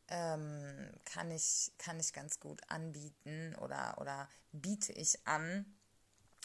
ähm, 0.09 0.91
kann, 1.05 1.31
ich, 1.31 1.71
kann 1.77 1.99
ich 1.99 2.13
ganz 2.13 2.39
gut 2.39 2.61
anbieten 2.69 3.55
oder, 3.55 3.97
oder 3.99 4.29
biete 4.51 4.93
ich 4.93 5.25
an 5.25 5.65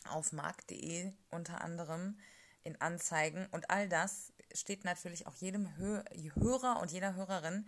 auf 0.08 0.32
markt.de 0.32 1.12
unter 1.30 1.60
anderem 1.60 2.18
in 2.62 2.80
Anzeigen. 2.80 3.46
Und 3.50 3.70
all 3.70 3.88
das 3.88 4.32
steht 4.54 4.84
natürlich 4.84 5.26
auch 5.26 5.34
jedem 5.36 5.76
Hörer 5.76 6.80
und 6.80 6.90
jeder 6.90 7.14
Hörerin 7.14 7.66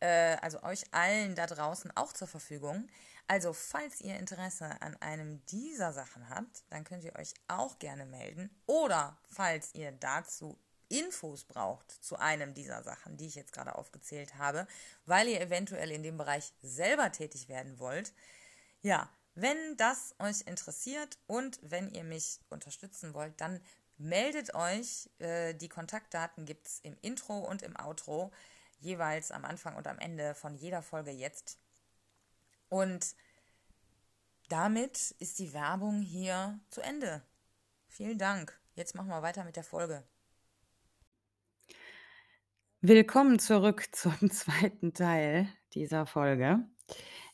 äh, 0.00 0.36
also 0.40 0.62
euch 0.62 0.84
allen 0.92 1.34
da 1.34 1.46
draußen 1.46 1.96
auch 1.96 2.12
zur 2.12 2.28
Verfügung. 2.28 2.88
Also, 3.26 3.52
falls 3.52 4.00
ihr 4.00 4.16
Interesse 4.16 4.82
an 4.82 4.96
einem 4.96 5.44
dieser 5.46 5.92
Sachen 5.92 6.28
habt, 6.28 6.64
dann 6.70 6.82
könnt 6.82 7.04
ihr 7.04 7.14
euch 7.16 7.32
auch 7.46 7.78
gerne 7.78 8.04
melden. 8.04 8.50
Oder 8.66 9.16
falls 9.22 9.72
ihr 9.74 9.92
dazu 9.92 10.58
Infos 10.88 11.44
braucht 11.44 11.90
zu 11.90 12.16
einem 12.16 12.54
dieser 12.54 12.82
Sachen, 12.82 13.16
die 13.16 13.26
ich 13.26 13.36
jetzt 13.36 13.52
gerade 13.52 13.76
aufgezählt 13.76 14.36
habe, 14.36 14.66
weil 15.06 15.28
ihr 15.28 15.40
eventuell 15.40 15.92
in 15.92 16.02
dem 16.02 16.18
Bereich 16.18 16.52
selber 16.62 17.12
tätig 17.12 17.48
werden 17.48 17.78
wollt. 17.78 18.12
Ja, 18.82 19.08
wenn 19.36 19.76
das 19.76 20.14
euch 20.18 20.40
interessiert 20.46 21.16
und 21.28 21.60
wenn 21.62 21.88
ihr 21.90 22.02
mich 22.02 22.40
unterstützen 22.48 23.14
wollt, 23.14 23.40
dann 23.40 23.60
meldet 23.96 24.54
euch. 24.54 25.08
Äh, 25.18 25.54
die 25.54 25.68
Kontaktdaten 25.68 26.46
gibt 26.46 26.66
es 26.66 26.80
im 26.80 26.96
Intro 27.00 27.38
und 27.38 27.62
im 27.62 27.76
Outro 27.76 28.32
jeweils 28.80 29.30
am 29.30 29.44
Anfang 29.44 29.76
und 29.76 29.86
am 29.86 29.98
Ende 29.98 30.34
von 30.34 30.54
jeder 30.56 30.82
Folge 30.82 31.10
jetzt. 31.10 31.58
Und 32.68 33.14
damit 34.48 35.12
ist 35.18 35.38
die 35.38 35.52
Werbung 35.52 36.02
hier 36.02 36.58
zu 36.70 36.80
Ende. 36.80 37.22
Vielen 37.88 38.18
Dank. 38.18 38.58
Jetzt 38.74 38.94
machen 38.94 39.08
wir 39.08 39.22
weiter 39.22 39.44
mit 39.44 39.56
der 39.56 39.64
Folge. 39.64 40.04
Willkommen 42.80 43.38
zurück 43.38 43.88
zum 43.92 44.30
zweiten 44.30 44.94
Teil 44.94 45.48
dieser 45.74 46.06
Folge. 46.06 46.60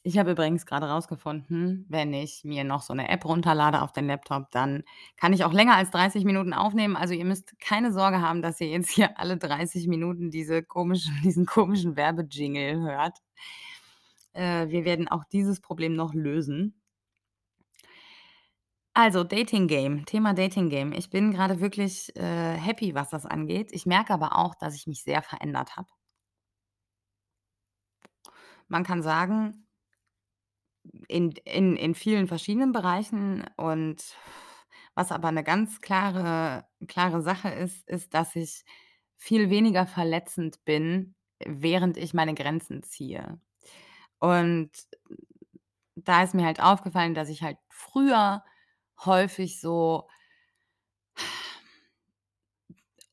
Ich 0.03 0.19
habe 0.19 0.31
übrigens 0.33 0.67
gerade 0.67 0.87
rausgefunden, 0.89 1.85
wenn 1.89 2.13
ich 2.13 2.45
mir 2.45 2.63
noch 2.65 2.83
so 2.83 2.95
'ne 2.95 3.09
App 3.09 3.25
runterlade 3.25 3.83
auf 3.83 3.93
den 3.93 4.07
Laptop, 4.07 4.51
dann 4.53 4.85
kann 5.17 5.33
ich 5.33 5.45
auch 5.45 5.53
länger 5.53 5.75
als 5.77 5.91
30 5.91 6.25
Minuten 6.25 6.53
aufnehmen. 6.53 6.97
Also, 6.97 7.15
ihr 7.15 7.25
müsst 7.25 7.59
keine 7.61 7.93
Sorge 7.93 8.21
haben, 8.21 8.41
dass 8.43 8.61
ihr 8.61 8.69
jetzt 8.69 8.91
hier 8.91 9.19
alle 9.19 9.37
30 9.37 9.89
Minuten 9.89 10.31
diese 10.31 10.63
komischen 10.63 11.13
diesen 11.25 11.47
komischen 11.47 11.97
Werbejingle 11.97 12.81
hört. 12.81 13.19
Äh, 14.35 14.69
wir 14.69 14.85
werden 14.85 15.09
auch 15.09 15.25
dieses 15.25 15.61
Problem 15.61 15.95
noch 15.97 16.15
lösen. 16.15 16.81
Also, 18.95 19.23
Dating 19.25 19.69
Game, 19.69 20.07
Thema 20.07 20.33
Dating 20.35 20.71
Game. 20.71 20.93
Ich 20.93 21.09
bin 21.11 21.31
grade 21.33 21.61
wirklich, 21.61 22.15
äh, 22.17 22.55
happy, 22.57 22.95
was 22.97 23.11
das 23.11 23.25
angeht. 23.27 23.69
Ich 23.73 23.85
merke 23.87 24.13
aber 24.15 24.37
auch, 24.39 24.55
dass 24.57 24.75
ich 24.75 24.87
mich 24.89 25.03
sehr 25.05 25.23
verändert 25.23 25.77
habe. 25.77 25.89
Man 28.71 28.85
kann 28.85 29.03
sagen 29.03 29.67
in 31.09 31.33
in 31.45 31.77
in 31.77 31.95
vielen 31.95 32.27
verschiedenen 32.29 32.73
Bereichen 32.73 33.45
und 33.57 34.03
was 34.95 35.13
aber 35.13 35.31
'ne 35.33 35.45
ganz 35.45 35.81
klare 35.81 36.67
klare 36.89 37.23
Sache 37.23 37.49
ist, 37.51 37.89
ist, 37.89 38.15
dass 38.15 38.35
ich 38.37 38.65
viel 39.17 39.51
weniger 39.51 39.87
verletzend 39.87 40.65
bin, 40.65 41.15
während 41.45 41.97
ich 41.97 42.15
meine 42.15 42.35
Grenzen 42.35 42.83
ziehe. 42.83 43.41
Und 44.21 44.71
da 45.97 46.23
ist 46.23 46.35
mir 46.35 46.45
halt 46.47 46.61
aufgefallen, 46.61 47.15
dass 47.15 47.29
ich 47.31 47.43
halt 47.43 47.59
früher 47.71 48.45
häufig 49.05 49.61
so 49.61 50.07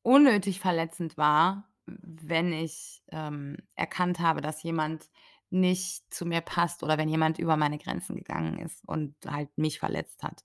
unnötig 0.05 0.59
verletzend 0.59 1.17
war, 1.17 1.69
wenn 1.85 2.51
ich, 2.53 3.01
ähm, 3.11 3.57
erkannt 3.75 4.19
habe, 4.19 4.41
dass 4.41 4.61
jemand 4.63 5.09
nicht 5.53 6.03
zu 6.13 6.25
mir 6.25 6.41
passt 6.41 6.83
oder 6.83 6.97
wenn 6.97 7.09
jemand 7.09 7.39
über 7.39 7.57
meine 7.57 7.77
Grenzen 7.79 8.15
gegangen 8.17 8.59
ist 8.59 8.81
und 8.87 9.15
halt 9.27 9.49
mich 9.57 9.79
verletzt 9.79 10.23
hat. 10.23 10.43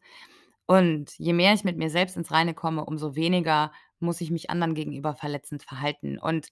Und 0.67 1.13
je 1.19 1.33
mehr 1.35 1.55
ich 1.55 1.65
mit 1.65 1.79
mir 1.79 1.91
selbst 1.91 2.17
ins 2.17 2.31
Reine 2.33 2.55
komme, 2.55 2.85
umso 2.85 3.17
weniger 3.17 3.73
muss 4.01 4.21
ich 4.21 4.31
mich 4.31 4.51
anderen 4.51 4.75
gegenüber 4.75 5.15
verletzend 5.17 5.63
verhalten. 5.65 6.19
Und 6.19 6.51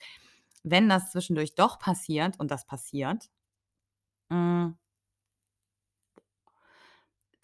wenn 0.64 0.88
das 0.88 1.12
zwischendurch 1.12 1.54
doch 1.54 1.78
passiert 1.78 2.40
und 2.40 2.50
das 2.50 2.66
passiert 2.66 3.28
hm 4.30 4.76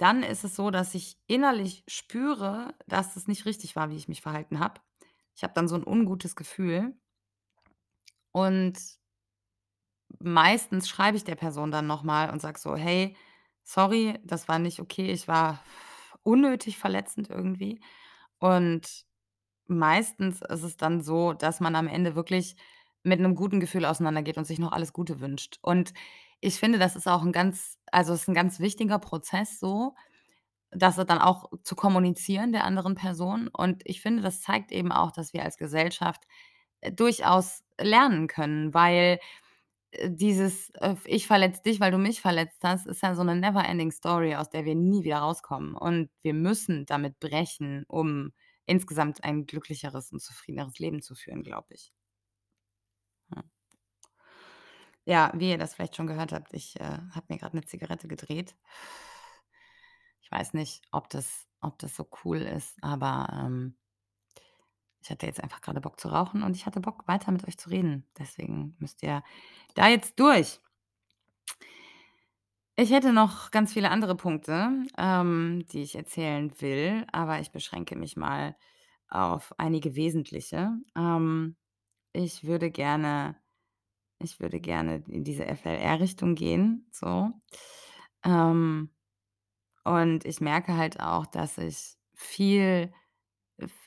dann 0.00 0.22
ist 0.22 0.44
es 0.44 0.56
so, 0.56 0.70
dass 0.70 0.94
ich 0.94 1.18
innerlich 1.26 1.84
spüre, 1.86 2.74
dass 2.86 3.16
es 3.16 3.28
nicht 3.28 3.44
richtig 3.46 3.76
war, 3.76 3.90
wie 3.90 3.96
ich 3.96 4.08
mich 4.08 4.22
verhalten 4.22 4.58
habe. 4.58 4.80
Ich 5.34 5.42
habe 5.44 5.54
dann 5.54 5.68
so 5.68 5.76
'n 5.76 5.84
ungutes 5.86 6.36
Gefühl. 6.36 6.94
Und 8.34 8.78
meistens 10.22 10.88
schreibe 10.88 11.16
ich 11.16 11.24
der 11.24 11.36
Person 11.36 11.70
dann 11.72 11.86
noch 11.86 12.02
mal 12.04 12.30
und 12.30 12.40
sage 12.40 12.58
so: 12.60 12.76
„Hey, 12.76 13.16
sorry, 13.64 14.18
das 14.24 14.48
war 14.48 14.58
nicht 14.58 14.80
okay. 14.80 15.10
Ich 15.12 15.28
war 15.28 15.62
unnötig 16.22 16.78
verletzend 16.78 17.30
irgendwie.“ 17.30 17.80
Und 18.38 18.88
meistens 19.68 20.42
ist 20.42 20.62
es 20.64 20.76
dann 20.78 21.02
so, 21.02 21.32
dass 21.34 21.60
man 21.60 21.76
am 21.76 21.88
Ende 21.88 22.16
wirklich 22.16 22.56
mit 23.04 23.20
'nem 23.20 23.34
guten 23.36 23.60
Gefühl 23.60 23.84
auseinandergeht 23.86 24.38
und 24.38 24.46
sich 24.46 24.58
noch 24.60 24.72
alles 24.72 24.92
Gute 24.94 25.20
wünscht. 25.20 25.58
Und 25.62 25.94
ich 26.40 26.56
finde, 26.60 26.78
das 26.80 26.96
ist 26.96 27.08
auch 27.08 27.22
'n 27.24 27.32
ganz 27.32 27.78
also, 27.92 28.14
ist 28.14 28.28
'n 28.28 28.34
ganz 28.34 28.60
wichtiger 28.60 28.98
Prozess 29.00 29.60
so, 29.60 29.94
das 30.72 30.96
dann 30.96 31.18
auch 31.20 31.50
zu 31.64 31.76
kommunizieren 31.76 32.52
der 32.52 32.64
anderen 32.64 32.94
Person. 32.96 33.48
Und 33.48 33.82
ich 33.86 34.02
finde, 34.02 34.22
das 34.22 34.42
zeigt 34.42 34.72
eben 34.72 34.92
auch, 34.92 35.12
dass 35.12 35.32
wir 35.34 35.44
als 35.44 35.58
Gesellschaft, 35.58 36.24
äh, 36.82 36.92
durchaus 36.92 37.64
lernen 37.80 38.28
können, 38.28 38.74
weil, 38.74 39.20
dieses, 40.08 40.70
äh: 40.80 40.96
„Ich 41.06 41.26
verletze 41.26 41.62
dich, 41.62 41.80
weil 41.80 41.90
du 41.92 41.98
mich 41.98 42.20
verletzt 42.20 42.62
hast“, 42.64 42.86
ist 42.86 43.02
ja 43.02 43.14
so 43.14 43.22
'ne 43.24 43.36
never 43.36 43.64
ending 43.64 43.90
Story, 43.92 44.34
aus 44.36 44.50
der 44.50 44.64
wir 44.64 44.74
nie 44.74 45.04
wieder 45.04 45.18
rauskommen. 45.18 45.74
Und 45.74 46.10
wir 46.22 46.34
müssen 46.34 46.86
damit 46.86 47.20
brechen, 47.20 47.84
um 47.88 48.32
insgesamt 48.66 49.24
ein 49.24 49.46
glücklicheres 49.46 50.12
und 50.12 50.20
zufriedeneres 50.22 50.78
Leben 50.78 51.02
zu 51.02 51.14
führen, 51.14 51.42
glaube 51.42 51.74
ich. 51.74 51.88
Ja. 53.30 53.42
Ja, 55.06 55.32
wie 55.34 55.50
ihr 55.50 55.58
das 55.58 55.74
vielleicht 55.74 55.96
schon 55.96 56.06
gehört 56.06 56.32
habt, 56.32 56.52
ich, 56.54 56.78
äh, 56.80 56.84
habe 56.84 57.26
mir 57.28 57.38
grad 57.38 57.54
'ne 57.54 57.62
Zigarette 57.64 58.06
gedreht. 58.06 58.54
Ich 60.24 60.30
weiß 60.30 60.54
nicht, 60.54 60.82
ob 60.92 61.08
das 61.10 61.46
ob 61.60 61.78
das 61.78 61.94
so 61.96 62.08
cool 62.24 62.38
ist, 62.38 62.76
aber, 62.82 63.28
ähm 63.46 63.76
ich 65.02 65.10
hatte 65.10 65.26
jetzt 65.26 65.42
einfach 65.42 65.60
grade 65.60 65.80
Bock 65.80 65.98
zu 65.98 66.08
rauchen 66.08 66.42
und 66.42 66.56
ich 66.56 66.66
hatte 66.66 66.80
Bock, 66.80 67.06
weiter 67.08 67.32
mit 67.32 67.46
euch 67.46 67.58
zu 67.58 67.70
reden. 67.70 68.06
Deswegen 68.18 68.76
müsst 68.78 69.02
ihr 69.02 69.22
da 69.74 69.88
jetzt 69.88 70.18
durch. 70.18 70.60
Ich 72.76 72.90
hätte 72.90 73.12
noch 73.12 73.50
ganz 73.50 73.72
viele 73.72 73.90
andere 73.90 74.16
Punkte, 74.16 74.84
ähm, 74.96 75.64
die 75.72 75.82
ich 75.82 75.94
erzählen 75.94 76.52
will, 76.60 77.06
aber 77.12 77.40
ich 77.40 77.52
beschränke 77.52 77.96
mich 77.96 78.16
mal 78.16 78.56
auf 79.08 79.52
einige 79.58 79.94
wesentliche. 79.94 80.72
Ähm, 80.96 81.56
ich 82.12 82.44
würde 82.44 82.70
gerne 82.70 83.36
ich 84.22 84.40
würde 84.40 84.60
gerne 84.60 85.02
in 85.08 85.24
diese 85.24 85.44
FLR-Richtung 85.46 86.34
gehen, 86.34 86.86
so. 86.92 87.30
Ähm, 88.24 88.90
und 89.84 90.24
ich 90.24 90.40
merke 90.40 90.76
halt 90.76 91.00
auch, 91.00 91.26
dass 91.26 91.58
ich 91.58 91.96
viel 92.14 92.92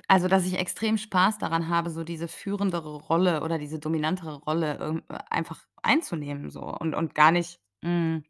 also, 0.08 0.28
dass 0.28 0.46
ich 0.46 0.58
extrem 0.60 0.98
Spaß 0.98 1.38
daran 1.38 1.70
habe, 1.70 1.90
so 1.90 2.04
diese 2.04 2.28
führendere 2.28 2.96
Rolle 2.96 3.42
oder 3.44 3.58
diese 3.58 3.80
dominantere 3.80 4.36
Rolle 4.38 5.02
äh, 5.10 5.16
einfach 5.30 5.60
einzunehmen 5.82 6.50
so 6.50 6.62
und 6.62 6.94
und 6.96 7.16
gar 7.16 7.32
nicht 7.32 7.60
hm 7.84 8.24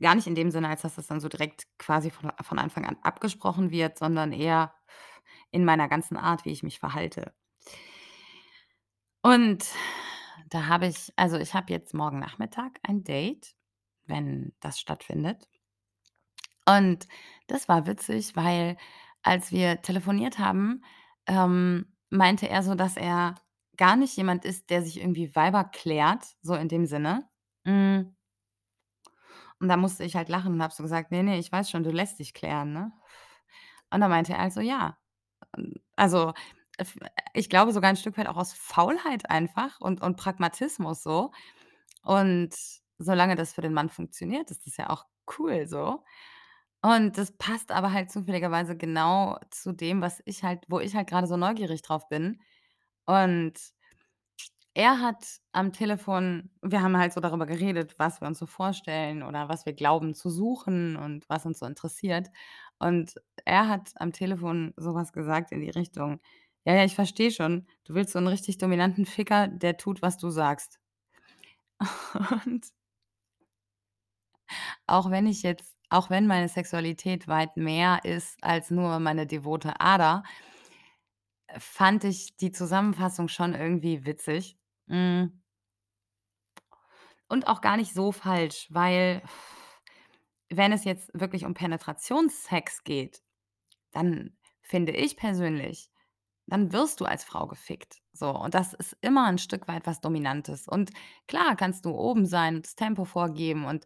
gar 0.00 0.14
nicht 0.16 0.26
in 0.26 0.34
dem 0.34 0.50
Sinne, 0.50 0.68
als 0.68 0.82
dass 0.82 0.96
das 0.96 1.06
dann 1.06 1.20
so 1.20 1.28
direkt 1.28 1.66
quasi 1.78 2.10
von 2.10 2.32
von 2.42 2.58
Anfang 2.58 2.84
an 2.84 2.96
abgesprochen 3.02 3.70
wird, 3.70 3.98
sondern 3.98 4.32
eher 4.32 4.74
in 5.50 5.64
meiner 5.64 5.88
ganzen 5.88 6.16
Art, 6.16 6.44
wie 6.44 6.50
ich 6.50 6.62
mich 6.62 6.78
verhalte. 6.80 7.32
Und 9.22 9.64
da 10.50 10.66
habe 10.66 10.86
ich 10.86 11.12
also, 11.16 11.38
ich 11.38 11.54
habe 11.54 11.72
jetzt 11.72 11.94
morgen 11.94 12.18
Nachmittag 12.18 12.78
ein 12.82 13.04
Date, 13.04 13.54
wenn 14.06 14.52
das 14.60 14.78
stattfindet. 14.78 15.48
Und 16.66 17.08
das 17.46 17.68
war 17.68 17.86
witzig, 17.86 18.36
weil 18.36 18.76
als 19.24 19.52
wir 19.52 19.82
telefoniert 19.82 20.38
haben, 20.40 20.82
ähm, 21.26 21.86
meinte 22.10 22.48
er 22.48 22.62
so, 22.64 22.74
dass 22.76 22.96
er 22.98 23.36
gar 23.78 23.96
nicht 23.96 24.16
jemand 24.16 24.44
ist, 24.46 24.70
der 24.70 24.82
sich 24.82 25.00
irgendwie 25.00 25.34
Weiber 25.36 25.64
klärt, 25.64 26.24
so 26.42 26.54
in 26.54 26.68
dem 26.68 26.86
Sinne. 26.86 27.28
Hm 27.66 28.16
und 29.60 29.68
da 29.68 29.76
musste 29.76 30.04
ich 30.04 30.16
halt 30.16 30.28
lachen 30.28 30.52
und 30.54 30.62
habe 30.62 30.74
so 30.74 30.82
gesagt: 30.82 31.10
„Ne, 31.10 31.22
ne, 31.22 31.38
ich 31.38 31.50
weiß 31.52 31.70
schon, 31.70 31.84
du 31.84 31.90
lässt 31.90 32.18
dich 32.18 32.34
klären, 32.34 32.72
ne?“ 32.72 32.92
Und 33.90 34.00
dann 34.00 34.10
meinte 34.10 34.32
er 34.34 34.40
halt 34.40 34.52
so: 34.52 34.60
„Ja.“ 34.60 34.98
Ähm, 35.58 35.74
also, 35.96 36.34
ich 37.34 37.50
glaube 37.50 37.72
sogar 37.72 37.90
'n 37.92 37.96
Stück 37.96 38.18
weit 38.18 38.28
auch 38.28 38.36
aus 38.38 38.52
Faulheit 38.54 39.30
einfach 39.30 39.80
und 39.80 40.02
und 40.02 40.16
Pragmatismus 40.18 41.02
so. 41.04 41.32
Und 42.04 42.50
solange 42.98 43.36
das 43.36 43.54
für 43.54 43.62
den 43.62 43.74
Mann 43.74 43.90
funktioniert, 43.90 44.50
ist 44.52 44.66
das 44.66 44.76
ja 44.78 44.90
auch 44.90 45.06
cool 45.38 45.66
so. 45.68 46.04
Und 46.84 47.16
das 47.18 47.32
passt 47.32 47.72
aber 47.72 47.92
halt 47.92 48.12
zufälligerweise 48.12 48.76
genau 48.76 49.38
zu 49.50 49.72
dem, 49.72 50.02
was 50.02 50.22
ich 50.26 50.44
halt 50.44 50.64
wo 50.68 50.80
ich 50.80 50.94
halt 50.94 51.08
grade 51.08 51.26
so 51.26 51.36
neugierig 51.38 51.82
drauf 51.82 52.08
bin. 52.10 52.40
Und 53.06 53.54
er 54.74 55.00
hat 55.00 55.24
am 55.52 55.72
Telefon 55.72 56.50
wir 56.62 56.82
haben 56.82 56.96
halt 56.96 57.12
so 57.12 57.20
darüber 57.20 57.46
geredet, 57.46 57.94
was 57.98 58.20
wir 58.20 58.28
uns 58.28 58.38
so 58.38 58.46
vorstellen 58.46 59.22
oder 59.22 59.48
was 59.48 59.66
wir 59.66 59.72
glauben 59.72 60.14
zu 60.14 60.30
suchen 60.30 60.96
und 60.96 61.28
was 61.28 61.46
uns 61.46 61.60
so 61.60 61.66
interessiert. 61.66 62.28
Und 62.78 63.14
er 63.44 63.68
hat 63.68 63.92
am 63.96 64.12
Telefon 64.12 64.74
so 64.76 64.94
was 64.94 65.12
gesagt 65.12 65.52
in 65.52 65.60
die 65.60 65.70
Richtung: 65.70 66.20
„Ja, 66.64 66.74
ja, 66.74 66.84
ich 66.84 66.94
verstehe 66.96 67.30
schon. 67.30 67.66
Du 67.84 67.94
willst 67.94 68.12
so 68.12 68.18
'n 68.18 68.26
richtig 68.28 68.58
dominanten 68.58 69.06
Ficker, 69.06 69.48
der 69.48 69.76
tut, 69.76 70.02
was 70.02 70.18
du 70.18 70.30
sagst.“ 70.30 70.80
Und 72.46 72.64
auch 74.86 75.10
wenn 75.10 75.26
ich 75.26 75.42
jetzt 75.42 75.73
auch 75.94 76.10
wenn 76.10 76.26
meine 76.26 76.48
Sexualität 76.48 77.28
weit 77.28 77.56
mehr 77.56 78.00
ist 78.04 78.42
als 78.42 78.70
nur 78.70 78.98
meine 79.00 79.26
devote 79.26 79.80
Ader 79.80 80.24
fand 81.58 82.04
ich 82.04 82.36
die 82.36 82.52
Zusammenfassung 82.52 83.28
schon 83.28 83.54
irgendwie 83.54 84.04
witzig. 84.06 84.56
Hm 84.88 85.40
und 87.30 87.46
auch 87.48 87.60
gar 87.60 87.76
nicht 87.76 87.94
so 87.94 88.12
falsch, 88.12 88.66
weil 88.70 89.22
wenn 90.50 90.72
es 90.72 90.84
jetzt 90.84 91.10
wirklich 91.14 91.44
um 91.44 91.54
Penetrationssex 91.54 92.84
geht, 92.84 93.22
dann 93.92 94.36
finde 94.62 94.92
ich 94.92 95.16
persönlich, 95.16 95.90
dann 96.46 96.72
wirst 96.72 97.00
du 97.00 97.06
als 97.06 97.24
Frau 97.24 97.46
gefickt, 97.48 97.98
so. 98.12 98.30
Und 98.30 98.54
das 98.54 98.74
ist 98.74 98.96
immer 99.02 99.28
'n 99.28 99.38
Stück 99.38 99.68
weit 99.68 99.86
was 99.86 100.00
Dominantes. 100.00 100.68
Und 100.68 100.92
klar 101.28 101.56
kannst 101.56 101.84
du 101.86 101.90
oben 101.92 102.26
sein, 102.26 102.62
das 102.62 102.76
Tempo 102.76 103.04
vorgeben 103.06 103.64
und 103.66 103.84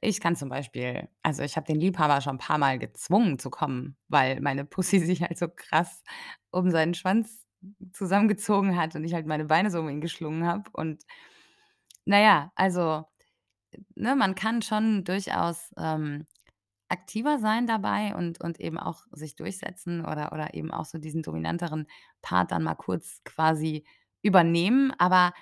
ich 0.00 0.20
kann 0.20 0.36
zum 0.36 0.48
Beispiel 0.48 1.08
also, 1.22 1.42
ich 1.42 1.56
habe 1.56 1.66
den 1.66 1.80
Liebhaber 1.80 2.20
schon 2.20 2.38
paarmal 2.38 2.78
gezwungen 2.78 3.38
zu 3.38 3.50
kommen, 3.50 3.96
weil 4.08 4.40
meine 4.40 4.64
Pussy 4.64 4.98
sich 5.00 5.22
halt 5.22 5.38
so 5.38 5.48
krass 5.48 6.02
um 6.50 6.70
seinen 6.70 6.94
Schwanz 6.94 7.46
zusammengezogen 7.92 8.76
hat 8.76 8.96
und 8.96 9.04
ich 9.04 9.14
halt 9.14 9.26
meine 9.26 9.44
Beine 9.46 9.70
so 9.70 9.80
um 9.80 9.88
ihn 9.88 10.00
geschlungen 10.00 10.46
habe. 10.46 10.70
Und 10.72 11.02
na 12.06 12.20
ja, 12.20 12.52
also, 12.56 13.04
ne, 13.96 14.16
man 14.16 14.34
kann 14.34 14.62
schon 14.62 15.04
durchaus, 15.04 15.72
ähm, 15.78 16.26
aktiver 16.90 17.38
sein 17.40 17.66
dabei 17.68 18.14
und 18.16 18.40
und 18.42 18.60
eben 18.60 18.78
auch 18.78 19.04
sich 19.12 19.36
durchsetzen 19.36 20.02
oder 20.06 20.32
oder 20.32 20.54
eben 20.54 20.72
auch 20.72 20.86
so 20.86 20.98
diesen 20.98 21.22
dominanteren 21.22 21.86
Part 22.22 22.52
dann 22.52 22.64
mal 22.64 22.76
kurz 22.76 23.22
quasi 23.24 23.84
übernehmen. 24.22 24.92
Aber 24.98 25.34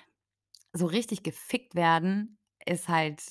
so 0.73 0.85
richtig 0.87 1.23
gefickt 1.23 1.75
werden 1.75 2.39
ist 2.65 2.89
halt 2.89 3.21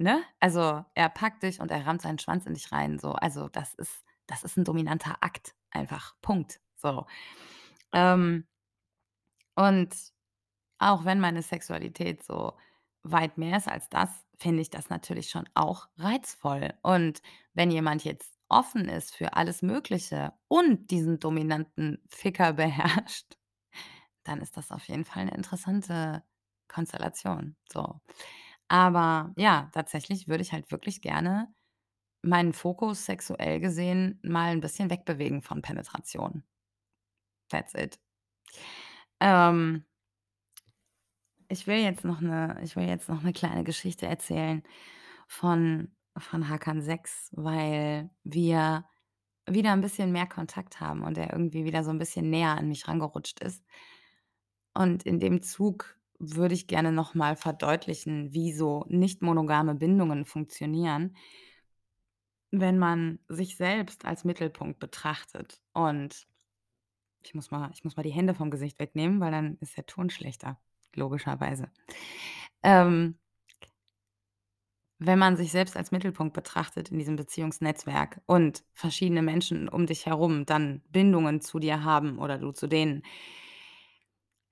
ne? 0.00 0.22
Also, 0.40 0.84
er 0.96 1.10
packt 1.10 1.44
dich 1.44 1.60
und 1.60 1.70
er 1.72 1.86
rammt 1.86 2.02
seinen 2.02 2.18
Schwanz 2.20 2.46
in 2.46 2.54
dich 2.54 2.72
rein, 2.72 2.98
so. 3.00 3.12
Also, 3.14 3.48
das 3.50 3.74
ist 3.74 4.04
das 4.28 4.44
ist 4.44 4.58
'n 4.58 4.64
dominanter 4.64 5.18
Akt 5.22 5.54
einfach, 5.72 6.14
Punkt, 6.22 6.60
so. 6.76 7.06
Ähm 7.94 8.46
und 9.56 9.94
auch 10.78 11.04
wenn 11.04 11.20
meine 11.20 11.42
Sexualität 11.42 12.24
so 12.24 12.54
weit 13.04 13.38
mehr 13.38 13.58
ist 13.58 13.68
als 13.68 13.88
das, 13.90 14.10
finde 14.38 14.62
ich 14.62 14.70
das 14.70 14.90
natürlich 14.90 15.30
schon 15.30 15.48
auch 15.54 15.88
reizvoll. 15.98 16.74
Und 16.82 17.22
wenn 17.54 17.70
jemand 17.70 18.04
jetzt 18.04 18.32
offen 18.48 18.88
ist 18.88 19.14
für 19.14 19.34
alles 19.34 19.62
Mögliche 19.62 20.32
und 20.48 20.90
diesen 20.90 21.20
dominanten 21.20 22.02
Ficker 22.10 22.52
beherrscht, 22.54 23.38
dann 24.24 24.40
ist 24.42 24.56
das 24.56 24.72
auf 24.72 24.88
jeden 24.88 25.04
Fall 25.04 25.26
'ne 25.26 25.34
interessante 25.34 26.24
Konstellation, 26.68 27.56
so. 27.72 28.00
Aber 28.70 29.32
ja, 29.36 29.68
tatsächlich 29.74 30.28
würde 30.28 30.42
ich 30.42 30.52
halt 30.52 30.70
wirklich 30.70 31.00
gerne 31.02 31.52
meinen 32.22 32.52
Fokus 32.54 33.06
sexuell 33.06 33.60
gesehen 33.60 34.20
mal 34.22 34.52
'n 34.52 34.60
bisschen 34.60 34.90
wegbewegen 34.90 35.42
von 35.42 35.62
Penetration. 35.62 36.44
That's 37.50 37.74
it. 37.74 37.98
Ähm 39.20 39.84
ich 41.52 41.66
will 41.66 41.78
jetzt 41.78 42.04
noch 42.04 42.20
'ne 42.20 42.58
ich 42.62 42.76
will 42.76 42.84
jetzt 42.88 43.08
noch 43.08 43.22
'ne 43.22 43.32
kleine 43.32 43.64
Geschichte 43.64 44.06
erzählen 44.06 44.62
von 45.28 45.90
von 46.18 46.48
Hakan 46.48 46.80
6, 46.82 47.30
weil 47.32 48.10
wir 48.24 48.84
wieder 49.48 49.72
'n 49.72 49.80
bisschen 49.82 50.12
mehr 50.12 50.26
Kontakt 50.28 50.80
haben 50.80 51.02
und 51.04 51.18
er 51.18 51.32
irgendwie 51.32 51.64
wieder 51.64 51.84
so 51.84 51.90
'n 51.90 51.98
bisschen 51.98 52.30
näher 52.30 52.56
an 52.58 52.68
mich 52.68 52.88
rangerutscht 52.88 53.40
ist. 53.40 53.60
Und 54.76 55.02
in 55.04 55.18
dem 55.18 55.42
Zug 55.42 55.96
würde 56.20 56.54
ich 56.54 56.68
gerne 56.68 56.92
noch 56.92 57.14
mal 57.14 57.34
verdeutlichen, 57.34 58.32
wie 58.32 58.52
so 58.52 58.84
nicht-monogame 58.88 59.74
Bindungen 59.74 60.24
funktionieren 60.24 61.16
wenn 62.50 62.78
man 62.78 63.18
sich 63.28 63.56
selbst 63.56 64.04
als 64.04 64.24
Mittelpunkt 64.24 64.80
betrachtet. 64.80 65.60
Und 65.72 66.26
ich 67.22 67.34
muss 67.34 67.50
mal 67.50 67.70
ich 67.72 67.84
muss 67.84 67.96
mal 67.96 68.02
die 68.02 68.10
Hände 68.10 68.34
vom 68.34 68.50
Gesicht 68.50 68.78
wegnehmen, 68.78 69.20
weil 69.20 69.30
dann 69.30 69.56
ist 69.60 69.76
der 69.76 69.86
Ton 69.86 70.10
schlechter, 70.10 70.58
logischerweise. 70.94 71.70
Ähm 72.62 73.16
wenn 75.02 75.18
man 75.18 75.34
sich 75.38 75.50
selbst 75.50 75.78
als 75.78 75.92
Mittelpunkt 75.92 76.34
betrachtet 76.34 76.90
in 76.90 76.98
diesem 76.98 77.16
Beziehungsnetzwerk 77.16 78.20
und 78.26 78.64
verschiedene 78.74 79.22
Menschen 79.22 79.66
um 79.66 79.86
dich 79.86 80.04
herum 80.04 80.44
dann 80.44 80.82
Bindungen 80.90 81.40
zu 81.40 81.58
dir 81.58 81.84
haben 81.84 82.18
oder 82.18 82.36
du 82.36 82.52
zu 82.52 82.66
denen 82.66 83.02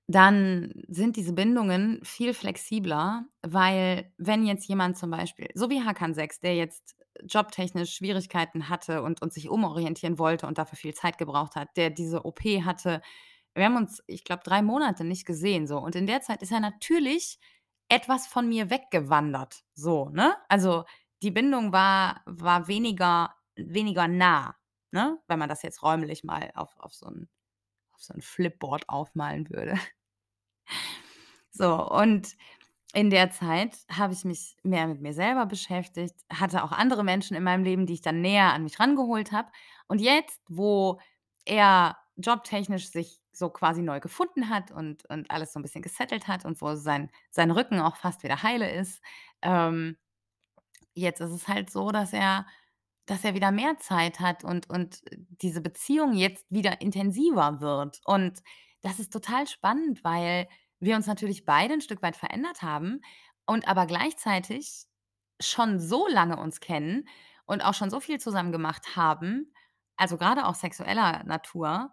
dann 0.09 0.73
sind 0.89 1.17
diese 1.17 1.35
Bindungen 1.35 2.01
viel 2.05 2.35
flexibler, 2.35 3.27
weil 3.43 4.13
wenn 4.19 4.47
jetzt 4.47 4.67
jemand 4.69 4.99
zum 4.99 5.11
Beispiel 5.11 5.49
so 5.55 5.71
wie 5.71 5.83
Hakan 5.85 6.15
6, 6.15 6.41
der 6.41 6.57
jetzt 6.57 6.97
jobtechnisch 7.29 7.95
Schwierigkeiten 7.95 8.69
hatte 8.71 9.03
und 9.03 9.23
und 9.23 9.33
sich 9.35 9.51
umorientieren 9.51 10.19
wollte 10.19 10.47
und 10.47 10.59
dafür 10.59 10.79
viel 10.79 10.95
Zeit 10.95 11.19
gebraucht 11.19 11.57
hat, 11.57 11.71
der 11.77 11.91
diese 11.91 12.25
OP 12.27 12.43
hatte. 12.65 13.03
Wir 13.55 13.67
haben 13.67 13.77
uns, 13.77 14.03
ich 14.07 14.25
glaube, 14.25 14.43
3 14.45 14.63
Monate 14.63 15.05
nicht 15.05 15.27
gesehen 15.27 15.67
so 15.67 15.79
und 15.79 15.97
in 15.97 16.07
der 16.07 16.23
Zeit 16.23 16.43
ist 16.43 16.53
er 16.53 16.61
natürlich 16.61 17.39
etwas 17.91 18.27
von 18.29 18.49
mir 18.49 18.71
weggewandert, 18.71 19.65
so, 19.75 20.11
ne? 20.11 20.37
Also, 20.49 20.85
die 21.23 21.31
Bindung 21.33 21.73
war 21.73 22.23
war 22.27 22.69
weniger 22.69 23.35
weniger 23.57 24.09
nah, 24.09 24.57
ne, 24.93 25.19
wenn 25.29 25.39
man 25.41 25.49
das 25.51 25.63
jetzt 25.63 25.83
räumlich 25.83 26.25
mal 26.25 26.51
auf 26.55 26.77
auf 26.79 26.95
so 26.95 27.07
'n 27.09 27.29
auf 27.93 28.03
so 28.03 28.15
'n 28.15 28.23
Flipboard 28.23 28.89
aufmalen 28.91 29.51
würde. 29.51 29.75
So, 31.51 31.89
und 31.91 32.37
in 32.95 33.11
der 33.11 33.31
Zeit 33.31 33.77
habe 33.91 34.13
ich 34.15 34.25
mich 34.25 34.57
mehr 34.63 34.87
mit 34.89 35.01
mir 35.03 35.13
selber 35.15 35.47
beschäftigt, 35.47 36.15
hatte 36.33 36.65
auch 36.65 36.73
andere 36.73 37.05
Menschen 37.05 37.37
in 37.37 37.45
meinem 37.45 37.65
Leben, 37.65 37.87
die 37.87 37.95
ich 37.95 38.03
dann 38.03 38.21
näher 38.23 38.53
an 38.55 38.65
mich 38.65 38.81
rangeholt 38.81 39.33
habe. 39.33 39.51
Und 39.89 40.01
jetzt, 40.01 40.41
wo 40.49 41.01
er 41.47 41.97
jobtechnisch 42.17 42.91
sich 42.91 43.21
so 43.33 43.51
quasi 43.51 43.83
neu 43.83 44.01
gefunden 44.01 44.49
hat 44.51 44.71
und 44.73 45.05
und 45.11 45.31
alles 45.31 45.53
so 45.53 45.61
'n 45.61 45.63
bisschen 45.63 45.83
gesettelt 45.83 46.29
hat 46.29 46.45
und 46.45 46.61
wo 46.63 46.75
sein 46.77 47.11
sein 47.31 47.51
Rücken 47.53 47.81
auch 47.81 47.97
fast 47.97 48.23
wieder 48.25 48.43
heile 48.43 48.71
ist, 48.73 49.01
ähm, 49.43 49.97
jetzt 50.95 51.21
ist 51.21 51.31
es 51.33 51.49
halt 51.49 51.71
so, 51.71 51.91
dass 51.91 52.13
er 52.13 52.47
dass 53.07 53.25
er 53.25 53.35
wieder 53.35 53.53
mehr 53.53 53.79
Zeit 53.79 54.21
hat 54.21 54.45
und 54.45 54.71
und 54.71 55.03
diese 55.43 55.61
Beziehung 55.63 56.15
jetzt 56.15 56.47
wieder 56.51 56.81
intensiver 56.83 57.61
wird. 57.61 58.01
Und 58.07 58.41
das 58.83 59.01
ist 59.01 59.13
total 59.13 59.47
spannend, 59.49 60.05
weil 60.05 60.49
wir 60.81 60.97
uns 60.97 61.07
natürlich 61.07 61.45
beide 61.45 61.75
'n 61.75 61.81
Stück 61.83 62.03
weit 62.03 62.17
verändert 62.17 62.63
haben 62.63 63.01
und 63.47 63.69
aber 63.69 63.87
gleichzeitig 63.87 64.85
schon 65.41 65.81
so 65.81 66.07
lange 66.09 66.37
uns 66.39 66.61
kennen 66.61 67.09
und 67.47 67.63
auch 67.65 67.75
schon 67.75 67.91
so 67.91 68.01
viel 68.01 68.21
zusammen 68.21 68.53
gemacht 68.53 68.97
haben, 68.97 69.53
also, 69.97 70.17
grade 70.19 70.47
auch 70.47 70.55
sexueller 70.57 71.25
Natur. 71.25 71.93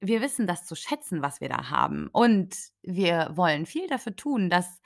Wir 0.00 0.20
wissen 0.22 0.46
das 0.48 0.66
zu 0.66 0.76
schätzen, 0.76 1.22
was 1.22 1.40
wir 1.42 1.48
da 1.50 1.70
haben. 1.70 2.08
Und 2.12 2.56
wir 2.82 3.30
wollen 3.34 3.66
viel 3.66 3.88
dafür 3.88 4.16
tun, 4.16 4.50
dass 4.50 4.80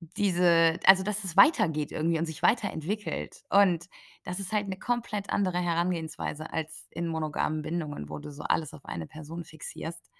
diese 0.00 0.80
also, 0.86 1.02
dass 1.04 1.24
es 1.24 1.36
weitergeht 1.38 1.92
irgendwie 1.92 2.18
und 2.20 2.26
sich 2.26 2.42
weiterentwickelt. 2.42 3.44
Und 3.50 3.88
das 4.24 4.40
ist 4.40 4.52
halt 4.52 4.68
'ne 4.68 4.78
komplett 4.78 5.30
andere 5.30 5.58
Herangehensweise 5.60 6.52
als 6.52 6.88
in 6.92 7.08
monogamen 7.08 7.62
Bindungen, 7.62 8.08
wo 8.10 8.18
du 8.20 8.30
so 8.32 8.42
alles 8.44 8.74
auf 8.74 8.84
eine 8.86 9.06
Person 9.08 9.44
fixierst. 9.44 10.10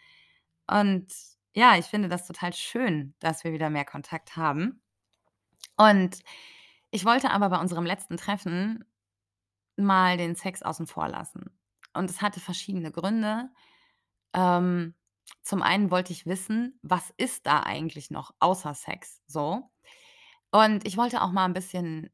Und 0.71 1.09
ja, 1.55 1.77
ich 1.79 1.87
finde 1.87 2.09
das 2.09 2.27
total 2.27 2.53
schön, 2.55 3.15
dass 3.21 3.45
wir 3.45 3.53
wieder 3.53 3.71
mehr 3.71 3.85
Kontakt 3.85 4.37
haben. 4.37 4.83
Und 5.77 6.21
ich 6.91 7.05
wollte 7.05 7.31
aber 7.31 7.51
bei 7.51 7.61
unserem 7.61 7.87
letzten 7.87 8.17
Treffen 8.17 8.85
mal 9.77 10.17
den 10.19 10.37
Sex 10.37 10.63
außen 10.63 10.87
vor 10.87 11.09
lassen. 11.09 11.51
Und 11.95 12.11
es 12.11 12.23
hatte 12.23 12.41
verschiedene 12.41 12.93
Gründe. 12.93 13.51
Ähm, 14.35 14.95
zum 15.43 15.63
einen 15.63 15.91
wollte 15.91 16.13
ich 16.13 16.27
wissen, 16.27 16.79
was 16.83 17.13
ist 17.19 17.47
da 17.47 17.63
eigentlich 17.63 18.11
noch 18.11 18.33
außer 18.41 18.75
Sex 18.75 19.23
so? 19.27 19.71
Und 20.53 20.87
ich 20.87 20.97
wollte 20.99 21.23
auch 21.23 21.33
mal 21.33 21.47
'n 21.47 21.55
bisschen 21.55 22.11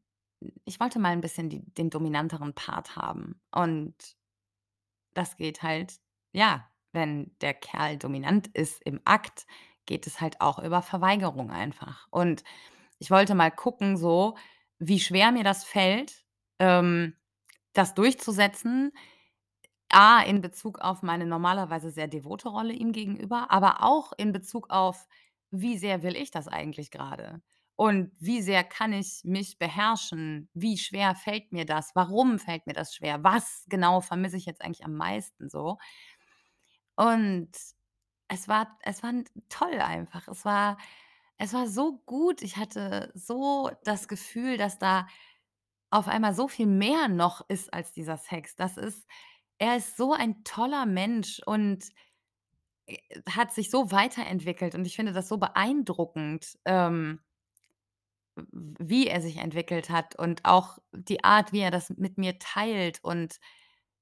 ich 0.67 0.81
wollte 0.81 0.99
mal 1.01 1.13
'n 1.15 1.21
bisschen 1.23 1.51
die 1.51 1.65
den 1.75 1.91
dominanteren 1.91 2.55
Part 2.55 2.97
haben. 2.97 3.41
Und 3.53 3.95
das 5.15 5.37
geht 5.37 5.63
halt 5.63 5.95
ja, 6.33 6.69
wenn 6.97 7.33
der 7.43 7.55
Kerl 7.55 7.99
dominant 7.99 8.49
ist 8.49 8.83
im 8.85 9.01
Akt, 9.07 9.47
geht 9.87 10.09
es 10.09 10.21
halt 10.23 10.43
auch 10.43 10.61
über 10.61 10.83
Verweigerung 10.83 11.53
einfach. 11.53 12.09
Und 12.11 12.45
ich 13.01 13.11
wollte 13.11 13.35
mal 13.35 13.51
gucken 13.53 13.97
so, 13.99 14.37
wie 14.79 15.01
schwer 15.01 15.33
mir 15.33 15.45
das 15.45 15.65
fällt, 15.65 16.25
ähm, 16.61 17.17
das 17.75 17.95
durchzusetzen. 17.95 18.93
A, 19.91 20.21
in 20.23 20.41
Bezug 20.41 20.81
auf 20.81 21.03
meine 21.03 21.27
normalerweise 21.27 21.91
sehr 21.91 22.09
devote 22.09 22.49
Rolle 22.49 22.73
ihm 22.73 22.93
gegenüber, 22.93 23.51
aber 23.51 23.83
auch 23.83 24.13
in 24.17 24.33
Bezug 24.33 24.71
auf: 24.71 25.07
Wie 25.51 25.79
sehr 25.79 26.03
will 26.03 26.17
ich 26.17 26.31
das 26.31 26.49
eigentlich 26.49 26.91
grade? 26.91 27.41
Und 27.77 28.11
wie 28.19 28.41
sehr 28.43 28.65
kann 28.65 28.93
ich 28.93 29.21
mich 29.25 29.59
beherrschen? 29.59 30.49
Wie 30.55 30.79
schwer 30.79 31.15
fällt 31.15 31.53
mir 31.53 31.67
das? 31.67 31.93
Warum 31.95 32.39
fällt 32.39 32.67
mir 32.67 32.73
das 32.73 32.95
schwer? 32.95 33.23
Was 33.23 33.65
genau 33.69 34.01
vermisse 34.01 34.37
ich 34.39 34.47
jetzt 34.47 34.63
eigentlich 34.63 34.85
am 34.85 34.95
meisten 34.95 35.49
so? 35.51 35.79
Und 36.97 37.51
es 38.29 38.49
war 38.49 38.79
es 38.83 39.03
war 39.03 39.13
toll 39.49 39.81
einfach. 39.81 40.29
Es 40.29 40.45
war 40.45 40.79
es 41.39 41.55
war 41.55 41.69
so 41.69 41.99
gut. 42.07 42.43
Ich 42.43 42.57
hatte 42.59 43.13
so 43.15 43.71
das 43.85 44.09
Gefühl, 44.09 44.57
dass 44.59 44.79
da 44.79 45.07
auf 45.91 46.09
einmal 46.09 46.35
so 46.35 46.49
viel 46.49 46.67
mehr 46.67 47.09
noch 47.09 47.49
ist 47.51 47.73
als 47.75 47.93
dieser 47.93 48.19
Sex. 48.19 48.57
Das 48.57 48.77
ist 48.79 49.07
er 49.59 49.77
ist 49.79 49.97
so 49.97 50.13
ein 50.15 50.45
toller 50.45 50.87
Mensch 50.87 51.41
und, 51.47 51.85
äh, 52.87 52.99
hat 53.31 53.53
sich 53.53 53.71
so 53.71 53.91
weiterentwickelt 53.93 54.75
und 54.75 54.87
ich 54.87 54.97
finde 54.97 55.13
das 55.13 55.29
so 55.29 55.39
beeindruckend, 55.39 56.59
ähm 56.67 57.21
wie 58.61 59.07
er 59.07 59.21
sich 59.23 59.39
entwickelt 59.39 59.89
hat 59.91 60.17
und 60.17 60.45
auch 60.45 60.79
die 60.93 61.25
Art, 61.25 61.53
wie 61.53 61.61
er 61.61 61.71
das 61.71 61.91
mit 61.91 62.19
mir 62.19 62.39
teilt 62.39 63.03
und 63.03 63.41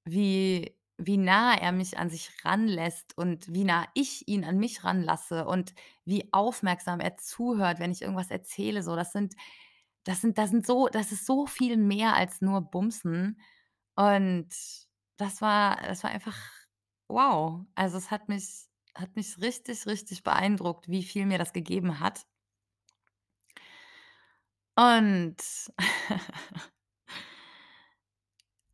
wie 0.05 0.77
wie 0.99 1.17
nah 1.19 1.55
er 1.59 1.73
mich 1.73 1.99
an 1.99 2.11
sich 2.11 2.31
ranlässt 2.45 3.17
und 3.19 3.53
wie 3.53 3.65
nah 3.65 3.87
ich 3.95 4.29
ihn 4.29 4.45
an 4.45 4.59
mich 4.59 4.85
ranlasse 4.85 5.47
und 5.47 5.75
wie 6.05 6.29
aufmerksam 6.33 7.01
er 7.01 7.17
zuhört, 7.17 7.79
wenn 7.81 7.93
ich 7.93 8.03
irgendwas 8.03 8.31
erzähle 8.31 8.83
so. 8.83 8.97
Das 8.97 9.13
sind 9.13 9.35
das 10.05 10.21
sind 10.21 10.39
das 10.39 10.51
sind 10.51 10.67
so 10.67 10.89
das 10.89 11.13
ist 11.13 11.27
so 11.27 11.47
viel 11.47 11.77
mehr 11.77 12.15
als 12.15 12.41
nur 12.43 12.61
Bumsen. 12.63 13.41
Und 13.97 14.49
das 15.19 15.41
war 15.43 15.77
das 15.83 16.03
war 16.05 16.11
einfach 16.11 16.37
wow. 17.09 17.65
Also, 17.75 17.99
es 17.99 18.11
hat 18.11 18.29
mich 18.29 18.67
hat 18.97 19.17
mich 19.17 19.39
richtig, 19.41 19.87
richtig 19.87 20.23
beeindruckt, 20.23 20.89
wie 20.89 21.03
viel 21.05 21.27
mir 21.27 21.39
das 21.39 21.53
gegeben 21.53 22.01
hat. 22.01 22.25
Und 24.77 25.37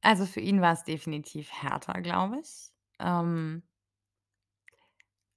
also, 0.03 0.26
für 0.26 0.40
ihn 0.40 0.61
war's 0.61 0.84
definitiv 0.84 1.51
härter, 1.53 2.01
glaube 2.03 2.40
ich. 2.40 2.72
Ähm 3.01 3.62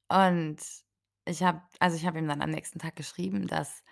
und 0.09 0.57
ich 1.25 1.43
habe 1.43 1.61
also, 1.79 1.95
ich 1.95 2.05
habe 2.05 2.19
ihm 2.19 2.27
dann 2.27 2.41
am 2.41 2.49
nächsten 2.51 2.79
Tag 2.79 2.95
geschrieben, 2.95 3.47
dass 3.47 3.83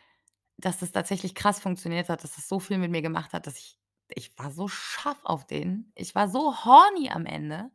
dass 0.57 0.81
es 0.83 0.91
tatsächlich 0.91 1.35
krass 1.35 1.59
funktioniert 1.61 2.09
hat, 2.09 2.23
dass 2.23 2.37
es 2.37 2.47
so 2.49 2.59
viel 2.59 2.77
mit 2.79 2.91
mir 2.91 3.01
gemacht 3.01 3.33
hat, 3.33 3.47
dass 3.47 3.57
ich 3.59 3.79
ich 4.09 4.37
war 4.39 4.51
so 4.51 4.67
scharf 4.67 5.19
auf 5.25 5.47
den. 5.47 5.91
Ich 5.95 6.15
war 6.15 6.29
so 6.29 6.65
horny 6.65 7.09
am 7.11 7.25
Ende. 7.25 7.71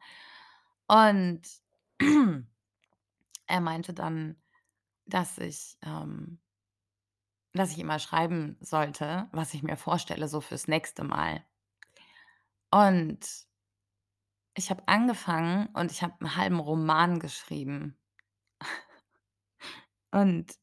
Und 0.89 1.43
er 3.49 3.61
meinte 3.61 3.95
dann, 3.95 4.37
dass 5.07 5.39
ich 5.39 5.79
ähm 5.85 6.39
dass 7.55 7.71
ich 7.73 7.79
ihm 7.79 7.87
mal 7.87 8.01
schreiben 8.01 8.57
sollte, 8.61 9.29
was 9.33 9.55
ich 9.55 9.63
mir 9.63 9.77
vorstelle 9.77 10.29
so 10.29 10.41
fürs 10.41 10.69
nächste 10.69 11.05
Mal. 11.05 11.45
Und 12.73 13.47
ich 14.55 14.71
habe 14.71 14.83
angefangen 14.87 15.69
und 15.75 15.91
ich 15.93 16.03
habe 16.03 16.15
'n 16.21 16.37
halben 16.37 16.59
Roman 16.61 17.21
geschrieben. 17.21 17.97
Und 20.13 20.55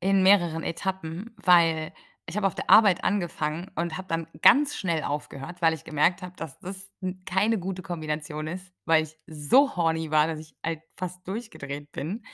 in 0.00 0.22
mehreren 0.22 0.62
Etappen, 0.64 1.34
weil 1.36 1.92
ich 2.26 2.36
habe 2.36 2.46
auf 2.46 2.54
der 2.54 2.70
Arbeit 2.70 3.04
angefangen 3.04 3.70
und 3.76 3.96
habe 3.96 4.08
dann 4.08 4.28
ganz 4.42 4.76
schnell 4.76 5.02
aufgehört, 5.02 5.62
weil 5.62 5.74
ich 5.74 5.84
gemerkt 5.84 6.22
habe, 6.22 6.34
dass 6.36 6.58
das 6.60 6.88
keine 7.26 7.58
gute 7.58 7.82
Kombination 7.82 8.46
ist, 8.46 8.72
weil 8.84 9.02
ich 9.04 9.18
so 9.26 9.76
horny 9.76 10.10
war, 10.12 10.28
dass 10.28 10.38
ich 10.38 10.54
halt 10.64 10.80
fast 10.96 11.26
durchgedreht 11.26 11.90
bin. 11.92 12.24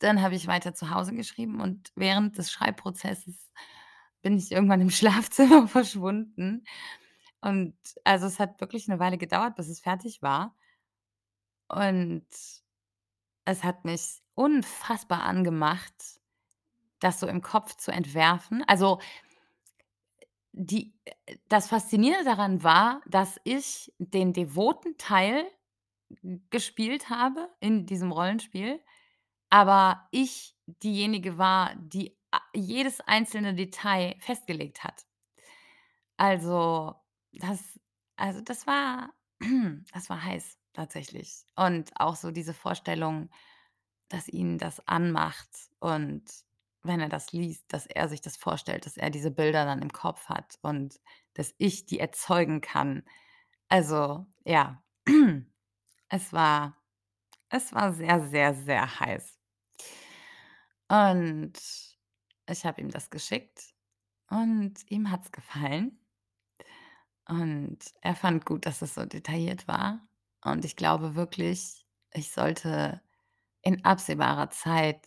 Dann 0.00 0.20
habe 0.22 0.34
ich 0.34 0.46
weiter 0.46 0.74
zu 0.74 0.90
Hause 0.90 1.14
geschrieben 1.14 1.60
und 1.60 1.90
während 1.96 2.36
des 2.38 2.50
Schreibprozesses 2.52 3.50
bin 4.22 4.36
ich 4.38 4.52
irgendwann 4.52 4.80
im 4.80 4.90
Schlafzimmer 4.92 5.68
verschwunden. 5.68 6.64
Und 7.46 7.76
also, 8.04 8.26
es 8.26 8.40
hat 8.40 8.60
wirklich 8.60 8.88
'ne 8.88 8.98
Weile 8.98 9.18
gedauert, 9.18 9.54
bis 9.54 9.68
es 9.68 9.78
fertig 9.80 10.20
war. 10.20 10.54
Und 11.70 12.26
es 13.46 13.62
hat 13.64 13.84
mich 13.84 14.20
unfassbar 14.34 15.22
angemacht, 15.22 15.94
das 17.00 17.20
so 17.20 17.28
im 17.28 17.42
Kopf 17.42 17.76
zu 17.76 17.92
entwerfen. 17.92 18.64
Also 18.66 19.00
die 20.54 20.94
äh, 21.04 21.36
das 21.48 21.68
Faszinierende 21.68 22.24
daran 22.24 22.62
war, 22.62 23.00
dass 23.06 23.40
ich 23.44 23.92
den 23.98 24.32
devoten 24.32 24.96
Teil 24.98 25.44
gespielt 26.50 27.10
habe 27.10 27.48
in 27.60 27.86
diesem 27.86 28.12
Rollenspiel, 28.12 28.80
aber 29.50 30.08
ich 30.12 30.56
diejenige 30.82 31.38
war, 31.38 31.74
die 31.76 32.16
a 32.32 32.40
jedes 32.54 33.00
einzelne 33.02 33.54
Detail 33.54 34.16
festgelegt 34.20 34.84
hat. 34.84 35.04
Also, 36.20 36.96
das 37.40 37.78
also, 38.16 38.40
das 38.40 38.66
war 38.66 39.10
das 39.92 40.08
war 40.10 40.22
heiß 40.24 40.58
tatsächlich. 40.72 41.44
Und 41.56 41.90
auch 42.00 42.16
so 42.16 42.30
diese 42.30 42.54
Vorstellung, 42.54 43.30
dass 44.08 44.28
ihn 44.28 44.58
das 44.58 44.86
anmacht 44.88 45.48
und 45.80 46.24
wenn 46.82 47.00
er 47.00 47.08
das 47.08 47.32
liest, 47.32 47.64
dass 47.72 47.86
er 47.86 48.08
sich 48.08 48.20
das 48.22 48.36
vorstellt, 48.36 48.86
dass 48.86 48.96
er 48.96 49.10
diese 49.10 49.30
Bilder 49.32 49.64
dann 49.66 49.82
im 49.82 49.92
Kopf 49.92 50.28
hat 50.28 50.58
und 50.62 51.00
dass 51.34 51.54
ich 51.58 51.86
die 51.86 51.98
erzeugen 52.00 52.60
kann. 52.60 53.02
Also, 53.68 54.26
ja, 54.44 54.82
es 56.10 56.32
war 56.32 56.76
es 57.50 57.72
war 57.74 57.92
sehr, 57.92 58.20
sehr, 58.28 58.54
sehr 58.54 59.00
heiß. 59.00 59.38
Und 60.88 61.52
ich 62.48 62.64
habe 62.64 62.80
ihm 62.80 62.90
das 62.90 63.10
geschickt 63.10 63.74
und 64.30 64.74
ihm 64.90 65.10
hat's 65.10 65.32
gefallen. 65.32 65.98
Und 67.28 67.78
er 68.02 68.14
fand 68.14 68.46
gut, 68.46 68.66
dass 68.66 68.82
es 68.82 68.94
so 68.94 69.04
detailliert 69.04 69.66
war. 69.68 70.06
Und 70.44 70.64
ich 70.64 70.76
glaube 70.76 71.14
wirklich, 71.16 71.86
ich 72.12 72.30
sollte 72.30 73.00
in 73.62 73.84
absehbarer 73.84 74.50
Zeit 74.50 75.04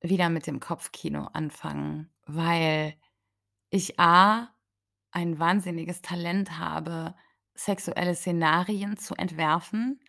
wieder 0.00 0.30
mit 0.30 0.46
dem 0.46 0.60
Kopfkino 0.60 1.28
anfangen, 1.32 2.10
weil 2.26 2.94
ich 3.70 4.00
A 4.00 4.54
ein 5.10 5.38
wahnsinniges 5.38 6.02
Talent 6.02 6.58
habe, 6.58 7.14
sexuelle 7.54 8.14
Szenarien 8.14 8.96
zu 8.96 9.14
entwerfen 9.14 10.00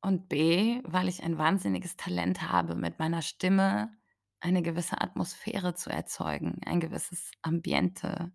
und 0.00 0.28
B, 0.28 0.80
weil 0.84 1.08
ich 1.08 1.22
ein 1.22 1.38
wahnsinniges 1.38 1.96
Talent 1.96 2.42
habe, 2.42 2.74
mit 2.74 2.98
meiner 2.98 3.22
Stimme 3.22 3.96
eine 4.40 4.62
gewisse 4.62 5.00
Atmosphäre 5.00 5.74
zu 5.74 5.90
erzeugen, 5.90 6.60
ein 6.66 6.80
gewisses 6.80 7.30
Ambiente. 7.42 8.32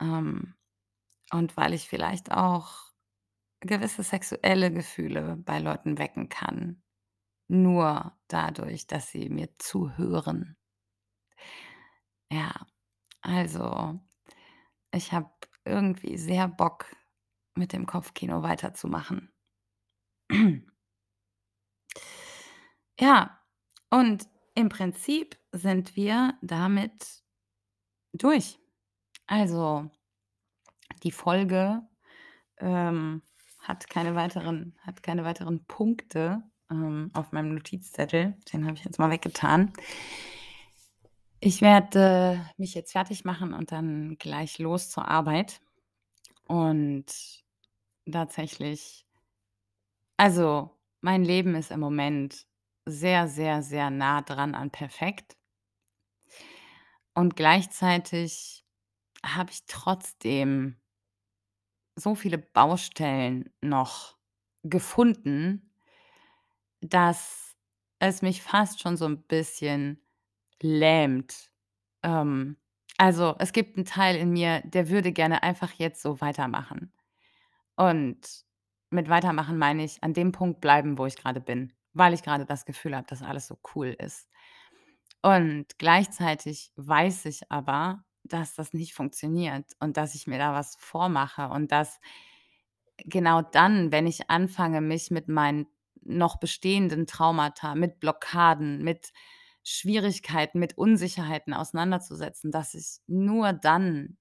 Ähm, 0.00 0.54
und 1.32 1.56
weil 1.56 1.74
ich 1.74 1.88
vielleicht 1.88 2.32
auch 2.32 2.92
gewisse 3.60 4.02
sexuelle 4.04 4.72
Gefühle 4.72 5.36
bei 5.38 5.58
Leuten 5.60 5.98
wecken 5.98 6.28
kann, 6.30 6.82
nur 7.48 8.16
dadurch, 8.28 8.86
dass 8.88 9.10
sie 9.10 9.30
mir 9.30 9.50
zuhören. 9.58 10.56
Ja, 12.30 12.52
also, 13.22 14.00
ich 14.92 15.12
habe 15.12 15.30
irgendwie 15.64 16.16
sehr 16.18 16.48
Bock, 16.48 16.86
mit 17.56 17.72
dem 17.74 17.86
Kopfkino 17.86 18.42
weiterzumachen. 18.42 19.32
Ja, 23.00 23.38
und 23.90 24.28
im 24.54 24.68
Prinzip 24.68 25.38
sind 25.52 25.96
wir 25.96 26.34
damit 26.42 27.22
durch. 28.14 28.58
Also, 29.26 29.90
die 31.02 31.12
Folge, 31.12 31.82
ähm, 32.58 33.22
hat 33.60 33.88
keine 33.88 34.14
weiteren 34.14 34.76
hat 34.82 35.02
keine 35.02 35.24
weiteren 35.24 35.64
Punkte, 35.66 36.42
ähm, 36.70 37.10
auf 37.14 37.32
meinem 37.32 37.54
Notizzettel. 37.54 38.36
Den 38.52 38.64
habe 38.66 38.76
ich 38.76 38.84
jetzt 38.84 38.98
mal 38.98 39.10
weggetan. 39.10 39.72
Ich 41.40 41.60
werde 41.60 42.44
mich 42.56 42.74
jetzt 42.74 42.92
fertigmachen 42.92 43.52
und 43.52 43.72
dann 43.72 44.16
gleich 44.18 44.58
los 44.58 44.90
zur 44.90 45.08
Arbeit. 45.08 45.60
Und 46.46 47.06
tatsächlich 48.10 49.06
also, 50.22 50.70
mein 51.00 51.24
Leben 51.24 51.56
ist 51.56 51.72
im 51.72 51.80
Moment 51.80 52.46
sehr, 52.86 53.26
sehr, 53.26 53.62
sehr 53.62 53.90
nah 53.90 54.22
dran 54.22 54.54
an 54.54 54.70
perfekt. 54.70 55.36
Und 57.12 57.34
gleichzeitig 57.34 58.64
habe 59.24 59.50
ich 59.50 59.64
trotzdem 59.66 60.76
so 61.96 62.14
viele 62.14 62.38
Baustellen 62.38 63.50
noch 63.60 64.16
gefunden 64.64 65.68
dass 66.82 67.54
es 68.00 68.22
mich 68.22 68.42
fast 68.42 68.80
schon 68.80 68.96
so 68.96 69.06
'n 69.06 69.22
bisschen 69.22 70.02
lähmt. 70.60 71.50
Ähm, 72.02 72.56
also, 72.98 73.36
es 73.38 73.52
gibt 73.52 73.78
'n 73.78 73.84
Teil 73.84 74.16
in 74.16 74.32
mir, 74.32 74.60
der 74.64 74.88
würde 74.90 75.12
gerne 75.12 75.42
einfach 75.44 75.72
jetzt 75.74 76.02
so 76.02 76.20
weitermachen. 76.20 76.92
Und 77.76 78.18
mit 78.90 79.08
weitermachen 79.10 79.58
meine 79.58 79.84
ich 79.84 80.02
an 80.04 80.14
dem 80.14 80.32
Punkt 80.32 80.60
bleiben, 80.62 80.98
wo 80.98 81.06
ich 81.06 81.16
grade 81.16 81.40
bin, 81.40 81.72
weil 81.94 82.14
ich 82.14 82.22
grade 82.24 82.46
das 82.46 82.66
Gefühl 82.66 82.96
habe, 82.96 83.06
dass 83.08 83.22
alles 83.22 83.48
so 83.48 83.58
cool 83.76 83.88
ist. 83.98 84.28
Und 85.22 85.66
gleichzeitig 85.78 86.72
weiß 86.76 87.26
ich 87.26 87.50
aber, 87.52 88.04
dass 88.24 88.54
das 88.54 88.72
nicht 88.72 88.94
funktioniert 88.94 89.66
und 89.80 89.96
dass 89.96 90.14
ich 90.14 90.26
mir 90.26 90.38
da 90.38 90.54
was 90.54 90.76
vormache 90.78 91.48
und 91.48 91.72
dass 91.72 92.00
genau 92.98 93.42
dann, 93.42 93.92
wenn 93.92 94.06
ich 94.06 94.30
anfange, 94.30 94.80
mich 94.80 95.10
mit 95.10 95.28
meinen 95.28 95.66
noch 96.02 96.38
bestehenden 96.38 97.06
Traumata, 97.06 97.74
mit 97.74 98.00
Blockaden, 98.00 98.82
mit 98.82 99.12
Schwierigkeiten, 99.64 100.58
mit 100.58 100.76
Unsicherheiten 100.76 101.54
auseinanderzusetzen, 101.54 102.50
dass 102.50 102.74
ich 102.74 102.98
nur 103.06 103.52
dann 103.52 104.18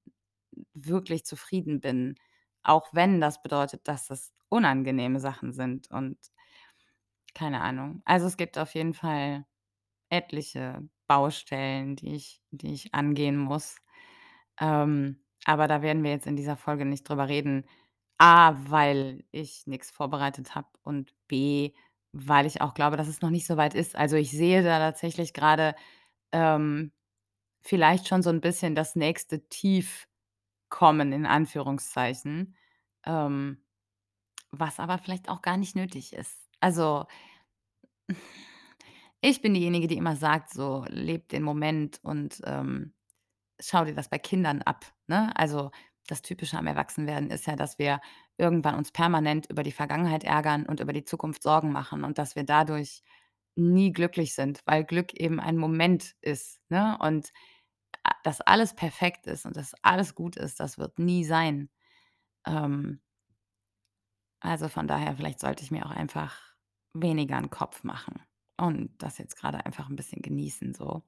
wirklich 0.74 1.26
zufrieden 1.26 1.82
bin, 1.82 2.16
auch 2.64 2.89
wenn 2.93 3.22
das 3.22 3.41
bedeutet, 3.41 3.88
dass 3.88 4.08
das 4.08 4.34
unangenehme 4.49 5.20
Sachen 5.20 5.54
sind 5.54 5.89
und 5.91 6.18
keine 7.34 7.62
Ahnung. 7.62 8.02
Also, 8.06 8.28
es 8.28 8.38
gibt 8.38 8.58
auf 8.58 8.74
jeden 8.76 8.93
Fall 8.93 9.45
etliche 10.10 10.88
Baustellen, 11.08 11.95
die 11.95 12.16
ich 12.16 12.41
die 12.52 12.74
ich 12.74 12.93
angehen 12.95 13.38
muss. 13.38 13.78
Ähm, 14.60 15.24
aber 15.45 15.68
da 15.68 15.82
werden 15.82 16.04
wir 16.04 16.12
jetzt 16.12 16.28
in 16.28 16.36
dieser 16.36 16.58
Folge 16.58 16.86
nicht 16.86 17.08
drüber 17.08 17.28
reden. 17.30 17.66
A, 18.20 18.56
weil 18.70 19.24
ich 19.32 19.66
nix 19.68 19.89
vorbereitet 19.91 20.56
habe 20.56 20.68
und 20.84 21.14
B, 21.28 21.74
weil 22.14 22.45
ich 22.45 22.62
auch 22.62 22.74
glaube, 22.76 22.97
dass 22.97 23.08
es 23.08 23.22
noch 23.22 23.30
nicht 23.32 23.47
so 23.47 23.58
weit 23.58 23.74
ist. 23.76 23.95
Also, 23.95 24.16
ich 24.18 24.32
sehe 24.32 24.64
da 24.64 24.80
tatsächlich 24.80 25.34
grade, 25.34 25.76
ähm, 26.34 26.91
vielleicht 27.64 28.08
schon 28.10 28.24
so 28.24 28.30
'n 28.32 28.41
bisschen 28.41 28.76
das 28.76 28.95
nächste 28.97 29.47
Tief 29.49 30.08
kommen 30.70 31.14
in 31.14 31.26
Anführungszeichen, 31.28 32.56
ähm, 33.06 33.64
was 34.52 34.80
aber 34.80 34.97
vielleicht 34.99 35.30
auch 35.30 35.41
gar 35.43 35.58
nicht 35.58 35.76
nötig 35.78 36.14
ist. 36.14 36.38
Also 36.62 37.06
ich 39.22 39.41
bin 39.41 39.54
diejenige, 39.54 39.88
die 39.88 39.97
immer 39.97 40.16
sagt 40.16 40.52
so: 40.54 40.86
„Lebe 40.89 41.26
den 41.28 41.43
Moment 41.43 41.99
und, 42.04 42.41
ähm, 42.45 42.93
schau 43.62 43.86
dir 43.86 43.93
das 43.95 44.09
bei 44.09 44.20
Kindern 44.20 44.62
ab“, 44.64 44.86
ne? 45.07 45.32
Also, 45.38 45.72
das 46.07 46.22
Typische 46.24 46.57
am 46.57 46.68
Erwachsenwerden 46.68 47.30
ist 47.32 47.47
ja, 47.47 47.55
dass 47.55 47.80
wir 47.80 48.01
irgendwann 48.38 48.76
uns 48.76 48.91
permanent 48.91 49.47
über 49.49 49.64
die 49.64 49.72
Vergangenheit 49.72 50.24
ärgern 50.26 50.66
und 50.66 50.80
über 50.82 50.93
die 50.93 51.05
Zukunft 51.05 51.43
Sorgen 51.43 51.72
machen 51.72 52.03
und 52.03 52.18
dass 52.18 52.36
wir 52.36 52.43
dadurch 52.45 53.03
nie 53.55 53.93
glücklich 53.93 54.34
sind, 54.36 54.62
weil 54.66 54.84
Glück 54.86 55.14
eben 55.14 55.39
ein 55.39 55.57
Moment 55.57 56.16
ist, 56.22 56.62
ne? 56.70 56.97
Und 57.01 57.32
dass 58.24 58.41
alles 58.41 58.76
perfekt 58.76 59.28
ist 59.28 59.45
und 59.47 59.57
dass 59.57 59.74
alles 59.84 60.16
gut 60.16 60.38
ist, 60.38 60.59
das 60.62 60.78
wird 60.80 60.99
nie 60.99 61.26
sein. 61.26 61.70
Ähm 62.47 63.01
also, 64.43 64.70
von 64.70 64.88
daher, 64.88 65.16
vielleicht 65.16 65.39
sollte 65.39 65.64
ich 65.64 65.70
mir 65.72 65.86
auch 65.86 65.91
einfach 65.91 66.36
weniger 66.93 67.38
'n 67.38 67.51
Kopf 67.51 67.84
machen 67.84 68.20
und 68.57 68.91
das 69.01 69.20
jetzt 69.20 69.36
grade 69.38 69.66
einfach 69.66 69.88
'n 69.89 69.95
bisschen 69.95 70.22
genießen 70.24 70.74
so. 70.74 71.03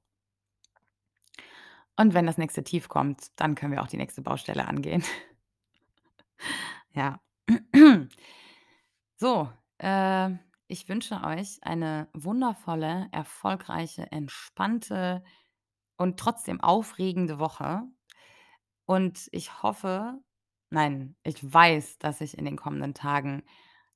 Und 1.96 2.14
wenn 2.14 2.26
das 2.26 2.38
nächste 2.38 2.64
Tief 2.64 2.88
kommt, 2.88 3.28
dann 3.36 3.54
können 3.54 3.72
wir 3.72 3.82
auch 3.82 3.88
die 3.88 3.96
nächste 3.96 4.22
Baustelle 4.22 4.66
angehen. 4.66 5.04
Ja. 6.92 7.20
So, 9.16 9.48
äh, 9.78 10.30
ich 10.66 10.88
wünsche 10.88 11.22
euch 11.22 11.58
eine 11.62 12.08
wundervolle, 12.12 13.08
erfolgreiche, 13.12 14.10
entspannte 14.10 15.22
und 15.96 16.18
trotzdem 16.18 16.60
aufregende 16.60 17.38
Woche. 17.38 17.82
Und 18.86 19.28
ich 19.30 19.62
hoffe 19.62 20.20
nein, 20.74 21.16
ich 21.22 21.40
weiß, 21.42 21.98
dass 21.98 22.20
ich 22.20 22.36
in 22.36 22.44
den 22.44 22.56
kommenden 22.56 22.92
Tagen 22.94 23.44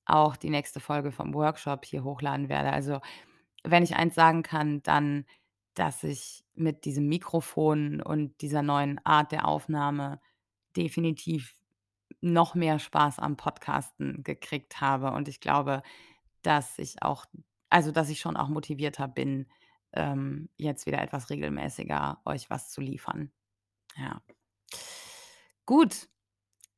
auch 0.06 0.36
die 0.36 0.50
nächste 0.50 0.80
Folge 0.80 1.12
vom 1.12 1.34
Workshop 1.34 1.84
hier 1.84 2.04
hochladen 2.04 2.48
werde. 2.48 2.72
Also, 2.72 3.00
wenn 3.64 3.82
ich 3.82 3.96
eins 3.96 4.14
sagen 4.14 4.42
kann, 4.42 4.82
dann, 4.82 5.26
dass 5.74 6.02
ich 6.04 6.44
mit 6.58 6.84
diesem 6.84 7.08
Mikrofon 7.08 8.00
und 8.02 8.40
dieser 8.42 8.62
neuen 8.62 9.00
Art 9.04 9.32
der 9.32 9.46
Aufnahme 9.46 10.20
definitiv 10.76 11.54
noch 12.20 12.54
mehr 12.54 12.78
Spaß 12.78 13.18
am 13.18 13.36
Podcasten 13.36 14.22
gekriegt 14.24 14.80
habe. 14.80 15.12
Und 15.12 15.28
ich 15.28 15.40
glaube, 15.40 15.82
dass 16.42 16.78
ich 16.78 17.02
auch 17.02 17.26
also, 17.70 17.92
dass 17.92 18.08
ich 18.08 18.20
schon 18.20 18.36
auch 18.36 18.48
motivierter 18.48 19.08
bin, 19.08 19.46
ähm, 19.92 20.48
jetzt 20.56 20.86
wieder 20.86 21.02
etwas 21.02 21.30
regelmäßiger 21.30 22.20
euch 22.24 22.50
was 22.50 22.70
zu 22.70 22.80
liefern. 22.80 23.30
Ja. 23.96 24.22
Gut. 25.66 26.08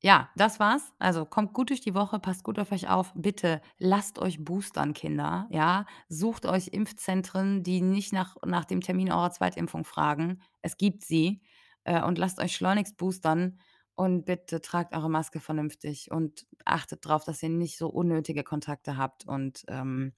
Ja, 0.03 0.31
das 0.35 0.59
war's. 0.61 0.93
Also, 0.99 1.27
kommt 1.27 1.53
gut 1.53 1.69
durch 1.69 1.83
die 1.83 1.95
Woche, 1.95 2.19
passt 2.19 2.43
gut 2.43 2.59
auf 2.59 2.73
euch 2.73 2.89
auf. 2.89 3.13
Bitte 3.15 3.61
lasst 3.79 4.19
euch 4.19 4.43
boostern, 4.43 4.95
Kinder, 4.95 5.47
ja? 5.51 5.85
Sucht 6.09 6.47
euch 6.47 6.69
Impfzentren, 6.69 7.63
die 7.63 7.83
nicht 7.83 8.13
nach 8.15 8.37
nach 8.47 8.65
dem 8.65 8.81
Termin 8.81 9.13
eurer 9.13 9.31
Zweitimpfung 9.31 9.85
fragen. 9.85 10.41
Es 10.63 10.79
gibt 10.79 11.05
sie. 11.05 11.43
Äh, 11.85 12.03
und 12.03 12.17
lasst 12.19 12.39
euch 12.41 12.55
schleunigst 12.57 12.97
boostern 12.97 13.59
und 13.95 14.25
bitte 14.25 14.61
tragt 14.63 14.95
eure 14.95 15.11
Maske 15.11 15.39
vernünftig 15.41 16.11
und 16.11 16.47
achtet 16.65 17.05
drauf, 17.07 17.25
dass 17.25 17.43
ihr 17.43 17.49
nicht 17.51 17.77
so 17.77 17.89
unnötige 17.89 18.43
Kontakte 18.43 18.97
habt 18.97 19.27
und, 19.27 19.65
ähm, 19.69 20.15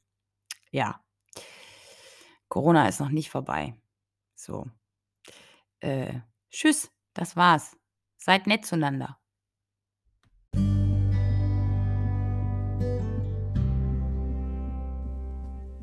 ja. 0.73 1.01
Corona 2.49 2.89
ist 2.89 3.01
noch 3.01 3.09
nicht 3.09 3.31
vorbei. 3.31 3.75
So. 4.35 4.67
Äh, 5.81 6.21
tschüss, 6.51 6.91
das 7.15 7.37
war's. 7.37 7.77
Seid 8.19 8.47
nett 8.47 8.65
zueinander. 8.65 9.22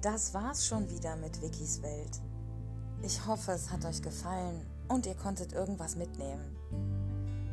Das 0.01 0.33
war's 0.33 0.65
schon 0.65 0.89
wieder 0.89 1.17
mit 1.17 1.41
Wikis 1.41 1.81
Welt. 1.81 2.21
Ich 3.01 3.27
hoffe, 3.27 3.51
es 3.51 3.69
hat 3.69 3.83
euch 3.83 4.01
gefallen 4.01 4.65
und 4.87 5.05
ihr 5.05 5.15
konntet 5.15 5.51
irgendwas 5.51 5.97
mitnehmen. 5.97 6.55